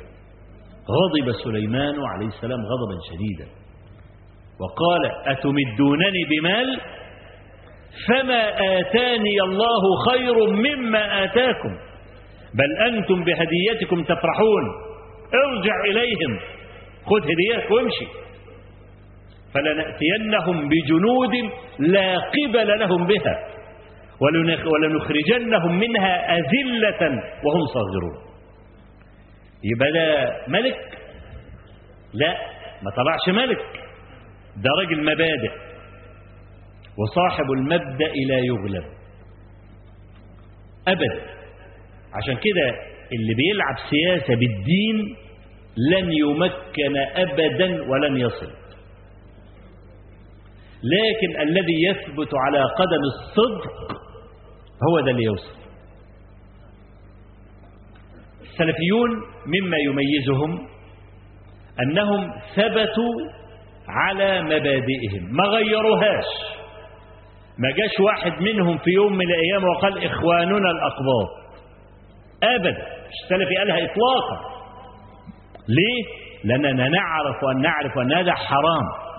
غضب 0.90 1.32
سليمان 1.44 1.96
عليه 2.14 2.28
السلام 2.28 2.60
غضبا 2.60 2.98
شديدا 3.10 3.52
وقال 4.60 5.12
أتمدونني 5.26 6.26
بمال؟ 6.30 6.82
فما 8.08 8.50
آتاني 8.80 9.42
الله 9.42 9.82
خير 10.10 10.50
مما 10.50 11.24
آتاكم 11.24 11.78
بل 12.54 12.78
أنتم 12.88 13.24
بهديتكم 13.24 14.04
تفرحون. 14.04 14.64
ارجع 15.34 15.74
إليهم 15.90 16.40
خذ 17.06 17.22
هديتك 17.24 17.72
وامشي. 17.72 18.06
فلنأتينهم 19.54 20.70
بجنود 20.70 21.52
لا 21.80 22.18
قبل 22.18 22.80
لهم 22.80 23.08
بها 23.08 23.48
ولنخرجنهم 24.74 25.80
منها 25.80 26.38
أذلة 26.38 27.02
وهم 27.44 27.66
صاغرون. 27.74 28.32
يبقى 29.64 29.92
ده 29.92 30.38
ملك؟ 30.48 30.98
لا 32.14 32.36
ما 32.84 32.92
طلعش 32.92 33.36
ملك 33.46 33.62
ده 34.58 34.70
راجل 34.80 35.02
مبادئ 35.04 35.52
وصاحب 36.98 37.52
المبدأ 37.52 38.12
لا 38.28 38.38
يغلب. 38.38 38.84
أبدا 40.88 41.22
عشان 42.14 42.34
كده 42.36 42.68
اللي 43.14 43.34
بيلعب 43.34 43.76
سياسة 43.90 44.36
بالدين 44.36 45.16
لن 45.92 46.12
يمكن 46.14 46.98
أبدا 47.16 47.90
ولن 47.92 48.18
يصل. 48.18 48.61
لكن 50.84 51.42
الذي 51.42 51.84
يثبت 51.90 52.30
على 52.34 52.64
قدم 52.64 53.02
الصدق 53.14 53.72
هو 54.90 55.00
ده 55.00 55.12
اللي 55.12 55.24
يوصل 55.24 55.62
السلفيون 58.42 59.10
مما 59.46 59.78
يميزهم 59.78 60.68
أنهم 61.80 62.32
ثبتوا 62.56 63.14
على 63.88 64.42
مبادئهم 64.42 65.36
ما 65.36 65.44
غيروهاش. 65.44 66.26
ما 67.58 67.72
جاش 67.78 68.00
واحد 68.00 68.42
منهم 68.42 68.78
في 68.78 68.90
يوم 68.92 69.14
من 69.14 69.26
الأيام 69.26 69.64
وقال 69.64 70.06
إخواننا 70.06 70.72
الأقباط. 70.72 71.30
أبدا 72.44 72.82
مش 73.08 73.16
السلفي 73.24 73.56
قالها 73.56 73.76
إطلاقا. 73.76 74.52
ليه؟ 75.70 76.04
لأننا 76.44 76.90
نعرف 76.90 77.44
وأن 77.44 77.62
نعرف 77.62 77.98
أن 77.98 78.14
هذا 78.14 78.34
حرام. 78.34 79.11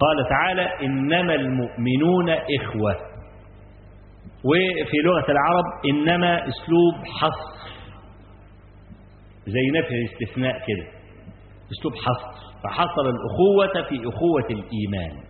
قال 0.00 0.28
تعالى 0.28 0.86
إنما 0.86 1.34
المؤمنون 1.34 2.30
إخوة. 2.30 2.96
وفي 4.44 4.96
لغة 5.04 5.30
العرب 5.30 5.64
إنما 5.90 6.38
أسلوب 6.38 6.94
حصر. 7.20 7.70
زي 9.46 9.78
نفي 9.78 9.94
الاستثناء 9.94 10.52
كده. 10.52 10.86
أسلوب 11.72 11.94
حصر. 11.94 12.46
فحصر 12.64 13.02
الأخوة 13.02 13.88
في 13.88 14.08
أخوة 14.08 14.46
الإيمان. 14.50 15.24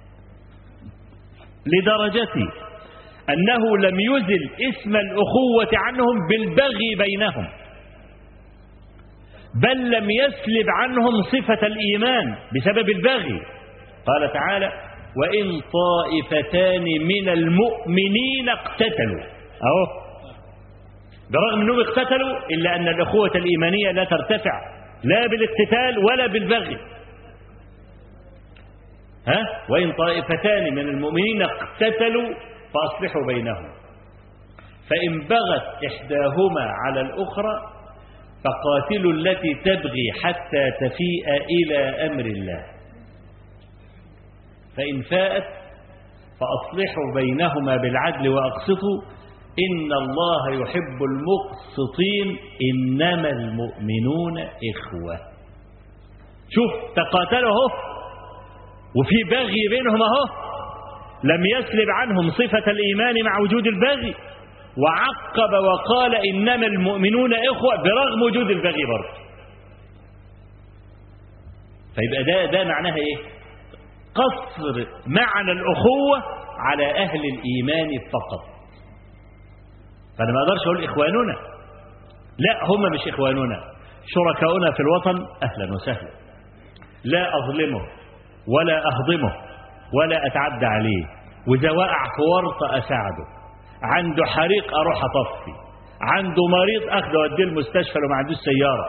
لدرجة 1.67 2.53
أنه 3.31 3.77
لم 3.77 4.01
يزل 4.01 4.51
اسم 4.71 4.97
الأخوة 4.97 5.71
عنهم 5.75 6.27
بالبغي 6.31 6.95
بينهم. 6.99 7.49
بل 9.62 9.91
لم 9.91 10.11
يسلب 10.11 10.67
عنهم 10.69 11.23
صفة 11.23 11.67
الإيمان 11.67 12.37
بسبب 12.57 12.89
البغي. 12.89 13.55
قال 14.07 14.32
تعالى 14.32 14.72
وإن 15.16 15.61
طائفتان 15.61 16.84
من 16.84 17.28
المؤمنين 17.28 18.48
اقتتلوا. 18.48 19.22
أهو. 19.62 20.07
برغم 21.30 21.61
أنهم 21.61 21.80
اقتتلوا 21.80 22.38
إلا 22.50 22.76
أن 22.76 22.88
الأخوة 22.88 23.30
الإيمانية 23.34 23.90
لا 23.90 24.04
ترتفع 24.04 24.61
لا 25.04 25.26
بالاقتتال 25.26 26.04
ولا 26.04 26.26
بالبغي. 26.26 26.76
ها؟ 29.28 29.42
وإن 29.68 29.92
طائفتان 29.92 30.74
من 30.74 30.88
المؤمنين 30.88 31.42
اقتتلوا 31.42 32.34
فأصلحوا 32.74 33.26
بينهم. 33.26 33.68
فإن 34.90 35.20
بغت 35.20 35.84
إحداهما 35.84 36.70
على 36.86 37.00
الأخرى 37.00 37.72
فقاتلوا 38.44 39.12
التي 39.12 39.54
تبغي 39.64 40.12
حتى 40.22 40.70
تفيء 40.80 41.44
إلى 41.50 42.07
أمر 42.07 42.24
الله. 42.24 42.76
فإن 44.77 45.03
فاءت 45.03 45.45
فأصلحوا 46.41 47.14
بينهما 47.14 47.77
بالعدل 47.77 48.29
وأقسطوا 48.29 49.03
إن 49.70 49.93
الله 49.93 50.51
يحب 50.62 50.99
المقسطين 51.03 52.39
إنما 52.72 53.31
المؤمنون 53.31 54.39
إخوة. 54.41 55.18
شوف 56.51 56.72
تقاتلوا 56.97 57.51
اهو 57.51 57.68
وفي 59.01 59.16
بغي 59.31 59.68
بينهم 59.70 60.03
أهو. 60.03 60.47
لم 61.24 61.47
يسلب 61.47 61.91
عنهم 61.91 62.31
صفة 62.31 62.70
الإيمان 62.70 63.24
مع 63.24 63.39
وجود 63.41 63.66
البغي. 63.66 64.14
وعقب 64.79 65.53
وقال 65.64 66.14
إنما 66.14 66.66
المؤمنون 66.66 67.35
إخوة 67.35 67.77
برغم 67.77 68.22
وجود 68.22 68.51
البغي 68.51 68.85
برضه. 68.87 69.27
فيبقى 71.95 72.22
ده 72.24 72.45
ده 72.53 72.64
معناها 72.64 72.97
إيه؟ 72.97 73.36
قصر 74.21 74.87
معنى 75.07 75.53
الأخوة 75.53 76.23
على 76.59 76.91
أهل 77.03 77.21
الإيمان 77.21 77.89
فقط. 78.12 78.45
فأنا 80.19 80.33
ما 80.33 80.41
أقدرش 80.41 80.62
أقول 80.67 80.85
إخواننا. 80.85 81.37
لا 82.39 82.64
هم 82.64 82.93
مش 82.93 83.09
إخواننا. 83.14 83.61
شركاؤنا 84.07 84.73
في 84.73 84.81
الوطن 84.81 85.27
أهلا 85.43 85.75
وسهلا. 85.75 86.11
لا 87.05 87.31
أظلمه 87.39 87.81
ولا 88.49 88.83
أهضمه 88.87 89.33
ولا 89.95 90.27
أتعدى 90.27 90.67
عليه. 90.67 91.05
وإذا 91.49 91.71
وقع 91.71 92.05
في 92.05 92.23
ورطة 92.35 92.79
أساعده. 92.79 93.27
عنده 93.83 94.25
حريق 94.25 94.77
أروح 94.77 94.97
أطفي. 95.05 95.53
عنده 96.01 96.43
مريض 96.51 96.83
أخده 97.05 97.19
وأديه 97.19 97.45
المستشفى 97.45 97.99
لو 97.99 98.09
ما 98.09 98.17
عندوش 98.17 98.37
سيارة. 98.37 98.87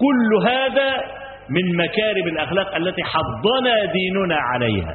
كل 0.00 0.48
هذا 0.48 1.19
من 1.50 1.76
مكارم 1.76 2.28
الأخلاق 2.28 2.74
التي 2.76 3.02
حضنا 3.04 3.92
ديننا 3.92 4.36
عليها. 4.36 4.94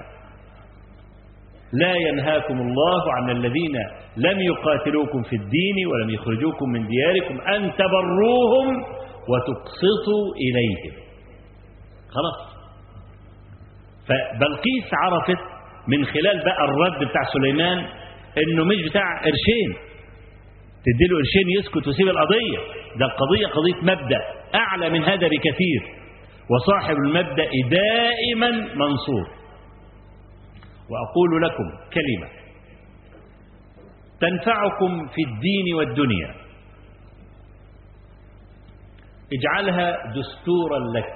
لا 1.73 1.93
ينهاكم 1.95 2.61
الله 2.61 3.13
عن 3.13 3.29
الذين 3.29 3.75
لم 4.17 4.41
يقاتلوكم 4.41 5.23
في 5.23 5.35
الدين 5.35 5.87
ولم 5.91 6.09
يخرجوكم 6.09 6.69
من 6.69 6.87
دياركم 6.87 7.41
أن 7.41 7.71
تبروهم 7.73 8.75
وتقسطوا 9.29 10.25
إليهم. 10.35 10.93
خلاص. 12.09 12.55
فبلقيس 14.07 14.89
عرفت 14.93 15.41
من 15.87 16.05
خلال 16.05 16.43
بقى 16.45 16.65
الرد 16.65 17.09
بتاع 17.09 17.21
سليمان 17.33 17.77
إنه 18.37 18.63
مش 18.63 18.89
بتاع 18.89 19.17
قرشين. 19.17 19.69
تديله 20.85 21.17
قرشين 21.17 21.49
يسكت 21.59 21.87
ويسيب 21.87 22.07
القضية. 22.07 22.57
ده 22.99 23.05
القضية 23.05 23.47
قضية 23.47 23.81
مبدأ 23.93 24.19
أعلى 24.55 24.89
من 24.89 25.03
هذا 25.03 25.27
بكثير. 25.27 26.04
وصاحب 26.49 26.95
المبدأ 26.95 27.49
دائما 27.69 28.51
منصور. 28.75 29.27
وأقول 30.89 31.41
لكم 31.41 31.69
كلمة. 31.93 32.29
تنفعكم 34.21 35.07
في 35.07 35.21
الدين 35.23 35.75
والدنيا. 35.75 36.35
اجعلها 39.33 40.13
دستورا 40.13 40.79
لك. 40.79 41.13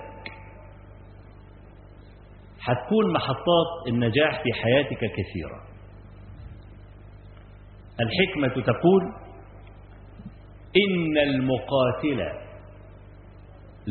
هتكون 2.62 3.14
محطات 3.14 3.88
النجاح 3.88 4.44
في 4.44 4.54
حياتك 4.54 4.98
كثيرة 4.98 5.62
الحكمة 8.00 8.64
تقول 8.64 9.04
إن 10.78 11.18
المقاتل 11.18 12.49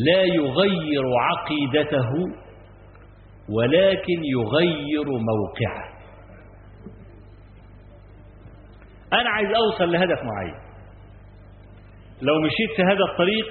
لا 0.07 0.23
يغير 0.23 1.05
عقيدته 1.19 2.11
ولكن 3.49 4.25
يغير 4.25 5.05
موقعه. 5.05 5.99
أنا 9.13 9.31
عايز 9.31 9.49
أوصل 9.49 9.93
لهدف 9.93 10.19
معين. 10.23 10.55
لو 12.23 12.41
مشيت 12.41 12.77
في 12.77 12.83
هذا 12.83 13.05
الطريق 13.13 13.47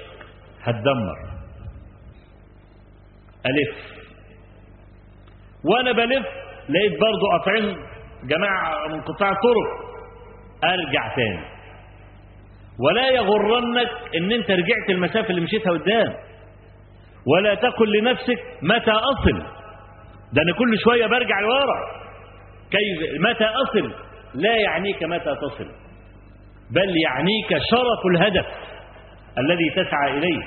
هتدمر. 0.62 1.18
ألف. 3.46 3.76
وأنا 5.64 5.92
بلف 5.92 6.26
لقيت 6.68 6.92
برضو 7.00 7.26
قاطعين 7.32 7.76
جماعة 8.24 8.88
من 8.88 9.00
قطاع 9.00 9.30
الطرق 9.30 9.88
أرجع 10.64 11.14
تاني. 11.16 11.58
ولا 12.80 13.08
يغرنك 13.10 13.90
إن 14.16 14.32
أنت 14.32 14.50
رجعت 14.50 14.90
المسافة 14.90 15.30
اللي 15.30 15.40
مشيتها 15.40 15.72
قدام. 15.72 16.27
ولا 17.26 17.54
تقل 17.54 17.98
لنفسك 17.98 18.38
متى 18.62 18.90
أصل. 18.90 19.38
ده 20.32 20.42
أنا 20.42 20.52
كل 20.58 20.78
شوية 20.84 21.06
برجع 21.06 21.40
لورا. 21.40 21.80
كيف؟ 22.70 23.20
متى 23.20 23.44
أصل؟ 23.44 23.94
لا 24.34 24.56
يعنيك 24.56 25.02
متى 25.02 25.34
تصل. 25.34 25.70
بل 26.70 26.94
يعنيك 27.04 27.48
شرف 27.70 28.06
الهدف 28.14 28.46
الذي 29.38 29.70
تسعى 29.70 30.18
إليه. 30.18 30.44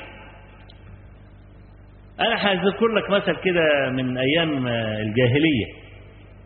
أنا 2.19 2.35
هذكر 2.35 2.87
لك 2.87 3.09
مثل 3.09 3.35
كده 3.35 3.89
من 3.89 4.17
أيام 4.17 4.67
الجاهلية. 4.67 5.65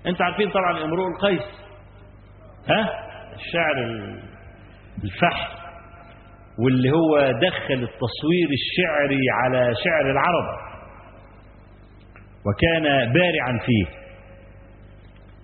أنت 0.07 0.21
عارفين 0.21 0.49
طبعا 0.49 0.83
إمرؤ 0.83 1.07
القيس؟ 1.07 1.43
ها؟ 2.69 2.89
الشعر 3.35 3.77
الفحم 5.03 5.64
واللي 6.59 6.91
هو 6.91 7.31
دخل 7.31 7.73
التصوير 7.73 8.49
الشعري 8.59 9.21
على 9.43 9.73
شعر 9.83 10.11
العرب. 10.11 10.47
وكان 12.45 12.83
بارعا 13.13 13.59
فيه. 13.65 13.85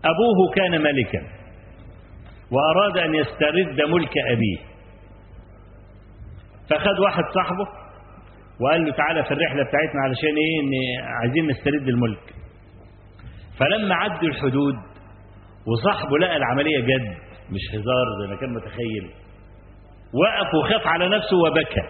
أبوه 0.05 0.53
كان 0.55 0.81
ملكا. 0.81 1.21
وأراد 2.51 2.97
أن 2.97 3.15
يسترد 3.15 3.81
ملك 3.89 4.13
أبيه. 4.31 4.57
فخد 6.69 6.99
واحد 6.99 7.23
صاحبه 7.33 7.67
وقال 8.61 8.85
له 8.85 8.91
تعالى 8.93 9.23
في 9.23 9.31
الرحلة 9.31 9.63
بتاعتنا 9.63 10.01
علشان 10.03 10.35
إيه؟ 10.37 10.61
إن 10.61 11.03
عايزين 11.21 11.47
نسترد 11.47 11.87
الملك. 11.87 12.33
فلما 13.59 13.95
عدوا 13.95 14.29
الحدود 14.29 14.75
وصاحبه 15.67 16.17
لقى 16.17 16.37
العملية 16.37 16.79
جد 16.79 17.15
مش 17.49 17.61
هزار 17.75 18.05
زي 18.21 18.27
ما 18.33 18.39
كان 18.39 18.53
متخيل. 18.53 19.20
وقف 20.13 20.55
وخاف 20.55 20.87
على 20.87 21.07
نفسه 21.07 21.37
وبكى. 21.37 21.81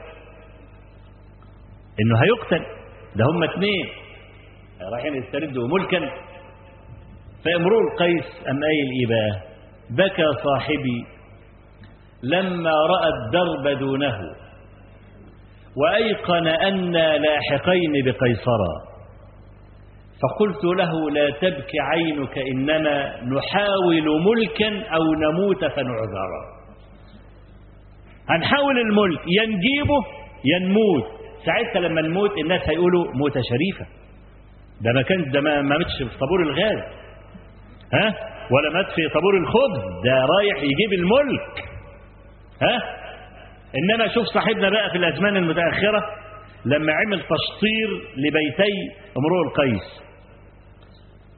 إنه 2.02 2.24
هيقتل. 2.24 2.66
ده 3.16 3.26
هم 3.26 3.44
اتنين. 3.44 3.90
رايحين 4.94 5.16
يستردوا 5.16 5.68
ملكا. 5.68 6.12
فأمرؤ 7.46 7.80
القيس 7.92 8.48
أم 8.50 8.60
قايل 8.64 8.90
إيه 9.00 9.44
بكى 9.90 10.26
صاحبي 10.44 11.06
لما 12.24 12.72
رأى 12.72 13.10
الدرب 13.10 13.80
دونه. 13.80 14.18
وأيقن 15.78 16.48
أنا 16.48 17.18
لاحقين 17.18 17.94
بقيصرا. 18.06 18.92
فقلت 20.22 20.64
له 20.78 21.12
لا 21.12 21.30
تبك 21.30 21.72
عينك 21.80 22.38
إنما 22.38 23.16
نحاول 23.16 24.22
ملكا 24.22 24.96
أو 24.96 25.04
نموت 25.14 25.66
فنعذرا. 25.66 26.61
هنحاول 28.32 28.80
الملك 28.80 29.20
ينجيبه 29.28 30.00
ينموت. 30.46 31.06
ساعتها 31.46 31.80
لما 31.80 32.02
نموت 32.02 32.38
الناس 32.38 32.62
هيقولوا 32.70 33.06
موتة 33.14 33.42
شريفة. 33.50 33.86
ده 34.82 34.92
ما 34.94 35.02
كان 35.02 35.32
ده 35.32 35.42
ما 35.42 35.62
ماتش 35.62 35.98
في 35.98 36.18
طابور 36.20 36.42
الغاز. 36.42 36.84
ها؟ 37.94 38.16
ولا 38.52 38.70
مات 38.74 38.86
في 38.96 39.10
طابور 39.14 39.38
الخبز 39.38 40.04
ده 40.06 40.14
رايح 40.40 40.58
يجيب 40.58 40.94
الملك. 40.94 41.64
ها؟ 42.62 42.84
إنما 43.78 44.08
شوف 44.14 44.26
صاحبنا 44.34 44.70
بقى 44.70 44.90
في 44.92 44.98
الأزمان 44.98 45.38
المتأخرة 45.38 46.04
لما 46.66 46.94
عمل 46.94 47.20
تشطير 47.20 47.90
لبيتي 48.18 48.74
أمرؤ 49.18 49.42
القيس. 49.48 50.02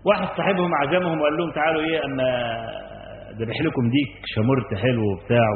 واحد 0.05 0.27
صاحبهم 0.37 0.71
عزمهم 0.75 1.21
وقال 1.21 1.37
لهم 1.37 1.51
تعالوا 1.51 1.81
إيه 1.81 2.05
أما 2.05 2.57
ذبح 3.39 3.61
لكم 3.61 3.89
ديك 3.89 4.21
شمرت 4.25 4.81
حلو 4.81 5.03
وبتاع. 5.11 5.47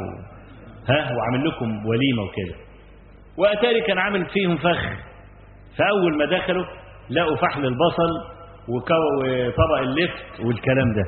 ها 0.90 1.12
وعامل 1.16 1.48
لكم 1.48 1.86
وليمة 1.86 2.22
وكده 2.22 2.54
واتاري 3.38 3.80
كان 3.80 3.98
عامل 3.98 4.26
فيهم 4.26 4.56
فخ. 4.56 4.82
فأول 5.78 6.18
ما 6.18 6.24
دخلوا 6.24 6.64
لقوا 7.10 7.36
فحل 7.36 7.64
البصل 7.66 8.12
وطبق 8.68 9.78
اللفت 9.78 10.40
والكلام 10.46 10.92
ده. 10.96 11.04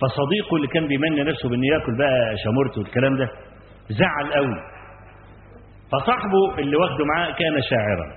فصديقه 0.00 0.56
اللي 0.56 0.66
كان 0.66 0.86
بيمني 0.88 1.22
نفسه 1.22 1.48
بانه 1.48 1.66
ياكل 1.72 1.98
بقى 1.98 2.34
شمرت 2.44 2.78
والكلام 2.78 3.16
ده 3.16 3.28
زعل 3.88 4.32
قوي. 4.32 4.54
فصاحبه 5.92 6.58
اللي 6.58 6.76
واخده 6.76 7.04
معاه 7.04 7.30
كان 7.32 7.62
شاعرا. 7.70 8.12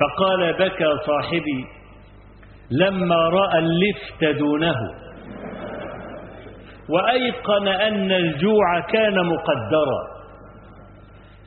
فقال 0.00 0.52
بكى 0.52 0.90
صاحبي 1.06 1.66
لما 2.70 3.16
رأى 3.28 3.58
اللفت 3.58 4.38
دونه 4.38 4.74
وأيقن 6.88 7.68
أن 7.68 8.12
الجوع 8.12 8.80
كان 8.80 9.14
مقدرا. 9.14 10.16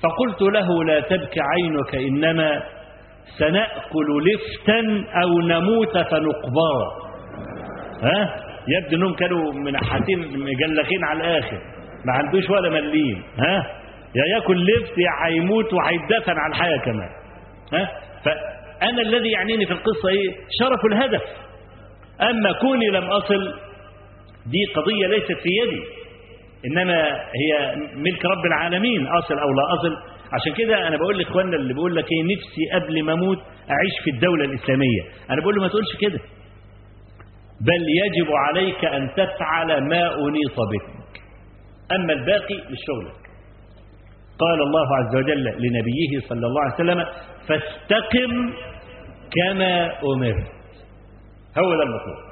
فقلت 0.03 0.41
له 0.41 0.83
لا 0.83 0.99
تبك 0.99 1.35
عينك 1.39 1.95
إنما 1.95 2.63
سنأكل 3.37 4.23
لفتا 4.25 4.79
أو 5.23 5.39
نموت 5.39 5.97
فنقبرا. 5.97 6.89
ها؟ 8.03 8.35
يبدو 8.67 8.97
إنهم 8.97 9.15
كانوا 9.15 9.53
منحتين 9.53 10.19
مجلخين 10.19 11.03
على 11.03 11.19
الآخر. 11.19 11.61
ما 12.05 12.13
عندوش 12.13 12.49
ولا 12.49 12.69
مليم. 12.69 13.23
ها؟ 13.39 13.65
يا 14.15 14.35
ياكل 14.35 14.65
لفت 14.65 14.97
يا 14.97 15.27
هيموت 15.27 15.73
وهيدفن 15.73 16.37
على 16.37 16.51
الحياة 16.51 16.77
كمان. 16.77 17.09
ها؟ 17.73 17.89
فأنا 18.25 19.01
الذي 19.01 19.31
يعنيني 19.31 19.65
في 19.65 19.71
القصة 19.71 20.09
إيه؟ 20.09 20.35
شرف 20.59 20.85
الهدف. 20.85 21.21
أما 22.21 22.51
كوني 22.51 22.87
لم 22.89 23.03
أصل 23.03 23.53
دي 24.51 24.65
قضية 24.75 25.07
ليست 25.07 25.31
في 25.43 25.49
يدي 25.63 25.81
إنما 26.65 27.03
هي 27.41 27.75
ملك 27.95 28.25
رب 28.25 28.45
العالمين 28.45 29.07
أصل 29.07 29.33
أو 29.39 29.49
لا 29.49 29.63
أصل. 29.73 29.95
عشان 30.33 30.53
كده 30.53 30.87
أنا 30.87 30.97
بقول 30.97 31.17
لإخواننا 31.17 31.55
اللي 31.55 31.73
بيقول 31.73 31.95
لك 31.95 32.05
إيه 32.11 32.23
نفسي 32.23 32.61
قبل 32.73 33.03
ما 33.03 33.13
أموت 33.13 33.37
أعيش 33.69 33.95
في 34.03 34.09
الدولة 34.11 34.45
الإسلامية. 34.45 35.01
أنا 35.29 35.41
بقول 35.41 35.55
له 35.55 35.61
ما 35.61 35.67
تقولش 35.67 35.95
كده. 36.01 36.19
بل 37.61 37.83
يجب 38.03 38.31
عليك 38.31 38.85
أن 38.85 39.09
تفعل 39.17 39.67
ما 39.89 40.15
أنيط 40.15 40.57
بك. 40.71 41.21
أما 41.91 42.13
الباقي 42.13 42.55
لشغلك. 42.55 43.19
قال 44.39 44.61
الله 44.61 44.95
عز 44.97 45.15
وجل 45.15 45.43
لنبيه 45.43 46.19
صلى 46.29 46.47
الله 46.47 46.61
عليه 46.61 46.73
وسلم 46.73 47.05
فاستقم 47.47 48.53
كما 49.31 49.91
أمرت. 50.03 50.47
هو 51.57 51.75
ده 51.75 51.83
المطلوب. 51.83 52.28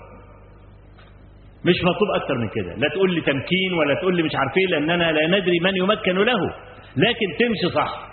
مش 1.66 1.76
مطلوب 1.84 2.10
أكتر 2.16 2.38
من 2.38 2.49
كده. 2.49 2.76
لا 2.76 2.89
تقول 2.89 3.16
لي 3.16 3.22
تمكين 3.22 3.74
ولا 3.74 3.93
تقول 3.95 4.16
لي 4.16 4.24
مش 4.24 4.32
عارف 4.36 4.58
إيه 4.58 4.68
لاننا 4.68 5.12
لا 5.12 5.28
ندري 5.28 5.60
من 5.64 5.76
يمكن 5.76 6.18
له. 6.18 6.41
لكن 6.97 7.28
تمشي 7.39 7.76
صح. 7.76 8.08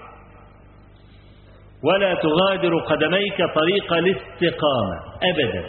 ولا 1.84 2.14
تغادر 2.14 2.78
قدميك 2.78 3.36
طريق 3.54 3.92
الاستقامة. 3.92 4.96
أبدا. 5.22 5.64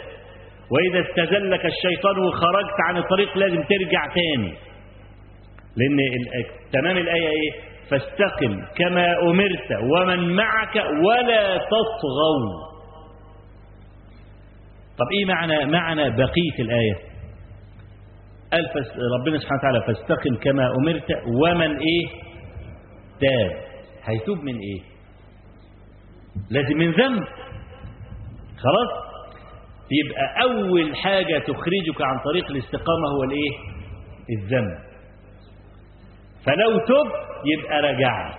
وإذا 0.70 1.08
استزلك 1.08 1.66
الشيطان 1.66 2.18
وخرجت 2.18 2.76
عن 2.88 2.96
الطريق 2.96 3.38
لازم 3.38 3.62
ترجع 3.62 4.06
تاني. 4.14 4.54
لأن 5.76 5.96
تمام 6.72 6.96
الآية 6.96 7.28
إيه؟ 7.28 7.50
فاستقم 7.90 8.62
كما 8.76 9.20
أمرت 9.22 9.70
ومن 9.82 10.36
معك 10.36 10.76
ولا 10.76 11.56
تطغوا 11.56 12.66
طب 14.98 15.06
إيه 15.18 15.24
معنى 15.24 15.66
معنى 15.66 16.10
بقية 16.10 16.58
الآية؟ 16.58 16.94
قال 18.56 18.66
ربنا 19.20 19.38
سبحانه 19.38 19.58
وتعالى 19.60 19.80
فاستقم 19.86 20.36
كما 20.36 20.72
أمرت 20.78 21.10
ومن 21.42 21.76
إيه؟ 21.78 22.06
تاب. 23.20 23.66
هيتوب 24.04 24.38
من 24.38 24.58
إيه؟ 24.58 24.80
لازم 26.50 26.76
من 26.78 26.90
ذنب. 26.90 27.24
خلاص؟ 28.58 29.06
يبقى 29.90 30.42
أول 30.42 30.96
حاجة 30.96 31.38
تخرجك 31.38 32.00
عن 32.02 32.18
طريق 32.24 32.50
الاستقامة 32.50 33.08
هو 33.16 33.24
الإيه؟ 33.24 33.50
الذنب. 34.38 34.78
فلو 36.46 36.78
تب 36.78 37.10
يبقى 37.44 37.82
رجعت. 37.82 38.34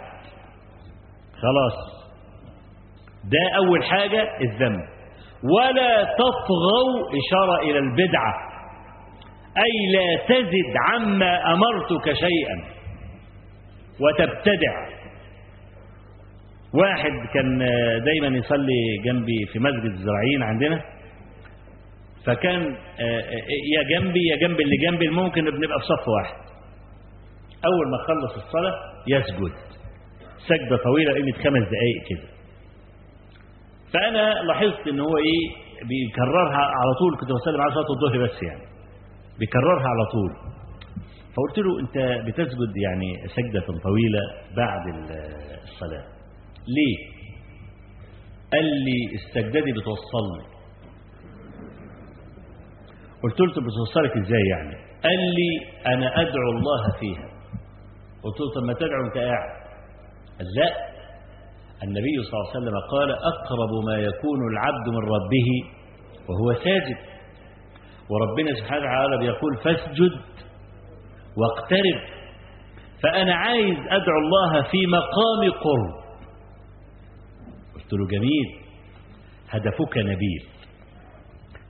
خلاص. 1.33 1.97
ده 3.23 3.55
أول 3.57 3.83
حاجة 3.83 4.37
الذنب. 4.41 4.81
ولا 5.43 6.03
تطغوا 6.03 7.09
إشارة 7.19 7.59
إلى 7.61 7.79
البدعة. 7.79 8.46
أي 9.65 9.91
لا 9.93 10.23
تزد 10.27 10.73
عما 10.89 11.53
أمرتك 11.53 12.13
شيئا. 12.13 12.63
وتبتدع. 13.99 14.87
واحد 16.73 17.11
كان 17.33 17.59
دايما 18.05 18.37
يصلي 18.37 18.97
جنبي 19.05 19.45
في 19.53 19.59
مسجد 19.59 19.85
الزراعيين 19.85 20.43
عندنا. 20.43 20.81
فكان 22.25 22.75
يا 23.75 23.83
جنبي 23.99 24.19
يا 24.31 24.35
جنب 24.47 24.61
اللي 24.61 24.77
جنبي 24.77 25.09
ممكن 25.09 25.45
بنبقى 25.45 25.79
في 25.79 25.85
صف 25.85 26.07
واحد. 26.07 26.47
أول 27.65 27.91
ما 27.91 27.97
خلص 27.97 28.45
الصلاة 28.45 28.73
يسجد. 29.07 29.57
سجدة 30.47 30.77
طويلة 30.83 31.13
قيمة 31.13 31.31
خمس 31.31 31.67
دقايق 31.67 32.03
كده. 32.09 32.27
فأنا 33.93 34.33
لاحظت 34.43 34.87
إن 34.87 34.99
هو 34.99 35.17
إيه 35.17 35.67
بيكررها 35.87 36.57
على 36.57 36.93
طول 36.99 37.17
كنت 37.19 37.29
بسلم 37.29 37.61
على 37.61 37.71
صلاة 37.71 37.85
الظهر 37.89 38.27
بس 38.27 38.43
يعني. 38.43 38.76
بيكررها 39.39 39.87
على 39.87 40.05
طول. 40.11 40.31
فقلت 41.35 41.57
له 41.57 41.79
أنت 41.79 42.27
بتسجد 42.27 42.73
يعني 42.85 43.27
سجدة 43.35 43.79
طويلة 43.83 44.19
بعد 44.57 44.81
الصلاة. 45.63 46.05
ليه؟ 46.67 47.17
قال 48.53 48.65
لي 48.65 49.15
السجدة 49.15 49.59
دي 49.59 49.71
بتوصلني. 49.71 50.57
قلت 53.23 53.39
له 53.39 53.47
بتوصلك 53.47 54.17
إزاي 54.17 54.45
يعني؟ 54.55 54.75
قال 55.03 55.19
لي 55.19 55.49
أنا 55.93 56.21
أدعو 56.21 56.49
الله 56.57 56.99
فيها. 56.99 57.27
قلت 58.23 58.39
له 58.39 58.53
طب 58.55 58.63
ما 58.67 58.73
تدعو 58.73 59.05
أنت 59.05 59.17
قاعد. 59.17 59.49
قال 60.37 60.47
لا. 60.55 60.69
النبي 61.83 62.15
صلى 62.23 62.33
الله 62.33 62.49
عليه 62.49 62.59
وسلم 62.59 62.77
قال 62.91 63.09
أقرب 63.11 63.85
ما 63.85 63.95
يكون 63.97 64.39
العبد 64.51 64.87
من 64.89 64.97
ربه 65.15 65.49
وهو 66.29 66.53
ساجد. 66.63 66.97
وربنا 68.09 68.55
سبحانه 68.59 68.81
وتعالى 68.81 69.17
بيقول 69.17 69.57
فاسجد 69.63 70.21
واقترب. 71.37 72.17
فأنا 73.03 73.35
عايز 73.35 73.77
أدعو 73.77 74.19
الله 74.19 74.61
في 74.61 74.77
مقام 74.87 75.51
قرب. 75.51 76.07
قلت 77.75 77.93
له 77.93 78.07
جميل 78.07 78.59
هدفك 79.49 79.97
نبيل. 79.97 80.43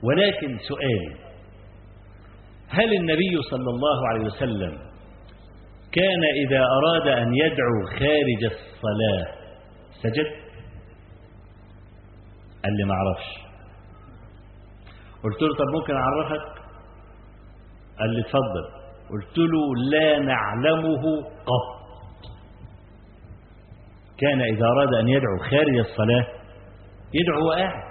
ولكن 0.02 0.58
سؤالي 0.68 1.14
هل 2.68 2.94
النبي 2.94 3.42
صلى 3.50 3.70
الله 3.70 4.08
عليه 4.08 4.24
وسلم 4.24 4.78
كان 5.92 6.22
إذا 6.46 6.60
أراد 6.60 7.08
أن 7.08 7.34
يدعو 7.34 7.86
خارج 7.98 8.44
الصلاة 8.44 9.38
سجد؟ 10.02 10.26
قال 12.64 12.76
لي 12.76 12.84
ما 12.84 12.94
أعرفش. 12.94 13.47
قلت 15.24 15.42
له 15.42 15.54
طب 15.54 15.68
ممكن 15.74 15.94
أعرفك؟ 15.96 16.44
قال 17.98 18.10
لي 18.10 18.20
اتفضل. 18.20 18.64
قلت 19.10 19.38
له 19.38 19.74
لا 19.90 20.18
نعلمه 20.18 21.02
قط. 21.22 21.78
كان 24.18 24.40
إذا 24.40 24.66
أراد 24.66 24.94
أن 24.94 25.08
يدعو 25.08 25.38
خارج 25.50 25.78
الصلاة 25.78 26.26
يدعو 27.14 27.50
قاعد 27.50 27.88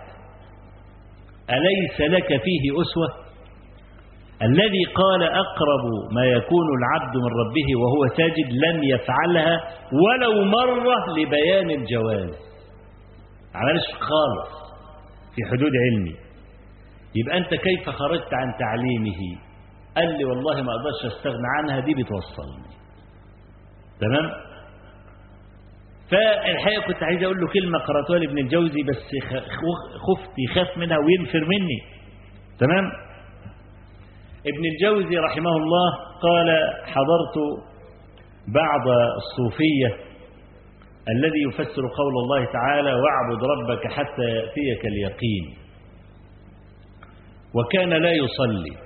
أليس 1.49 2.01
لك 2.11 2.27
فيه 2.27 2.81
أسوة؟ 2.81 3.27
الذي 4.41 4.83
قال 4.95 5.23
أقرب 5.23 5.83
ما 6.11 6.25
يكون 6.25 6.67
العبد 6.77 7.15
من 7.17 7.31
ربه 7.41 7.69
وهو 7.81 8.15
ساجد 8.17 8.53
لم 8.65 8.83
يفعلها 8.83 9.61
ولو 9.93 10.43
مرة 10.45 11.17
لبيان 11.17 11.69
الجواز. 11.69 12.35
عملش 13.55 13.85
خالص 13.99 14.51
في 15.35 15.41
حدود 15.51 15.71
علمي. 15.85 16.26
يبقى 17.15 17.37
أنت 17.37 17.49
كيف 17.49 17.89
خرجت 17.89 18.33
عن 18.33 18.53
تعليمه؟ 18.59 19.37
قال 19.97 20.17
لي 20.17 20.25
والله 20.25 20.61
ما 20.61 20.71
أقدرش 20.71 21.13
أستغنى 21.17 21.47
عنها 21.57 21.79
دي 21.79 21.93
بتوصلني. 21.93 22.67
تمام؟ 23.99 24.31
فالحقيقة 26.11 26.87
كنت 26.87 27.03
عايز 27.03 27.23
أقول 27.23 27.37
له 27.41 27.47
كلمة 27.47 27.79
قرأتها 27.79 28.17
لابن 28.19 28.37
الجوزي 28.37 28.83
بس 28.83 29.03
خفت 30.07 30.31
يخاف 30.49 30.77
منها 30.77 30.97
وينفر 30.97 31.39
مني. 31.39 31.79
تمام؟ 32.59 32.91
ابن 34.47 34.63
الجوزي 34.65 35.17
رحمه 35.17 35.49
الله 35.57 35.91
قال 36.21 36.47
حضرت 36.85 37.35
بعض 38.47 38.87
الصوفية 39.17 40.07
الذي 41.09 41.41
يفسر 41.47 41.81
قول 41.81 42.13
الله 42.23 42.45
تعالى 42.45 42.93
واعبد 42.93 43.43
ربك 43.43 43.87
حتى 43.87 44.21
يأتيك 44.23 44.85
اليقين. 44.85 45.66
وكان 47.57 47.89
لا 47.89 48.11
يصلي. 48.11 48.77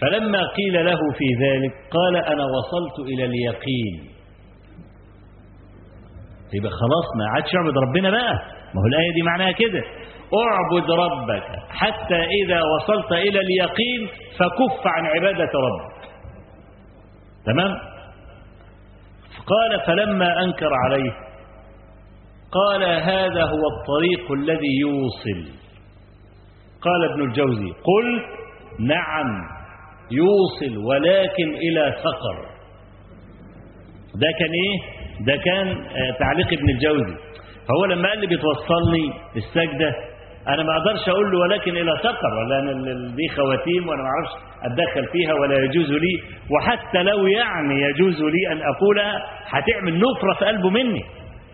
فلما 0.00 0.38
قيل 0.56 0.84
له 0.84 0.98
في 1.18 1.24
ذلك 1.44 1.72
قال 1.90 2.16
أنا 2.16 2.44
وصلت 2.44 2.98
إلى 3.08 3.24
اليقين. 3.24 4.16
يبقى 6.54 6.70
خلاص 6.70 7.06
ما 7.18 7.24
عادش 7.34 7.54
يعبد 7.54 7.78
ربنا 7.78 8.10
بقى. 8.10 8.34
ما 8.74 8.80
هو 8.82 8.86
الآية 8.86 9.12
دي 9.14 9.22
معناها 9.22 9.52
كده. 9.52 9.82
اعبد 10.46 10.90
ربك 10.90 11.44
حتى 11.68 12.14
إذا 12.14 12.60
وصلت 12.62 13.12
إلى 13.12 13.40
اليقين 13.40 14.08
فكف 14.38 14.86
عن 14.86 15.06
عبادة 15.06 15.50
ربك. 15.54 16.08
تمام؟ 17.46 17.70
قال 19.46 19.80
فلما 19.86 20.42
أنكر 20.42 20.70
عليه 20.84 21.12
قال 22.52 22.82
هذا 22.84 23.42
هو 23.42 23.62
الطريق 23.76 24.32
الذي 24.32 24.78
يوصل. 24.80 25.65
قال 26.90 27.04
ابن 27.12 27.22
الجوزي 27.22 27.66
قلت 27.70 28.24
نعم 28.80 29.42
يوصل 30.10 30.76
ولكن 30.86 31.54
إلى 31.54 31.94
سقر 32.04 32.36
ده 34.20 34.28
كان 34.38 34.50
إيه؟ 34.64 34.78
ده 35.26 35.36
كان 35.44 35.66
تعليق 36.18 36.46
ابن 36.52 36.68
الجوزي. 36.70 37.14
فهو 37.68 37.84
لما 37.84 38.08
قال 38.08 38.18
لي 38.20 38.26
بتوصلني 38.26 39.12
السجدة 39.36 39.94
أنا 40.48 40.62
ما 40.62 40.76
أقدرش 40.76 41.08
أقول 41.08 41.32
له 41.32 41.38
ولكن 41.38 41.76
إلى 41.76 41.92
سقر 42.02 42.34
ولا 42.38 42.58
أنا 42.60 42.72
دي 43.16 43.28
خواتيم 43.36 43.88
وأنا 43.88 44.02
ما 44.02 44.08
أعرفش 44.08 44.32
أتدخل 44.64 45.12
فيها 45.12 45.34
ولا 45.34 45.64
يجوز 45.64 45.90
لي 45.92 46.22
وحتى 46.50 47.02
لو 47.02 47.26
يعني 47.26 47.80
يجوز 47.82 48.22
لي 48.22 48.52
أن 48.52 48.60
أقولها 48.62 49.12
هتعمل 49.46 49.98
نفرة 49.98 50.34
في 50.38 50.44
قلبه 50.44 50.70
مني. 50.70 51.02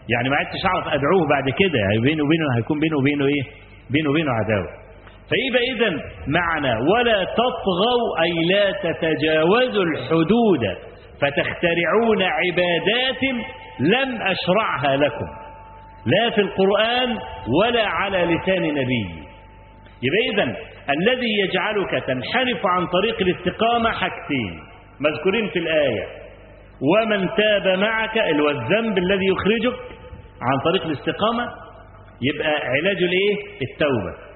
يعني 0.08 0.28
ما 0.28 0.36
عدتش 0.36 0.66
أعرف 0.66 0.86
أدعوه 0.86 1.28
بعد 1.30 1.50
كده 1.58 1.78
يعني 1.78 1.98
بينه 2.02 2.24
وبينه 2.24 2.44
هيكون 2.56 2.80
بينه 2.80 2.96
وبينه 2.98 3.24
إيه؟ 3.26 3.42
بينه 3.90 4.10
وبينه 4.10 4.30
عداوة. 4.32 4.81
فيبقى 5.28 5.62
إذا 5.76 6.02
معنى 6.26 6.90
ولا 6.90 7.24
تطغوا 7.24 8.22
أي 8.22 8.32
لا 8.50 8.72
تتجاوزوا 8.72 9.84
الحدود 9.84 10.76
فتخترعون 11.20 12.22
عبادات 12.22 13.22
لم 13.80 14.22
أشرعها 14.22 14.96
لكم. 14.96 15.26
لا 16.06 16.30
في 16.30 16.40
القرآن 16.40 17.18
ولا 17.60 17.86
على 17.86 18.18
لسان 18.18 18.62
نبي. 18.62 19.08
يبقى 20.02 20.22
إذن 20.32 20.56
الذي 20.90 21.38
يجعلك 21.38 22.04
تنحرف 22.06 22.66
عن 22.66 22.86
طريق 22.86 23.20
الاستقامة 23.20 23.90
حاجتين. 23.90 24.60
مذكورين 25.00 25.48
في 25.48 25.58
الآية. 25.58 26.06
ومن 26.80 27.28
تاب 27.36 27.78
معك 27.78 28.18
الذنب 28.18 28.98
الذي 28.98 29.26
يخرجك 29.26 29.78
عن 30.42 30.58
طريق 30.64 30.86
الاستقامة 30.86 31.44
يبقى 32.22 32.50
علاج 32.50 32.96
الايه 32.96 33.34
التوبة. 33.62 34.31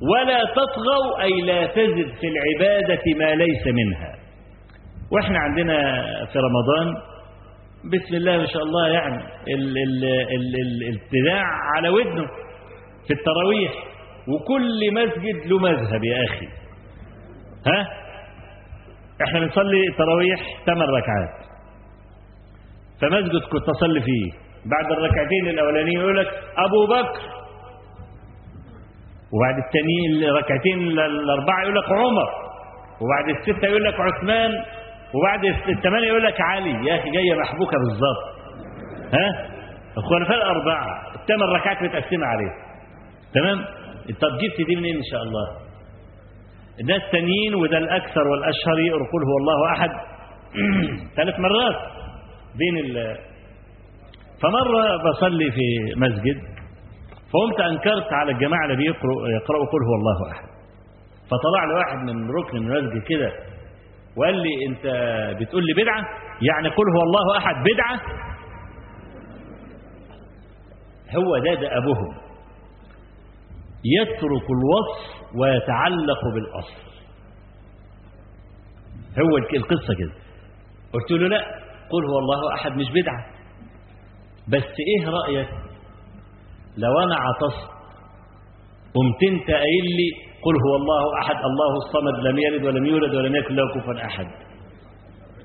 ولا 0.00 0.44
تطغوا 0.44 1.22
أي 1.22 1.40
لا 1.40 1.66
تزد 1.66 2.12
في 2.20 2.26
العبادة 2.26 3.02
ما 3.16 3.34
ليس 3.34 3.66
منها. 3.66 4.14
وإحنا 5.12 5.38
عندنا 5.38 5.76
في 6.32 6.38
رمضان 6.38 6.94
بسم 7.84 8.14
الله 8.14 8.36
ما 8.36 8.46
شاء 8.46 8.62
الله 8.62 8.88
يعني 8.88 9.24
ال 9.48 9.78
ال 9.78 10.04
ال 10.04 10.54
ال 10.60 10.82
الابتداع 10.88 11.44
على 11.76 11.88
ودنه 11.88 12.26
في 13.06 13.14
التراويح. 13.14 13.72
وكل 14.28 14.94
مسجد 14.94 15.46
له 15.46 15.58
مذهب 15.58 16.04
يا 16.04 16.24
أخي. 16.24 16.46
ها؟ 17.66 17.88
إحنا 19.26 19.40
بنصلي 19.40 19.82
تراويح 19.98 20.40
ثمان 20.66 20.88
ركعات. 20.88 21.50
فمسجد 23.00 23.42
كنت 23.52 23.68
أصلي 23.68 24.00
فيه. 24.00 24.30
بعد 24.64 24.92
الركعتين 24.92 25.48
الأولانيين 25.48 26.00
يقول 26.00 26.18
لك 26.18 26.28
أبو 26.56 26.86
بكر 26.86 27.39
وبعد 29.32 29.54
الثانيين 29.58 30.30
الركعتين 30.30 30.78
الأربعة 30.98 31.62
يقول 31.62 31.74
لك 31.74 31.92
عمر 31.92 32.28
وبعد 33.00 33.36
الستة 33.36 33.68
يقول 33.68 33.84
لك 33.84 33.94
عثمان 34.00 34.50
وبعد 35.14 35.44
الثمانية 35.68 36.08
يقول 36.08 36.24
لك 36.24 36.40
علي. 36.40 36.86
يا 36.86 37.00
أخي 37.00 37.10
جاية 37.10 37.34
محبوكة 37.34 37.78
بالظبط. 37.78 38.24
ها؟ 39.14 39.48
الخلفاء 39.98 40.36
الأربعة 40.36 41.12
الثمان 41.14 41.48
ركعات 41.48 41.82
متقسمة 41.82 42.26
عليه 42.26 42.50
تمام؟ 43.34 43.64
طب 44.20 44.38
جبت 44.38 44.68
دي 44.68 44.76
منين 44.76 44.96
إن 44.96 45.02
شاء 45.12 45.22
الله؟ 45.22 45.48
الناس 46.80 47.02
التانيين 47.02 47.54
وده 47.54 47.78
الأكثر 47.78 48.28
والأشهر 48.28 48.78
يقول 48.78 49.22
هو 49.24 49.36
الله 49.40 49.72
أحد. 49.72 49.90
ثلاث 51.16 51.40
مرات 51.40 51.76
بين 52.58 52.78
ال 52.78 53.16
فمرة 54.42 55.10
بصلي 55.10 55.50
في 55.50 55.94
مسجد 55.96 56.59
فقمت 57.32 57.60
أنكرت 57.60 58.12
على 58.12 58.32
الجماعة 58.32 58.64
اللي 58.64 58.76
بيقرأوا 58.76 59.28
يقرأوا 59.28 59.66
قل 59.66 59.82
هو 59.88 59.94
الله 59.94 60.30
أحد. 60.32 60.44
فطلع 61.30 61.64
لي 61.64 61.74
واحد 61.74 61.96
من 61.98 62.30
ركن 62.30 62.56
المسجد 62.56 63.02
كده 63.02 63.32
وقال 64.16 64.34
لي 64.34 64.66
أنت 64.68 64.86
بتقول 65.40 65.62
لي 65.66 65.82
بدعة؟ 65.82 66.00
يعني 66.42 66.68
قل 66.68 66.84
هو 66.96 67.02
الله 67.02 67.38
أحد 67.38 67.54
بدعة؟ 67.64 68.00
هو 71.16 71.38
ده 71.38 71.54
ده 71.60 71.78
أبوهم 71.78 72.14
يترك 73.84 74.46
الوصف 74.50 75.20
ويتعلق 75.34 76.20
بالأصل. 76.34 76.90
هو 79.20 79.36
القصة 79.36 79.94
كده. 79.98 80.12
قلت 80.92 81.10
له 81.10 81.28
لا 81.28 81.40
قل 81.90 82.04
هو 82.04 82.18
الله 82.18 82.54
أحد 82.54 82.72
مش 82.76 82.86
بدعة. 82.90 83.26
بس 84.48 84.64
إيه 84.88 85.08
رأيك؟ 85.10 85.48
لو 86.76 86.98
أنا 87.00 87.14
عطست 87.14 87.70
قمت 88.94 89.22
انت 89.30 89.50
قايل 89.50 89.86
لي؟ 89.98 90.10
قل 90.44 90.54
هو 90.66 90.76
الله 90.76 91.18
أحد 91.20 91.36
الله 91.44 91.72
الصمد 91.76 92.26
لم 92.26 92.38
يلد 92.38 92.64
ولم 92.64 92.86
يولد 92.86 93.14
ولم 93.14 93.36
يكن 93.36 93.54
له 93.54 93.62
كفوا 93.74 94.04
أحد. 94.04 94.26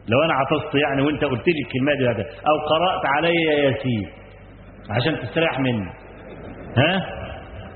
لو 0.07 0.23
أنا 0.23 0.33
عطست 0.33 0.75
يعني 0.75 1.01
وأنت 1.01 1.23
قلت 1.23 1.47
لي 1.47 1.61
الكلمة 1.65 1.93
دي 1.99 2.09
هذا 2.09 2.23
أو 2.49 2.57
قرأت 2.69 3.05
علي 3.05 3.35
ياسين 3.43 4.09
عشان 4.89 5.19
تستريح 5.19 5.59
مني. 5.59 5.89
ها؟ 6.77 6.95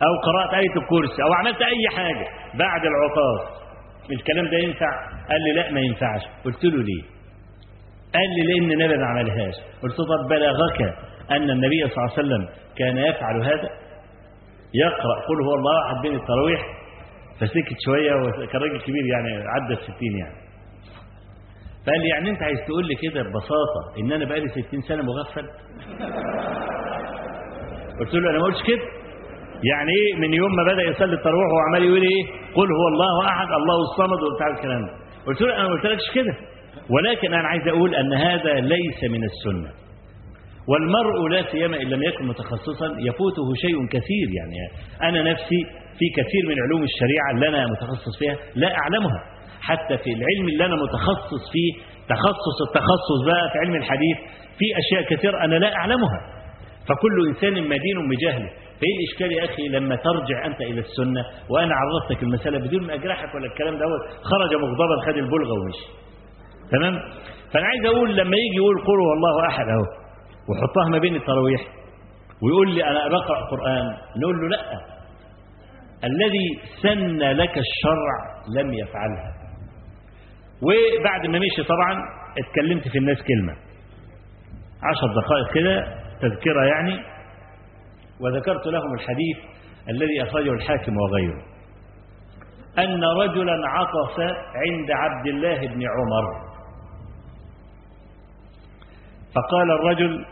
أو 0.07 0.13
قرأت 0.25 0.53
آية 0.53 0.75
الكرسي 0.81 1.23
أو 1.23 1.33
عملت 1.33 1.61
أي 1.61 1.97
حاجة 1.97 2.27
بعد 2.53 2.81
العطاس. 2.85 3.59
الكلام 4.11 4.45
ده 4.45 4.57
ينفع؟ 4.57 4.91
قال 5.29 5.41
لي 5.43 5.53
لا 5.53 5.71
ما 5.71 5.79
ينفعش. 5.79 6.21
قلت 6.45 6.65
له 6.65 6.83
ليه؟ 6.83 7.03
قال 8.15 8.29
لي 8.35 8.53
لأن 8.53 8.71
النبي 8.71 8.97
ما 8.97 9.05
عملهاش. 9.05 9.55
قلت 9.83 9.95
طب 9.97 10.29
بلغك 10.29 10.95
أن 11.32 11.49
النبي 11.49 11.80
صلى 11.88 11.97
الله 11.97 12.13
عليه 12.17 12.21
وسلم 12.27 12.47
كان 12.77 12.97
يفعل 12.97 13.41
هذا. 13.43 13.69
يقرأ 14.73 15.15
قل 15.27 15.43
هو 15.45 15.53
الله 15.55 15.86
أحد 15.86 16.01
بين 16.01 16.15
التراويح. 16.15 16.61
فسكت 17.39 17.77
شوية 17.86 18.11
وكان 18.15 18.61
راجل 18.61 18.82
كبير 18.82 19.05
يعني 19.05 19.47
عدى 19.47 19.73
الستين 19.73 20.17
يعني. 20.17 20.36
فقال 21.86 21.99
لي 22.01 22.09
يعني 22.09 22.30
أنت 22.30 22.43
عايز 22.43 22.59
تقول 22.67 22.88
لي 22.88 22.95
كده 22.95 23.21
ببساطة 23.23 23.82
إن 23.99 24.11
أنا 24.11 24.25
بقالي 24.25 24.49
ستين 24.49 24.82
سنة 24.82 25.03
مغفل؟ 25.03 25.47
قلت 27.99 28.13
له 28.13 28.30
أنا 28.30 28.39
ما 28.39 28.45
قلتش 28.45 28.63
كده. 28.67 28.82
يعني 29.63 29.91
إيه؟ 29.91 30.15
من 30.15 30.34
يوم 30.34 30.55
ما 30.55 30.63
بدأ 30.63 30.84
يصلي 30.84 31.13
التراويح 31.13 31.45
وهو 31.47 31.59
عمال 31.59 31.84
يقول 31.84 32.01
إيه؟ 32.01 32.23
قل 32.55 32.67
هو 32.71 32.88
الله 32.88 33.27
أحد 33.30 33.47
الله 33.51 33.77
الصمد 33.82 34.23
وبتاع 34.23 34.47
الكلام 34.47 34.86
ده. 34.86 34.93
قلت 35.27 35.41
له 35.41 35.55
أنا 35.55 35.63
ما 35.63 35.69
قلتلكش 35.69 36.11
كده. 36.15 36.34
ولكن 36.89 37.34
أنا 37.34 37.47
عايز 37.47 37.67
أقول 37.67 37.95
أن 37.95 38.13
هذا 38.13 38.53
ليس 38.53 39.03
من 39.03 39.23
السنة. 39.23 39.71
والمرء 40.70 41.28
لا 41.28 41.51
سيما 41.51 41.82
إن 41.82 41.88
لم 41.88 42.03
يكن 42.03 42.26
متخصصا 42.28 42.88
يفوته 42.99 43.47
شيء 43.61 43.88
كثير 43.88 44.28
يعني. 44.39 44.55
أنا 45.09 45.32
نفسي 45.32 45.59
في 45.99 46.05
كثير 46.17 46.43
من 46.49 46.55
علوم 46.65 46.84
الشريعة 46.84 47.30
اللي 47.36 47.47
أنا 47.47 47.67
متخصص 47.67 48.20
فيها 48.20 48.36
لا 48.55 48.78
أعلمها. 48.78 49.20
حتى 49.61 49.97
في 49.97 50.09
العلم 50.13 50.47
اللي 50.47 50.65
أنا 50.65 50.76
متخصص 50.76 51.43
فيه 51.53 51.72
تخصص 52.09 52.57
التخصص 52.67 53.20
بقى 53.26 53.49
في 53.51 53.57
علم 53.59 53.76
الحديث 53.76 54.17
في 54.59 54.65
أشياء 54.82 55.15
كثير 55.15 55.43
أنا 55.43 55.55
لا 55.55 55.76
أعلمها. 55.76 56.20
فكل 56.88 57.28
إنسان 57.28 57.53
مدين 57.53 58.09
بجهله. 58.09 58.49
فإيه 58.80 58.95
الإشكال 58.99 59.32
يا 59.32 59.45
أخي 59.45 59.67
لما 59.67 59.95
ترجع 59.95 60.45
أنت 60.45 60.61
إلى 60.61 60.80
السنة 60.80 61.22
وأنا 61.49 61.76
عرفتك 61.76 62.24
المسألة 62.24 62.57
بدون 62.59 62.88
ما 62.88 62.93
أجرحك 62.93 63.36
ولا 63.36 63.45
الكلام 63.45 63.74
دوت 63.74 64.01
خرج 64.24 64.51
مغضبا 64.61 65.01
خد 65.05 65.17
البلغة 65.17 65.53
ومشي. 65.53 65.88
تمام؟ 66.72 66.93
فأنا 67.53 67.65
عايز 67.65 67.86
أقول 67.86 68.09
لما 68.17 68.38
يجي 68.38 68.55
يقول 68.57 68.78
قل 68.80 68.99
هو 69.05 69.13
الله 69.13 69.47
أحد 69.47 69.65
أهو. 69.70 70.09
وحطها 70.49 70.89
ما 70.91 70.97
بين 70.97 71.15
التراويح. 71.15 71.61
ويقول 72.43 72.75
لي 72.75 72.83
أنا 72.83 73.07
بقرأ 73.07 73.49
قرآن 73.51 73.97
نقول 74.17 74.41
له 74.41 74.47
لأ. 74.47 74.81
الذي 76.03 76.59
سن 76.81 77.17
لك 77.17 77.57
الشرع 77.57 78.17
لم 78.55 78.73
يفعلها. 78.73 79.33
وبعد 80.61 81.27
ما 81.27 81.39
مشي 81.39 81.63
طبعا 81.67 82.03
اتكلمت 82.37 82.87
في 82.87 82.97
الناس 82.97 83.17
كلمة. 83.17 83.53
عشر 84.83 85.07
دقائق 85.21 85.53
كده 85.53 85.99
تذكرة 86.21 86.65
يعني 86.65 86.99
وذكرت 88.19 88.67
لهم 88.67 88.93
الحديث 88.93 89.37
الذي 89.89 90.23
أخرجه 90.23 90.51
الحاكم 90.51 90.97
وغيره. 90.97 91.43
أن 92.77 93.03
رجلا 93.03 93.67
عطس 93.67 94.19
عند 94.55 94.91
عبد 94.91 95.27
الله 95.27 95.59
بن 95.67 95.83
عمر. 95.83 96.49
فقال 99.35 99.71
الرجل 99.71 100.25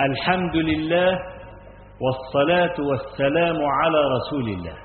الحمد 0.00 0.56
لله 0.56 1.18
والصلاة 2.00 2.74
والسلام 2.88 3.56
على 3.64 3.98
رسول 4.16 4.48
الله 4.48 4.76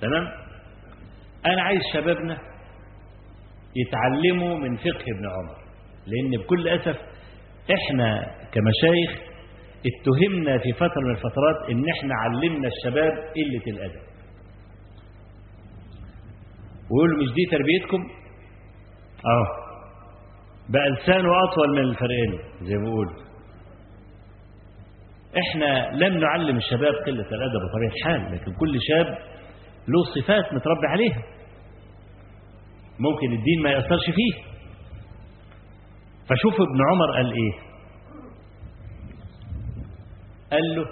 تمام؟ 0.00 0.24
أنا 1.46 1.62
عايز 1.62 1.80
شبابنا 1.94 2.38
يتعلموا 3.76 4.58
من 4.58 4.76
فقه 4.76 5.04
ابن 5.16 5.26
عمر 5.28 5.56
لأن 6.06 6.42
بكل 6.44 6.68
أسف 6.68 6.96
إحنا 7.74 8.20
كمشايخ 8.52 9.28
اتهمنا 9.86 10.58
في 10.58 10.72
فترة 10.72 11.00
من 11.04 11.10
الفترات 11.10 11.70
إن 11.70 11.84
إحنا 11.88 12.14
علمنا 12.14 12.68
الشباب 12.68 13.12
قلة 13.12 13.62
الأدب. 13.76 14.00
ويقولوا 16.90 17.18
مش 17.22 17.32
دي 17.34 17.44
تربيتكم؟ 17.50 18.10
آه. 19.26 19.67
بقى 20.68 20.90
لسانه 20.90 21.28
أطول 21.44 21.70
من 21.72 21.78
الفرقين 21.78 22.38
زي 22.62 22.74
ما 22.74 22.84
بيقولوا 22.84 23.28
إحنا 25.38 25.90
لم 26.04 26.18
نعلم 26.18 26.56
الشباب 26.56 26.94
قلة 27.06 27.26
الأدب 27.32 27.60
بطبيعة 27.68 27.92
الحال 27.96 28.34
لكن 28.34 28.52
كل 28.52 28.78
شاب 28.88 29.06
له 29.88 30.04
صفات 30.22 30.52
متربي 30.54 30.86
عليها. 30.86 31.22
ممكن 32.98 33.32
الدين 33.32 33.62
ما 33.62 33.70
يأثرش 33.70 34.04
فيه. 34.06 34.42
فشوف 36.28 36.54
ابن 36.54 36.80
عمر 36.90 37.12
قال 37.16 37.32
إيه؟ 37.32 37.52
قال 40.52 40.76
له 40.76 40.86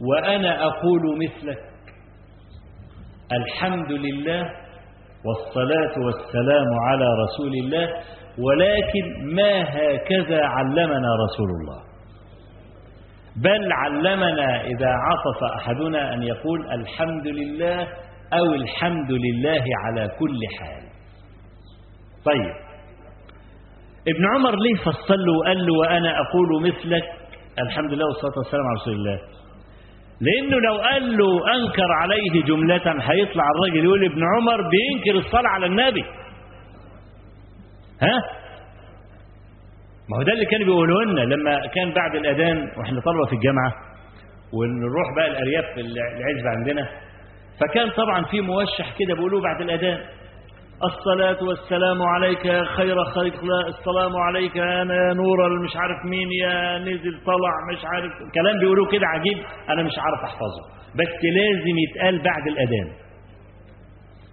وأنا 0.00 0.64
أقول 0.66 1.18
مثلك 1.24 1.58
الحمد 3.32 3.92
لله 3.92 4.42
والصلاة 5.24 6.04
والسلام 6.06 6.66
على 6.88 7.04
رسول 7.24 7.52
الله 7.64 7.88
ولكن 8.38 9.34
ما 9.34 9.62
هكذا 9.62 10.44
علمنا 10.44 11.08
رسول 11.24 11.50
الله. 11.60 11.82
بل 13.36 13.72
علمنا 13.72 14.60
إذا 14.60 14.88
عطف 14.88 15.44
أحدنا 15.56 16.14
أن 16.14 16.22
يقول 16.22 16.72
الحمد 16.72 17.26
لله 17.26 17.88
أو 18.32 18.54
الحمد 18.54 19.10
لله 19.10 19.64
على 19.84 20.08
كل 20.18 20.38
حال. 20.58 20.82
طيب. 22.24 22.54
ابن 24.08 24.24
عمر 24.34 24.56
ليه 24.56 24.74
فصل 24.84 25.18
له 25.26 25.38
وقال 25.38 25.66
له 25.66 25.78
وأنا 25.78 26.20
أقول 26.20 26.62
مثلك؟ 26.62 27.04
الحمد 27.58 27.92
لله 27.92 28.06
والصلاة 28.06 28.38
والسلام 28.38 28.66
على 28.66 28.76
رسول 28.80 28.94
الله. 28.94 29.18
لأنه 30.20 30.56
لو 30.56 30.78
قال 30.78 31.16
له 31.18 31.54
أنكر 31.56 31.92
عليه 32.00 32.42
جملة 32.44 32.86
هيطلع 33.10 33.44
الراجل 33.54 33.84
يقول 33.84 34.04
ابن 34.04 34.22
عمر 34.36 34.60
بينكر 34.70 35.26
الصلاة 35.26 35.48
على 35.48 35.66
النبي. 35.66 36.04
ها؟ 38.02 38.16
ما 40.08 40.16
هو 40.18 40.22
ده 40.22 40.32
اللي 40.32 40.44
كانوا 40.46 40.66
بيقولوا 40.66 41.04
لنا 41.04 41.20
لما 41.34 41.66
كان 41.66 41.92
بعد 41.92 42.14
الأذان 42.14 42.58
وإحنا 42.78 43.00
طلبة 43.00 43.26
في 43.26 43.32
الجامعة 43.32 43.72
ونروح 44.52 45.06
بقى 45.16 45.26
الأرياف 45.26 45.64
في 45.74 45.80
العزبة 45.80 46.50
عندنا. 46.50 46.88
فكان 47.60 47.90
طبعا 47.90 48.24
في 48.24 48.40
موشح 48.40 48.96
كده 48.98 49.14
بيقولوه 49.14 49.42
بعد 49.42 49.60
الأذان. 49.60 49.98
الصلاة 50.84 51.44
والسلام 51.48 52.02
عليك 52.02 52.44
يا 52.46 52.64
خير 52.64 53.04
خلق 53.04 53.34
السلام 53.68 54.16
عليك 54.16 54.56
أنا 54.56 54.94
يا 54.94 55.12
نور 55.14 55.64
مش 55.64 55.76
عارف 55.76 56.04
مين 56.04 56.28
يا 56.42 56.78
نزل 56.78 57.20
طلع 57.26 57.52
مش 57.72 57.84
عارف. 57.84 58.12
كلام 58.34 58.58
بيقولوه 58.60 58.86
كده 58.90 59.06
عجيب 59.06 59.38
أنا 59.68 59.82
مش 59.82 59.92
عارف 59.98 60.20
أحفظه. 60.24 60.62
بس 60.94 61.14
لازم 61.36 61.76
يتقال 61.88 62.22
بعد 62.22 62.46
الأذان. 62.46 63.03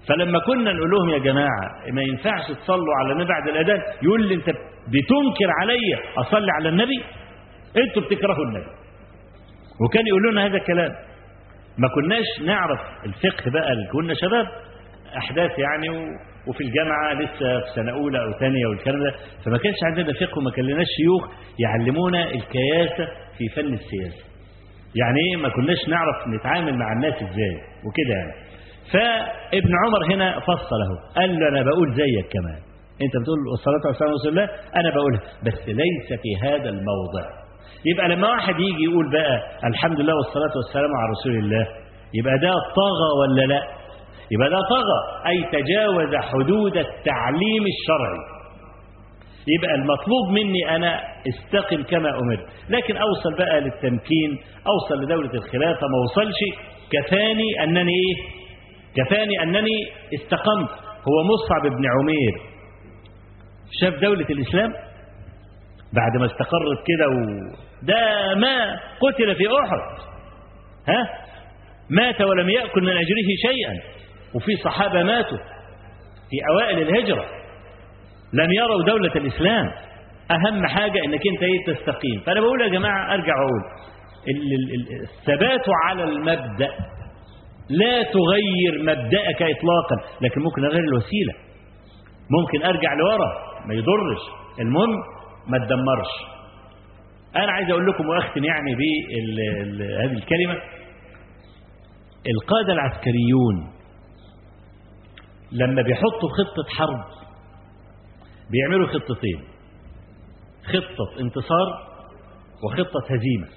فلما 0.07 0.39
كنا 0.39 0.73
نقول 0.73 0.89
لهم 0.91 1.09
يا 1.09 1.17
جماعة 1.17 1.91
ما 1.91 2.01
ينفعش 2.01 2.47
تصلوا 2.61 2.95
على 2.99 3.11
النبي 3.13 3.29
بعد 3.29 3.47
الأذان. 3.49 3.81
يقول 4.03 4.27
لي 4.27 4.35
أنت 4.35 4.49
بتنكر 4.87 5.49
عليا 5.61 5.99
أصلي 6.17 6.51
على 6.51 6.69
النبي؟ 6.69 7.03
أنتوا 7.77 8.01
بتكرهوا 8.01 8.45
النبي. 8.45 8.71
وكان 9.85 10.07
يقول 10.07 10.31
لنا 10.31 10.45
هذا 10.45 10.57
الكلام. 10.57 10.91
ما 11.77 11.87
كناش 11.95 12.25
نعرف 12.45 12.79
الفقه 13.05 13.51
بقى 13.51 13.71
اللي 13.71 13.87
كنا 13.91 14.13
شباب 14.13 14.47
أحداث 15.17 15.59
يعني. 15.59 15.89
وفي 16.47 16.61
الجامعة 16.63 17.13
لسه 17.13 17.59
في 17.59 17.65
سنة 17.75 17.91
أولى 17.91 18.19
أو 18.23 18.39
ثانية 18.39 18.67
والكلام 18.67 19.03
ده. 19.03 19.13
فما 19.45 19.57
كانش 19.57 19.75
عندنا 19.83 20.13
فقه 20.13 20.37
وما 20.39 20.51
كان 20.51 20.65
شيوخ 20.97 21.29
يعلمونا 21.59 22.23
الكياسة 22.23 23.05
في 23.37 23.49
فن 23.55 23.73
السياسة. 23.73 24.25
يعني 24.95 25.19
إيه؟ 25.19 25.41
ما 25.41 25.49
كناش 25.49 25.89
نعرف 25.89 26.27
نتعامل 26.27 26.77
مع 26.77 26.93
الناس 26.93 27.13
إزاي. 27.13 27.55
وكده 27.85 28.15
يعني. 28.19 28.50
فابن 28.93 29.71
عمر 29.85 30.13
هنا 30.13 30.39
فصله. 30.39 30.89
قال 31.17 31.39
له 31.39 31.47
أنا 31.49 31.61
بقول 31.63 31.93
زيك 31.93 32.27
كمان. 32.33 32.59
أنت 33.01 33.13
بتقول 33.21 33.37
الصلاة 33.53 33.83
والسلام 33.87 34.11
رسول 34.13 34.29
الله؟ 34.31 34.49
أنا 34.75 34.89
بقولها. 34.95 35.21
بس 35.45 35.67
ليس 35.67 36.19
في 36.21 36.47
هذا 36.47 36.69
الموضع. 36.69 37.25
يبقى 37.85 38.07
لما 38.09 38.29
واحد 38.29 38.55
يجي 38.59 38.83
يقول 38.91 39.11
بقى 39.11 39.35
الحمد 39.69 39.99
لله 39.99 40.15
والصلاة 40.15 40.53
والسلام 40.55 40.91
على 40.99 41.09
رسول 41.11 41.35
الله 41.43 41.67
يبقى 42.13 42.33
ده 42.41 42.51
طغى 42.75 43.09
ولا 43.21 43.41
لا؟ 43.53 43.61
يبقى 44.31 44.49
ده 44.49 44.59
طغى. 44.69 44.99
أي 45.31 45.43
تجاوز 45.61 46.15
حدود 46.15 46.77
التعليم 46.77 47.63
الشرعي. 47.73 48.21
يبقى 49.57 49.75
المطلوب 49.75 50.29
مني 50.31 50.75
أنا 50.75 50.99
استقم 51.27 51.83
كما 51.83 52.09
أمرت. 52.09 52.45
لكن 52.69 52.97
أوصل 52.97 53.35
بقى 53.37 53.61
للتمكين 53.61 54.31
أوصل 54.67 55.03
لدولة 55.03 55.33
الخلافة 55.33 55.87
ما 55.87 55.97
وصلش 56.03 56.39
كفاني 56.91 57.63
أنني 57.63 57.91
إيه؟ 57.91 58.40
كفاني 58.95 59.43
أنني 59.43 59.91
استقمت. 60.13 60.69
هو 61.07 61.23
مصعب 61.23 61.61
بن 61.61 61.85
عمير. 61.99 62.33
شاف 63.81 63.93
دولة 63.93 64.25
الإسلام 64.29 64.69
بعد 65.93 66.17
ما 66.19 66.25
استقرت 66.25 66.79
كده 66.87 67.07
و... 67.07 67.19
ده 67.83 68.35
ما 68.35 68.75
قتل 68.75 69.35
في 69.35 69.43
أحد. 69.63 70.01
ها؟ 70.87 71.09
مات 71.89 72.21
ولم 72.21 72.49
يأكل 72.49 72.81
من 72.81 72.89
أجره 72.89 73.29
شيئا. 73.47 73.73
وفي 74.35 74.55
صحابة 74.55 75.03
ماتوا 75.03 75.37
في 76.29 76.37
أوائل 76.51 76.81
الهجرة. 76.81 77.25
لم 78.33 78.51
يروا 78.51 78.83
دولة 78.83 79.15
الإسلام. 79.15 79.71
أهم 80.31 80.67
حاجة 80.67 81.05
أنك 81.05 81.21
أنت 81.33 81.43
إيه 81.43 81.73
تستقيم. 81.73 82.21
فأنا 82.25 82.41
بقول 82.41 82.61
يا 82.61 82.67
جماعة 82.67 83.13
أرجع 83.13 83.33
أقول 83.37 83.61
الثبات 85.01 85.65
على 85.85 86.03
المبدأ. 86.03 86.69
لا 87.79 88.03
تغير 88.03 88.81
مبدأك 88.81 89.41
إطلاقا 89.41 89.95
لكن 90.21 90.41
ممكن 90.41 90.65
أغير 90.65 90.83
الوسيلة. 90.83 91.33
ممكن 92.39 92.63
أرجع 92.63 92.93
لورا 92.93 93.31
ما 93.65 93.73
يضرش. 93.73 94.21
المهم 94.59 94.89
ما 95.47 95.57
تدمرش. 95.65 96.13
أنا 97.35 97.51
عايز 97.51 97.69
أقول 97.69 97.87
لكم 97.87 98.09
وأختم 98.09 98.43
يعني 98.43 98.75
بهذه 98.75 100.17
الكلمة. 100.17 100.57
القادة 102.27 102.73
العسكريون 102.73 103.71
لما 105.51 105.81
بيحطوا 105.81 106.29
خطة 106.29 106.75
حرب 106.77 107.05
بيعملوا 108.51 108.87
خطتين. 108.87 109.41
خطة 110.63 111.19
انتصار 111.19 111.67
وخطة 112.63 113.05
هزيمة. 113.09 113.47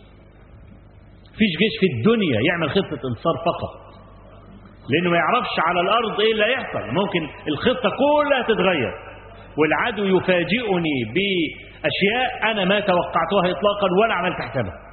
فيش 1.39 1.53
جيش 1.61 1.75
في 1.81 1.87
الدنيا 1.97 2.41
يعمل 2.49 2.71
خطة 2.71 3.09
انتصار 3.09 3.35
فقط. 3.47 3.84
لأنه 4.91 5.11
ما 5.11 5.17
يعرفش 5.17 5.55
على 5.67 5.81
الأرض 5.81 6.21
إيه 6.21 6.33
اللي 6.33 6.45
هيحصل. 6.45 6.85
ممكن 6.95 7.23
الخطة 7.49 7.91
كلها 7.91 8.43
تتغير. 8.43 8.93
والعدو 9.59 10.05
يفاجئني 10.05 10.97
بأشياء 11.15 12.51
أنا 12.51 12.65
ما 12.65 12.81
توقعتها 12.81 13.51
إطلاقا 13.51 13.89
ولا 14.03 14.15
عملت 14.15 14.37
حسابها 14.41 14.85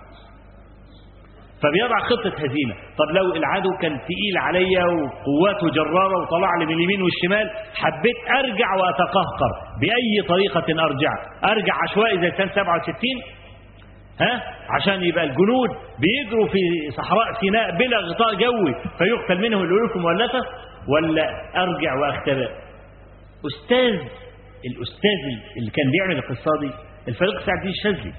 فبيضع 1.64 2.00
خطة 2.00 2.34
هزيمة. 2.46 2.76
طب 3.00 3.16
لو 3.16 3.36
العدو 3.36 3.70
كان 3.82 4.00
تقيل 4.00 4.38
عليا 4.38 4.86
وقواته 4.86 5.70
جرارة 5.76 6.22
وطلع 6.22 6.50
لي 6.60 6.66
من 6.66 6.74
اليمين 6.74 7.02
والشمال 7.02 7.50
حبيت 7.76 8.18
أرجع 8.30 8.76
وأتقهقر. 8.76 9.52
بأي 9.82 10.28
طريقة 10.28 10.84
أرجع؟ 10.86 11.12
أرجع 11.44 11.74
عشوائي 11.84 12.20
زي 12.22 12.32
سنة 12.38 12.52
67 12.52 12.96
ها؟ 14.22 14.44
عشان 14.70 15.04
يبقى 15.04 15.24
الجنود 15.24 15.70
بيجروا 16.00 16.48
في 16.48 16.92
صحراء 16.98 17.34
سيناء 17.40 17.78
بلا 17.78 17.98
غطاء 17.98 18.34
جوي 18.36 18.76
فيقتل 18.98 19.42
منهم 19.42 19.64
الألوف 19.64 19.96
المؤلفة 19.96 20.40
ولا 20.88 21.30
أرجع 21.56 21.94
وأختبئ. 21.96 22.50
أستاذ 23.46 24.00
الأستاذ 24.66 25.22
اللي 25.58 25.72
كان 25.72 25.92
بيعمل 25.92 26.18
القصة 26.18 26.52
دي 26.62 26.72
الفريق 27.08 27.40
سعد 27.46 27.58
الدين 27.58 27.72
الشاذلي 27.72 28.14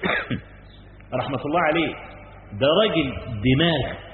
رحمة 1.20 1.40
الله 1.46 1.60
عليه 1.60 1.94
ده 2.60 2.66
راجل 2.82 3.12
دماغ. 3.44 4.10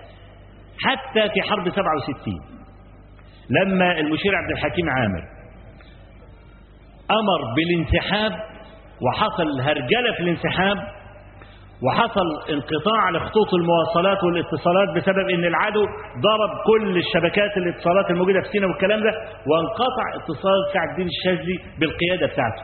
حتى 0.79 1.29
في 1.29 1.43
حرب 1.43 1.71
67 1.71 2.57
لما 3.51 3.99
المشير 3.99 4.37
عبد 4.37 4.51
الحكيم 4.51 4.91
عامر 4.91 5.23
أمر 7.11 7.55
بالانسحاب 7.57 8.33
وحصل 9.05 9.61
هرجلة 9.61 10.13
في 10.17 10.21
الانسحاب 10.21 10.77
وحصل 11.87 12.27
انقطاع 12.51 13.11
لخطوط 13.11 13.55
المواصلات 13.55 14.25
والاتصالات 14.25 14.89
بسبب 14.97 15.31
إن 15.31 15.45
العدو 15.45 15.85
ضرب 16.27 16.51
كل 16.67 16.97
الشبكات 16.99 17.57
الاتصالات 17.57 18.11
الموجودة 18.11 18.41
في 18.41 18.49
سيناء 18.49 18.69
والكلام 18.71 19.01
ده 19.01 19.11
وانقطع 19.51 20.07
اتصال 20.15 20.61
سعد 20.75 20.89
الدين 20.91 21.07
الشاذلي 21.15 21.57
بالقيادة 21.81 22.27
بتاعته. 22.33 22.63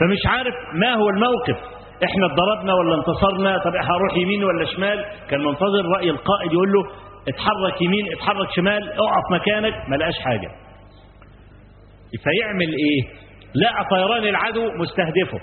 فمش 0.00 0.22
عارف 0.26 0.54
ما 0.74 0.94
هو 0.94 1.08
الموقف. 1.08 1.58
إحنا 2.04 2.26
اتضربنا 2.26 2.74
ولا 2.74 2.94
انتصرنا؟ 2.94 3.58
طب 3.58 3.72
هروح 3.76 4.16
يمين 4.16 4.44
ولا 4.44 4.64
شمال؟ 4.64 5.04
كان 5.30 5.40
منتظر 5.44 5.84
رأي 5.96 6.10
القائد 6.10 6.52
يقول 6.52 6.72
له 6.72 6.82
اتحرك 7.28 7.82
يمين 7.82 8.04
اتحرك 8.12 8.48
شمال 8.56 8.92
اقف 8.92 9.24
مكانك 9.30 9.74
ما 9.88 9.96
لقاش 9.96 10.14
حاجة. 10.24 10.50
فيعمل 12.24 12.68
إيه؟ 12.84 13.29
لقى 13.54 13.84
طيران 13.90 14.24
العدو 14.24 14.72
مستهدفه. 14.72 15.40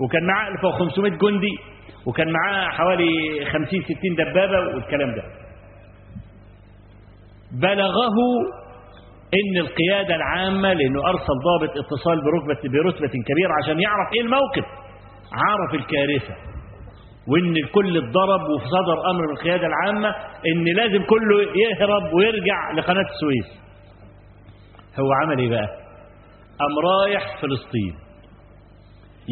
وكان 0.00 0.26
معاه 0.26 0.48
1500 0.48 1.10
جندي 1.12 1.58
وكان 2.06 2.32
معاه 2.32 2.68
حوالي 2.68 3.10
50 3.52 3.82
60 3.82 4.14
دبابة 4.18 4.58
والكلام 4.74 5.14
ده. 5.14 5.22
بلغه 7.52 8.16
إن 9.34 9.56
القيادة 9.60 10.14
العامة 10.14 10.72
لأنه 10.72 11.00
أرسل 11.08 11.34
ضابط 11.44 11.70
اتصال 11.78 12.20
برتبه 12.24 12.68
برتبة 12.72 13.08
كبيرة 13.08 13.52
عشان 13.62 13.80
يعرف 13.80 14.12
إيه 14.14 14.20
الموقف. 14.20 14.64
عرف 15.32 15.74
الكارثة. 15.74 16.34
وإن 17.28 17.56
الكل 17.56 17.96
اتضرب 17.96 18.40
وفي 18.50 18.64
صدر 18.64 19.10
أمر 19.10 19.30
القيادة 19.32 19.66
العامة 19.66 20.08
إن 20.46 20.64
لازم 20.76 21.04
كله 21.04 21.40
يهرب 21.42 22.12
ويرجع 22.14 22.70
لقناة 22.76 23.04
السويس. 23.14 23.62
هو 25.00 25.12
عمل 25.12 25.38
إيه 25.38 25.50
بقى؟ 25.50 25.81
قام 26.62 26.78
رايح 26.78 27.36
فلسطين؟ 27.42 27.94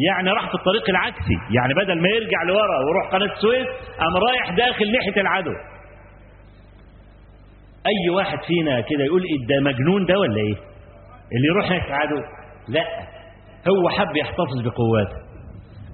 يعني 0.07 0.29
راح 0.29 0.47
في 0.49 0.55
الطريق 0.55 0.89
العكسي 0.89 1.37
يعني 1.55 1.73
بدل 1.73 2.01
ما 2.01 2.07
يرجع 2.09 2.43
لورا 2.47 2.77
ويروح 2.85 3.11
قناة 3.11 3.33
السويس 3.33 3.67
قام 3.99 4.17
رايح 4.29 4.49
داخل 4.49 4.91
ناحية 4.91 5.21
العدو. 5.21 5.51
أي 7.85 8.09
واحد 8.15 8.39
فينا 8.47 8.81
كده 8.81 9.03
يقول 9.03 9.23
إيه 9.23 9.47
ده 9.47 9.61
مجنون 9.69 10.05
ده 10.05 10.19
ولا 10.19 10.35
إيه؟ 10.37 10.55
اللي 11.35 11.47
يروح 11.47 11.69
ناحيه 11.69 11.87
العدو 11.87 12.15
لا. 12.67 12.85
هو 13.69 13.89
حب 13.89 14.15
يحتفظ 14.15 14.61
بقواته. 14.65 15.15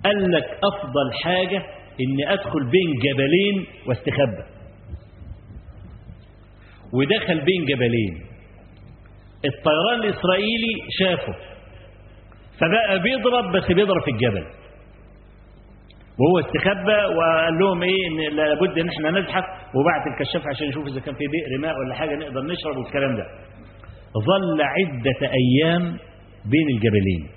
قال 0.06 0.32
لك 0.32 0.44
أفضل 0.44 1.14
حاجة 1.24 1.58
إني 2.02 2.34
أدخل 2.34 2.70
بين 2.72 2.92
جبلين 3.04 3.66
واستخبى. 3.88 4.44
ودخل 6.94 7.42
بين 7.46 7.66
جبلين. 7.66 8.27
الطيران 9.48 10.00
الإسرائيلي 10.04 10.74
شافه. 11.00 11.36
فبقى 12.60 13.00
بيضرب 13.00 13.52
بس 13.56 13.72
بيضرب 13.72 14.02
في 14.04 14.12
الجبل. 14.12 14.46
وهو 16.20 16.40
استخبى 16.40 17.16
وقال 17.16 17.60
لهم 17.60 17.84
إيه 17.84 18.08
إن 18.08 18.36
لابد 18.36 18.80
إن 18.80 18.90
إحنا 18.90 19.12
نزحف 19.20 19.44
وبعت 19.76 20.04
الكشاف 20.08 20.48
عشان 20.48 20.68
نشوف 20.68 20.88
إذا 20.88 21.00
كان 21.00 21.16
في 21.16 21.24
بئر 21.28 21.58
ماء 21.62 21.80
ولا 21.80 21.96
حاجة 21.96 22.16
نقدر 22.16 22.42
نشرب 22.42 22.78
والكلام 22.78 23.16
ده. 23.16 23.24
ظل 24.14 24.62
عدة 24.62 25.20
أيام 25.22 25.98
بين 26.46 26.68
الجبلين. 26.76 27.30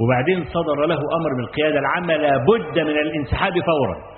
وبعدين 0.00 0.44
صدر 0.44 0.86
له 0.86 0.94
أمر 0.94 1.30
من 1.38 1.44
القيادة 1.44 1.78
العامة 1.78 2.16
لابد 2.16 2.78
من 2.78 2.98
الانسحاب 2.98 3.52
فورا. 3.52 4.14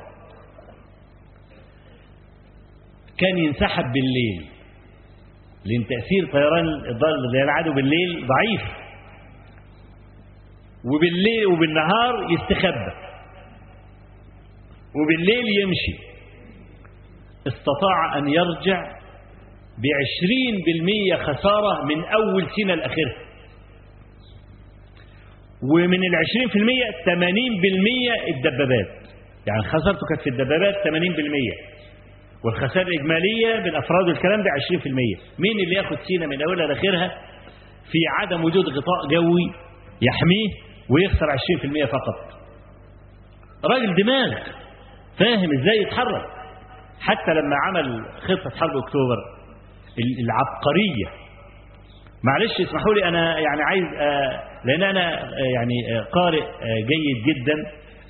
كان 3.19 3.39
ينسحب 3.39 3.85
بالليل. 3.85 4.56
لأن 5.67 5.87
تاثير 5.87 6.33
طيران 6.33 6.69
العدو 7.45 7.73
بالليل 7.73 8.27
ضعيف. 8.27 8.63
وبالليل 10.85 11.47
وبالنهار 11.47 12.33
يستخبى. 12.33 12.93
وبالليل 14.97 15.63
يمشي. 15.63 16.07
استطاع 17.47 18.19
أن 18.19 18.29
يرجع 18.29 18.83
بعشرين 19.83 20.65
بالمية 20.67 21.17
خسارة 21.17 21.85
من 21.85 22.05
أول 22.05 22.47
سنة 22.57 22.75
الأخيرة. 22.75 23.15
ومن 25.73 26.05
العشرين 26.05 26.49
في 26.53 26.59
المية 26.59 26.85
تمانين 27.07 27.61
بالمية 27.61 28.37
الدبابات. 28.37 29.07
يعني 29.47 29.63
خسارته 29.63 30.01
كانت 30.09 30.21
في 30.21 30.31
الدبابات 30.31 30.75
تمانين 30.85 31.13
بالمية. 31.13 31.76
والخسائر 32.47 32.87
الإجمالية 32.87 33.61
بالأفراد 33.65 34.09
والكلام 34.09 34.43
ده 34.43 34.51
عشرين 34.57 34.81
في 34.81 34.89
المية. 34.89 35.17
مين 35.39 35.61
اللي 35.65 35.75
ياخد 35.75 35.97
سينا 36.09 36.27
من 36.27 36.43
أولها 36.43 36.67
لآخرها 36.67 37.09
في 37.93 37.99
عدم 38.21 38.45
وجود 38.45 38.65
غطاء 38.69 39.07
جوي 39.11 39.47
يحميه 40.03 40.49
ويخسر 40.91 41.27
20% 41.31 41.87
فقط. 41.87 42.41
راجل 43.65 43.95
دماغ 44.03 44.31
فاهم 45.19 45.51
إزاي 45.61 45.77
يتحرك. 45.83 46.25
حتى 47.01 47.31
لما 47.35 47.57
عمل 47.67 48.05
خطة 48.21 48.51
حرب 48.57 48.77
أكتوبر 48.77 49.17
العبقرية. 49.99 51.27
معلش 52.25 52.61
اسمحوا 52.69 52.95
لي 52.95 53.09
أنا 53.09 53.39
يعني 53.39 53.63
عايز 53.63 53.85
آه 53.99 54.43
لأن 54.65 54.83
أنا 54.83 55.23
آه 55.25 55.27
يعني 55.55 55.99
آه 55.99 56.03
قارئ 56.03 56.45
جيد 56.79 57.25
جدا 57.37 57.55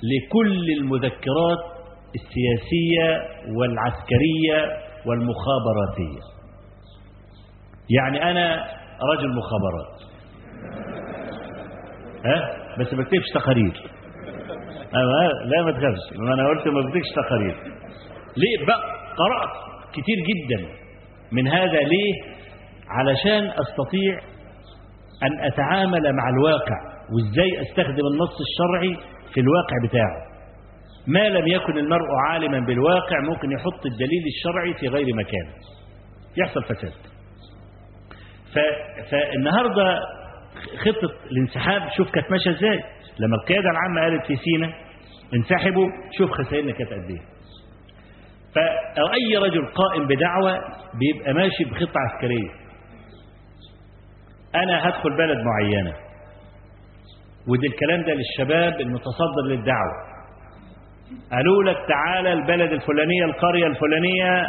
لكل 0.03 0.69
المذكرات 0.79 1.76
السياسية 2.15 3.27
والعسكرية 3.57 4.77
والمخابراتية. 5.05 6.21
يعني 7.89 8.31
أنا 8.31 8.65
رجل 9.13 9.29
مخابرات. 9.35 10.01
ها؟ 12.25 12.57
بس 12.79 12.93
ما 12.93 13.03
بكتبش 13.03 13.25
تقارير. 13.33 13.73
لا 15.45 15.63
ما 15.65 15.71
تخافش. 15.71 16.17
ما 16.19 16.33
أنا 16.33 16.47
قلت 16.47 16.67
ما 16.67 16.81
بكتبش 16.81 17.09
تقارير. 17.15 17.55
ليه؟ 18.37 18.65
بقى 18.67 18.81
قرأت 19.17 19.49
كتير 19.91 20.15
جدا 20.29 20.67
من 21.31 21.47
هذا 21.47 21.79
ليه؟ 21.79 22.13
علشان 22.89 23.49
أستطيع 23.49 24.19
أن 25.23 25.39
أتعامل 25.53 26.13
مع 26.15 26.29
الواقع 26.29 26.77
وإزاي 27.13 27.61
أستخدم 27.61 28.07
النص 28.13 28.35
الشرعي 28.47 28.97
في 29.33 29.39
الواقع 29.39 29.75
بتاعه 29.87 30.36
ما 31.07 31.29
لم 31.29 31.47
يكن 31.47 31.77
المرء 31.77 32.07
عالما 32.29 32.59
بالواقع 32.59 33.19
ممكن 33.21 33.51
يحط 33.51 33.85
الدليل 33.85 34.23
الشرعي 34.35 34.73
في 34.73 34.87
غير 34.87 35.05
مكانه 35.15 35.53
يحصل 36.37 36.63
فساد. 36.63 36.93
فالنهاردة 39.11 39.99
خطة 40.77 41.27
الانسحاب 41.31 41.81
شوف 41.97 42.11
كانت 42.11 42.31
ماشية 42.31 42.51
إزاي. 42.51 42.83
لما 43.19 43.35
القيادة 43.35 43.69
العامة 43.69 44.01
قالت 44.01 44.25
في 44.25 44.35
سينا 44.35 44.73
انسحبوا 45.33 45.89
شوف 46.17 46.31
خسائرنا 46.31 46.71
كانت 46.71 46.89
قد 46.93 47.09
إيه. 47.09 47.21
فأي 48.55 49.37
رجل 49.37 49.65
قائم 49.65 50.07
بدعوة 50.07 50.59
بيبقى 50.99 51.33
ماشي 51.33 51.63
بخطة 51.63 51.99
عسكرية. 51.99 52.67
أنا 54.55 54.87
هدخل 54.87 55.17
بلد 55.17 55.37
معينة. 55.37 55.93
ودي 57.47 57.67
الكلام 57.67 58.01
ده 58.03 58.13
للشباب 58.13 58.81
المتصدر 58.81 59.43
للدعوة. 59.47 60.16
قالوا 61.31 61.63
لك 61.63 61.77
تعالى 61.87 62.33
البلد 62.33 62.71
الفلانية 62.71 63.25
القرية 63.25 63.67
الفلانية 63.67 64.39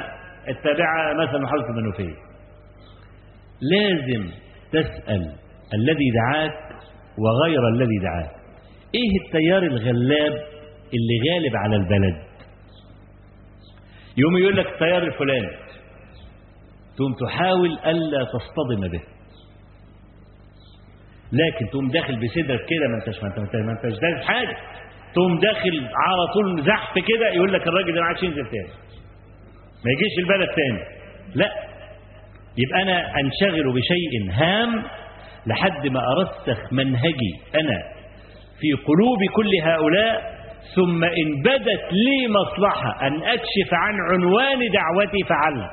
التابعة 0.49 1.13
مثلا 1.15 1.39
محافظة 1.39 1.69
المنوفية 1.71 2.15
لازم 3.63 4.31
تسأل 4.73 5.33
الذي 5.75 6.11
دعاك 6.11 6.53
وغير 7.19 7.69
الذي 7.69 7.99
دعاك. 8.03 8.31
إيه 8.95 9.27
التيار 9.27 9.63
الغلاب 9.63 10.33
اللي 10.95 11.31
غالب 11.31 11.57
على 11.57 11.77
البلد؟ 11.77 12.17
يوم 14.17 14.37
يقول 14.37 14.57
لك 14.57 14.67
التيار 14.67 15.03
الفلاني 15.03 15.51
تقوم 16.97 17.15
تحاول 17.27 17.79
ألا 17.87 18.25
تصطدم 18.25 18.89
به. 18.89 19.01
لكن 21.33 21.71
تقوم 21.71 21.89
داخل 21.91 22.17
بصدرك 22.17 22.61
كده 22.67 22.89
ما 22.89 22.97
انتش 22.97 23.23
ما 23.23 23.29
انت 23.29 23.57
ما 23.57 23.73
انتش 23.73 23.99
داخل 23.99 24.23
حاجة. 24.25 24.57
تقوم 25.15 25.39
داخل 25.39 25.89
على 26.07 26.27
طول 26.35 26.63
زحف 26.65 26.95
كده 26.99 27.29
يقول 27.35 27.53
لك 27.53 27.67
الراجل 27.69 27.95
ده 27.95 28.01
ما 28.01 28.07
عادش 28.07 28.23
ينزل 28.23 28.45
تاني. 28.45 28.69
ما 29.85 29.91
يجيش 29.93 30.19
البلد 30.19 30.49
تاني. 30.49 30.83
لا. 31.35 31.51
يبقى 32.59 32.83
أنا 32.83 33.21
أنشغل 33.21 33.73
بشيء 33.73 34.31
هام 34.33 34.83
لحد 35.47 35.87
ما 35.87 36.01
أرسخ 36.13 36.73
منهجي 36.73 37.33
أنا 37.55 37.83
في 38.61 38.73
قلوب 38.73 39.19
كل 39.37 39.51
هؤلاء 39.63 40.39
ثم 40.77 41.05
إن 41.05 41.43
بدت 41.45 41.93
لي 41.93 42.29
مصلحة 42.29 43.07
أن 43.07 43.23
أكشف 43.23 43.73
عن 43.73 43.95
عنوان 44.13 44.59
دعوتي 44.59 45.25
فعلت. 45.29 45.71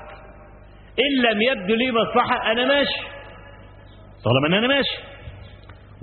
إن 0.99 1.31
لم 1.31 1.41
يبدو 1.41 1.75
لي 1.75 1.91
مصلحة 1.91 2.51
أنا 2.51 2.65
ماشي. 2.65 3.01
طالما 4.25 4.47
أن 4.47 4.53
أنا 4.53 4.67
ماشي. 4.67 4.97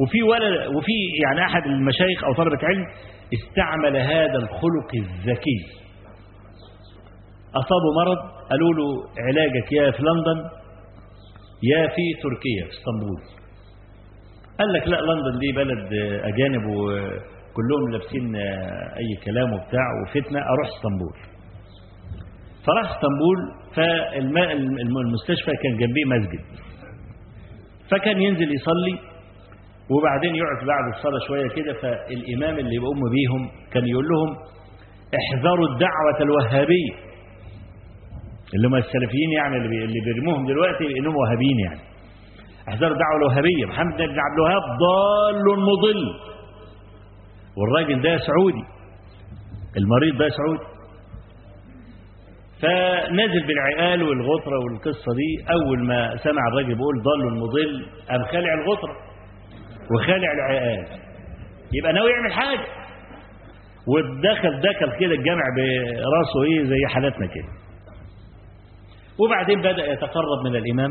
وفي 0.00 0.22
ولد 0.22 0.66
وفي 0.76 0.92
يعني 1.24 1.46
أحد 1.46 1.66
المشايخ 1.66 2.24
أو 2.24 2.32
طلبة 2.32 2.58
علم 2.62 2.84
استعمل 3.34 3.96
هذا 3.96 4.38
الخلق 4.38 4.90
الذكي. 4.94 5.60
أصابه 7.54 7.92
مرض 7.96 8.18
قالوا 8.50 8.72
له 8.74 8.88
علاجك 9.18 9.72
يا 9.72 9.90
في 9.90 10.02
لندن 10.02 10.50
يا 11.62 11.88
في 11.88 12.04
تركيا 12.22 12.64
في 12.64 12.70
إسطنبول. 12.70 13.20
قال 14.58 14.72
لك 14.72 14.88
لا 14.88 14.96
لندن 15.00 15.38
دي 15.38 15.52
بلد 15.52 15.92
أجانب 16.24 16.64
كلهم 17.56 17.90
لابسين 17.92 18.36
أي 18.36 19.16
كلام 19.24 19.52
وبتاع 19.52 19.86
وفتنة 20.02 20.38
أروح 20.38 20.68
إسطنبول. 20.76 21.16
فراح 22.66 22.90
إسطنبول 22.90 23.38
فالمستشفى 23.74 25.52
كان 25.62 25.76
جنبيه 25.76 26.04
مسجد. 26.04 26.44
فكان 27.90 28.22
ينزل 28.22 28.54
يصلي 28.54 29.11
وبعدين 29.90 30.34
يقعد 30.34 30.66
بعد 30.66 30.94
الصلاة 30.94 31.18
شوية 31.28 31.48
كده 31.48 31.72
فالإمام 31.72 32.58
اللي 32.58 32.78
بيقوم 32.78 33.00
بيهم 33.10 33.50
كان 33.72 33.86
يقول 33.86 34.04
لهم 34.08 34.36
احذروا 35.20 35.68
الدعوة 35.68 36.18
الوهابية. 36.20 36.94
اللي 38.54 38.68
هم 38.68 38.74
السلفيين 38.74 39.30
يعني 39.32 39.56
اللي 39.56 40.00
بيرموهم 40.04 40.46
دلوقتي 40.46 40.98
انهم 40.98 41.16
وهابيين 41.16 41.58
يعني. 41.66 41.80
احذروا 42.68 42.92
الدعوة 42.92 43.16
الوهابية. 43.16 43.66
محمد 43.68 43.96
بن 43.96 44.02
عبد 44.26 44.36
الوهاب 44.38 44.62
ضال 44.84 45.60
مضل. 45.60 46.02
والراجل 47.56 48.02
ده 48.02 48.16
سعودي. 48.18 48.64
المريض 49.76 50.18
ده 50.18 50.28
سعودي. 50.28 50.72
فنزل 52.62 53.46
بالعقال 53.46 54.02
والغطرة 54.02 54.58
والقصة 54.58 55.12
دي. 55.16 55.52
أول 55.52 55.84
ما 55.86 56.16
سمع 56.16 56.42
الراجل 56.52 56.74
بيقول 56.74 57.02
ضال 57.02 57.38
مضل 57.38 57.86
قام 58.08 58.22
خالع 58.24 58.54
الغطرة. 58.54 59.11
وخالع 59.94 60.32
العقال 60.32 60.86
يبقى 61.72 61.92
ناوي 61.92 62.10
يعمل 62.10 62.32
حاجة. 62.32 62.66
ودخل 63.88 64.60
دخل 64.60 64.98
كده 65.00 65.14
الجامع 65.14 65.42
براسه 65.56 66.42
إيه 66.44 66.64
زي 66.64 66.86
حالاتنا 66.94 67.26
كده. 67.26 67.48
وبعدين 69.20 69.60
بدأ 69.60 69.92
يتقرب 69.92 70.44
من 70.44 70.56
الإمام. 70.56 70.90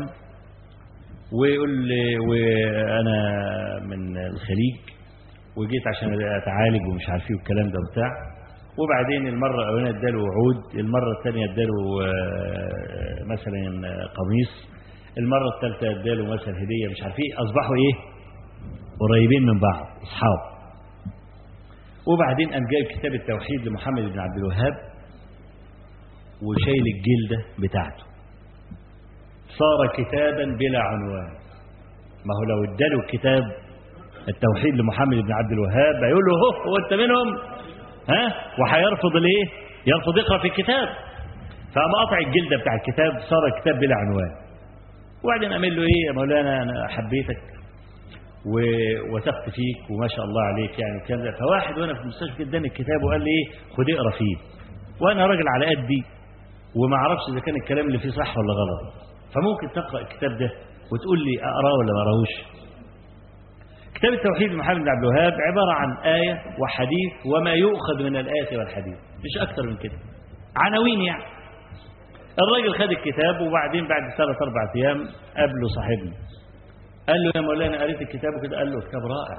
ويقول 1.40 1.70
لي 1.88 2.18
وأنا 2.18 3.16
من 3.86 4.16
الخليج. 4.16 4.76
وجيت 5.56 5.86
عشان 5.86 6.12
أتعالج 6.42 6.80
ومش 6.92 7.08
عارف 7.08 7.22
إيه 7.30 7.36
والكلام 7.36 7.66
ده 7.70 7.78
وبتاع. 7.88 8.10
وبعدين 8.78 9.26
المرة 9.28 9.62
الأولانية 9.62 9.90
اداله 9.98 10.18
وعود. 10.18 10.74
المرة 10.74 11.12
الثانية 11.18 11.44
اداله 11.52 11.76
مثلا 13.26 13.60
قميص. 14.18 14.72
المرة 15.18 15.48
الثالثة 15.56 16.00
اداله 16.00 16.24
مثلا 16.24 16.54
هدية 16.62 16.88
مش 16.90 17.02
عارف 17.02 17.14
إيه. 17.18 17.34
أصبحوا 17.44 17.76
إيه؟ 17.76 18.12
قريبين 19.02 19.42
من 19.42 19.60
بعض 19.60 19.86
أصحاب. 20.02 20.40
وبعدين 22.06 22.48
قام 22.50 22.62
جايب 22.72 22.86
كتاب 22.98 23.14
التوحيد 23.14 23.66
لمحمد 23.66 24.02
بن 24.02 24.18
عبد 24.18 24.36
الوهاب 24.36 24.74
وشايل 26.46 26.84
الجلدة 26.94 27.44
بتاعته. 27.58 28.04
صار 29.58 30.04
كتابا 30.04 30.44
بلا 30.44 30.80
عنوان. 30.80 31.30
ما 32.26 32.32
هو 32.38 32.44
لو 32.50 32.74
اداله 32.74 33.00
الكتاب 33.04 33.42
التوحيد 34.28 34.74
لمحمد 34.74 35.16
بن 35.16 35.32
عبد 35.32 35.52
الوهاب 35.52 36.04
هيقول 36.04 36.24
له 36.24 36.34
هو 36.66 36.76
انت 36.84 36.92
منهم؟ 36.92 37.28
ها؟ 38.10 38.34
وهيرفض 38.58 39.16
الايه 39.16 39.46
يرفض 39.86 40.18
يقرأ 40.18 40.38
في 40.38 40.48
الكتاب. 40.48 40.88
فقام 41.74 41.92
قطع 42.06 42.18
الجلده 42.18 42.56
بتاع 42.56 42.74
الكتاب 42.74 43.12
صار 43.30 43.46
الكتاب 43.46 43.78
بلا 43.78 43.96
عنوان. 43.96 44.32
وبعدين 45.24 45.52
قام 45.52 45.64
له 45.64 45.82
إيه 45.82 46.06
يا 46.06 46.12
مولانا 46.12 46.62
أنا 46.62 46.88
حبيتك. 46.88 47.42
ووثقت 48.46 49.50
فيك 49.50 49.90
وما 49.90 50.08
شاء 50.08 50.24
الله 50.24 50.42
عليك 50.42 50.78
يعني 50.78 51.00
كذا 51.08 51.30
فواحد 51.38 51.78
وأنا 51.78 51.94
في 51.94 52.00
المستشفى 52.00 52.42
اداني 52.42 52.66
الكتاب 52.68 53.02
وقال 53.04 53.20
لي 53.20 53.30
إيه 53.30 53.44
خد 53.76 53.90
اقرأ 53.90 54.10
فيه. 54.18 54.36
وأنا 55.00 55.26
راجل 55.26 55.48
على 55.48 55.66
قدي 55.76 56.04
وما 56.76 56.96
أعرفش 56.96 57.22
إذا 57.32 57.40
كان 57.40 57.56
الكلام 57.56 57.86
اللي 57.86 57.98
فيه 57.98 58.10
صح 58.10 58.38
ولا 58.38 58.52
غلط. 58.60 58.94
فممكن 59.34 59.74
تقرأ 59.74 60.00
الكتاب 60.00 60.30
ده 60.30 60.50
وتقول 60.92 61.18
لي 61.24 61.34
أقرأه 61.40 61.72
ولا 61.78 61.92
ما 61.92 62.00
أقرأهوش؟ 62.02 62.34
كتاب 63.94 64.12
التوحيد 64.12 64.50
لمحمد 64.52 64.76
بن 64.80 64.88
عبد 64.88 65.04
الوهاب 65.04 65.32
عبارة 65.32 65.72
عن 65.72 65.96
آية 66.14 66.34
وحديث 66.62 67.12
وما 67.26 67.52
يؤخذ 67.52 68.02
من 68.02 68.16
الآية 68.16 68.58
والحديث. 68.58 68.96
مش 69.24 69.48
أكتر 69.48 69.62
من 69.62 69.76
كده. 69.76 69.96
عناوين 70.56 71.00
يعني. 71.00 71.24
الراجل 72.42 72.74
خد 72.74 72.90
الكتاب 72.90 73.40
وبعدين 73.40 73.88
بعد 73.88 74.02
ثلاث 74.16 74.36
أربع 74.42 74.72
أيام 74.76 74.98
قابله 75.36 75.68
صاحبنا. 75.76 76.12
قال 77.08 77.22
له 77.22 77.32
يا 77.36 77.40
مولانا 77.40 77.82
قريت 77.82 78.00
الكتاب 78.02 78.30
وكده 78.38 78.58
قال 78.58 78.72
له 78.72 78.80
كتاب 78.80 79.02
رائع. 79.06 79.38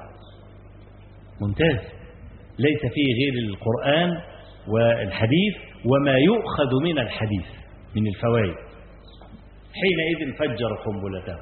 ممتاز. 1.42 1.80
ليس 2.60 2.80
فيه 2.80 3.08
غير 3.20 3.34
القرآن 3.50 4.22
والحديث 4.68 5.56
وما 5.86 6.18
يؤخذ 6.18 6.84
من 6.84 7.00
الحديث 7.00 7.46
من 7.96 8.08
الفوائد. 8.08 8.56
حينئذ 9.82 10.34
فجر 10.40 10.76
قنبلته. 10.86 11.38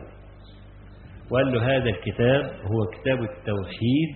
وقال 1.31 1.51
له 1.51 1.77
هذا 1.77 1.89
الكتاب 1.89 2.43
هو 2.43 2.85
كتاب 2.85 3.23
التوحيد 3.23 4.09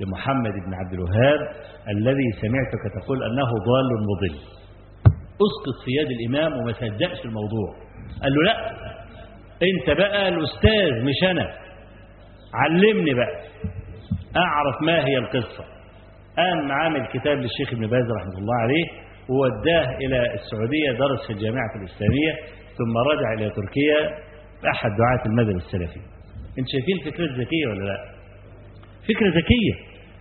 لمحمد 0.00 0.52
بن 0.52 0.74
عبد 0.74 0.92
الوهاب 0.92 1.40
الذي 1.88 2.32
سمعتك 2.40 3.02
تقول 3.02 3.22
أنه 3.22 3.50
ضال 3.50 3.90
مضل. 4.10 4.38
أسقط 5.46 5.84
في 5.84 5.90
يد 5.90 6.10
الإمام 6.10 6.60
وما 6.60 6.72
صدقش 6.72 7.24
الموضوع. 7.24 7.74
قال 8.22 8.32
له 8.34 8.42
لا 8.42 8.78
انت 9.62 9.98
بقى 9.98 10.28
الأستاذ 10.28 11.04
مش 11.04 11.30
أنا. 11.30 11.48
علمني 12.54 13.14
بقى. 13.14 13.42
أعرف 14.36 14.82
ما 14.82 15.06
هي 15.06 15.18
القصة. 15.18 15.64
قام 16.36 16.72
عامل 16.72 17.06
كتاب 17.06 17.38
للشيخ 17.38 17.72
ابن 17.72 17.86
باز 17.86 18.04
رحمة 18.20 18.38
الله 18.38 18.56
عليه 18.62 18.84
ووداه 19.28 19.96
إلى 19.96 20.34
السعودية 20.34 20.92
درس 20.92 21.26
في 21.26 21.32
الجامعة 21.32 21.70
الإسلامية 21.76 22.32
ثم 22.78 22.96
رجع 23.12 23.32
إلى 23.32 23.50
تركيا 23.50 24.18
أحد 24.74 24.90
دعاة 24.90 25.26
المذهب 25.26 25.56
السلفي. 25.56 26.00
انت 26.58 26.66
شايفين 26.72 26.96
الفكرة 27.06 27.24
ذكية 27.42 27.66
ولا 27.68 27.84
لا؟ 27.84 27.98
فكرة 29.08 29.28
ذكية. 29.28 29.74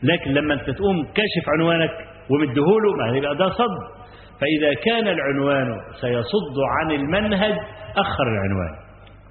لكن 0.04 0.32
لما 0.32 0.54
أنت 0.54 0.70
تقوم 0.70 1.04
كاشف 1.06 1.50
عنوانك 1.50 1.92
ومديهوله 2.30 2.96
ما 2.98 3.18
يبقى 3.18 3.36
ده 3.36 3.50
صد. 3.50 3.98
فإذا 4.42 4.74
كان 4.86 5.08
العنوان 5.08 5.78
سيصد 6.02 6.58
عن 6.80 6.92
المنهج 6.92 7.54
أخر 7.98 8.24
العنوان. 8.24 8.87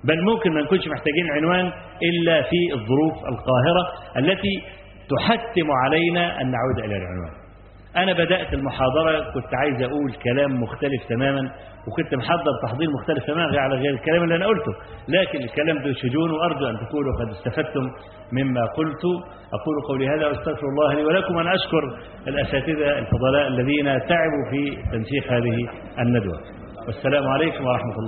بل 0.06 0.24
ممكن 0.24 0.52
ما 0.54 0.60
نكونش 0.60 0.88
محتاجين 0.88 1.30
عنوان 1.30 1.72
إلا 2.02 2.42
في 2.42 2.74
الظروف 2.74 3.14
القاهرة 3.14 3.84
التي 4.16 4.62
تحتم 5.10 5.70
علينا 5.84 6.40
أن 6.40 6.50
نعود 6.50 6.78
إلى 6.78 6.96
العنوان. 6.96 7.32
أنا 7.96 8.12
بدأت 8.12 8.54
المحاضرة 8.54 9.32
كنت 9.34 9.54
عايز 9.54 9.82
أقول 9.82 10.12
كلام 10.12 10.62
مختلف 10.62 11.04
تماما 11.08 11.50
وكنت 11.88 12.14
محضر 12.14 12.52
تحضير 12.62 12.88
مختلف 12.90 13.26
تماما 13.26 13.60
على 13.60 13.74
غير 13.74 13.94
الكلام 13.94 14.22
اللي 14.24 14.36
أنا 14.36 14.46
قلته. 14.46 14.72
لكن 15.08 15.38
الكلام 15.38 15.76
ذو 15.78 15.92
شجون 15.92 16.30
وأرجو 16.30 16.66
أن 16.66 16.76
تكونوا 16.86 17.12
قد 17.20 17.28
استفدتم 17.28 17.90
مما 18.32 18.64
قلت. 18.66 19.04
أقول 19.56 19.76
قولي 19.88 20.08
هذا 20.08 20.26
وأستغفر 20.26 20.66
الله 20.66 20.94
لي 20.94 21.04
ولكم 21.04 21.38
أن 21.38 21.46
أشكر 21.46 21.98
الأساتذة 22.28 22.98
الفضلاء 22.98 23.48
الذين 23.48 23.84
تعبوا 23.84 24.44
في 24.50 24.76
تنسيق 24.92 25.32
هذه 25.32 25.68
الندوة. 25.98 26.40
والسلام 26.86 27.28
عليكم 27.28 27.66
ورحمة 27.66 27.92
الله. 27.98 28.04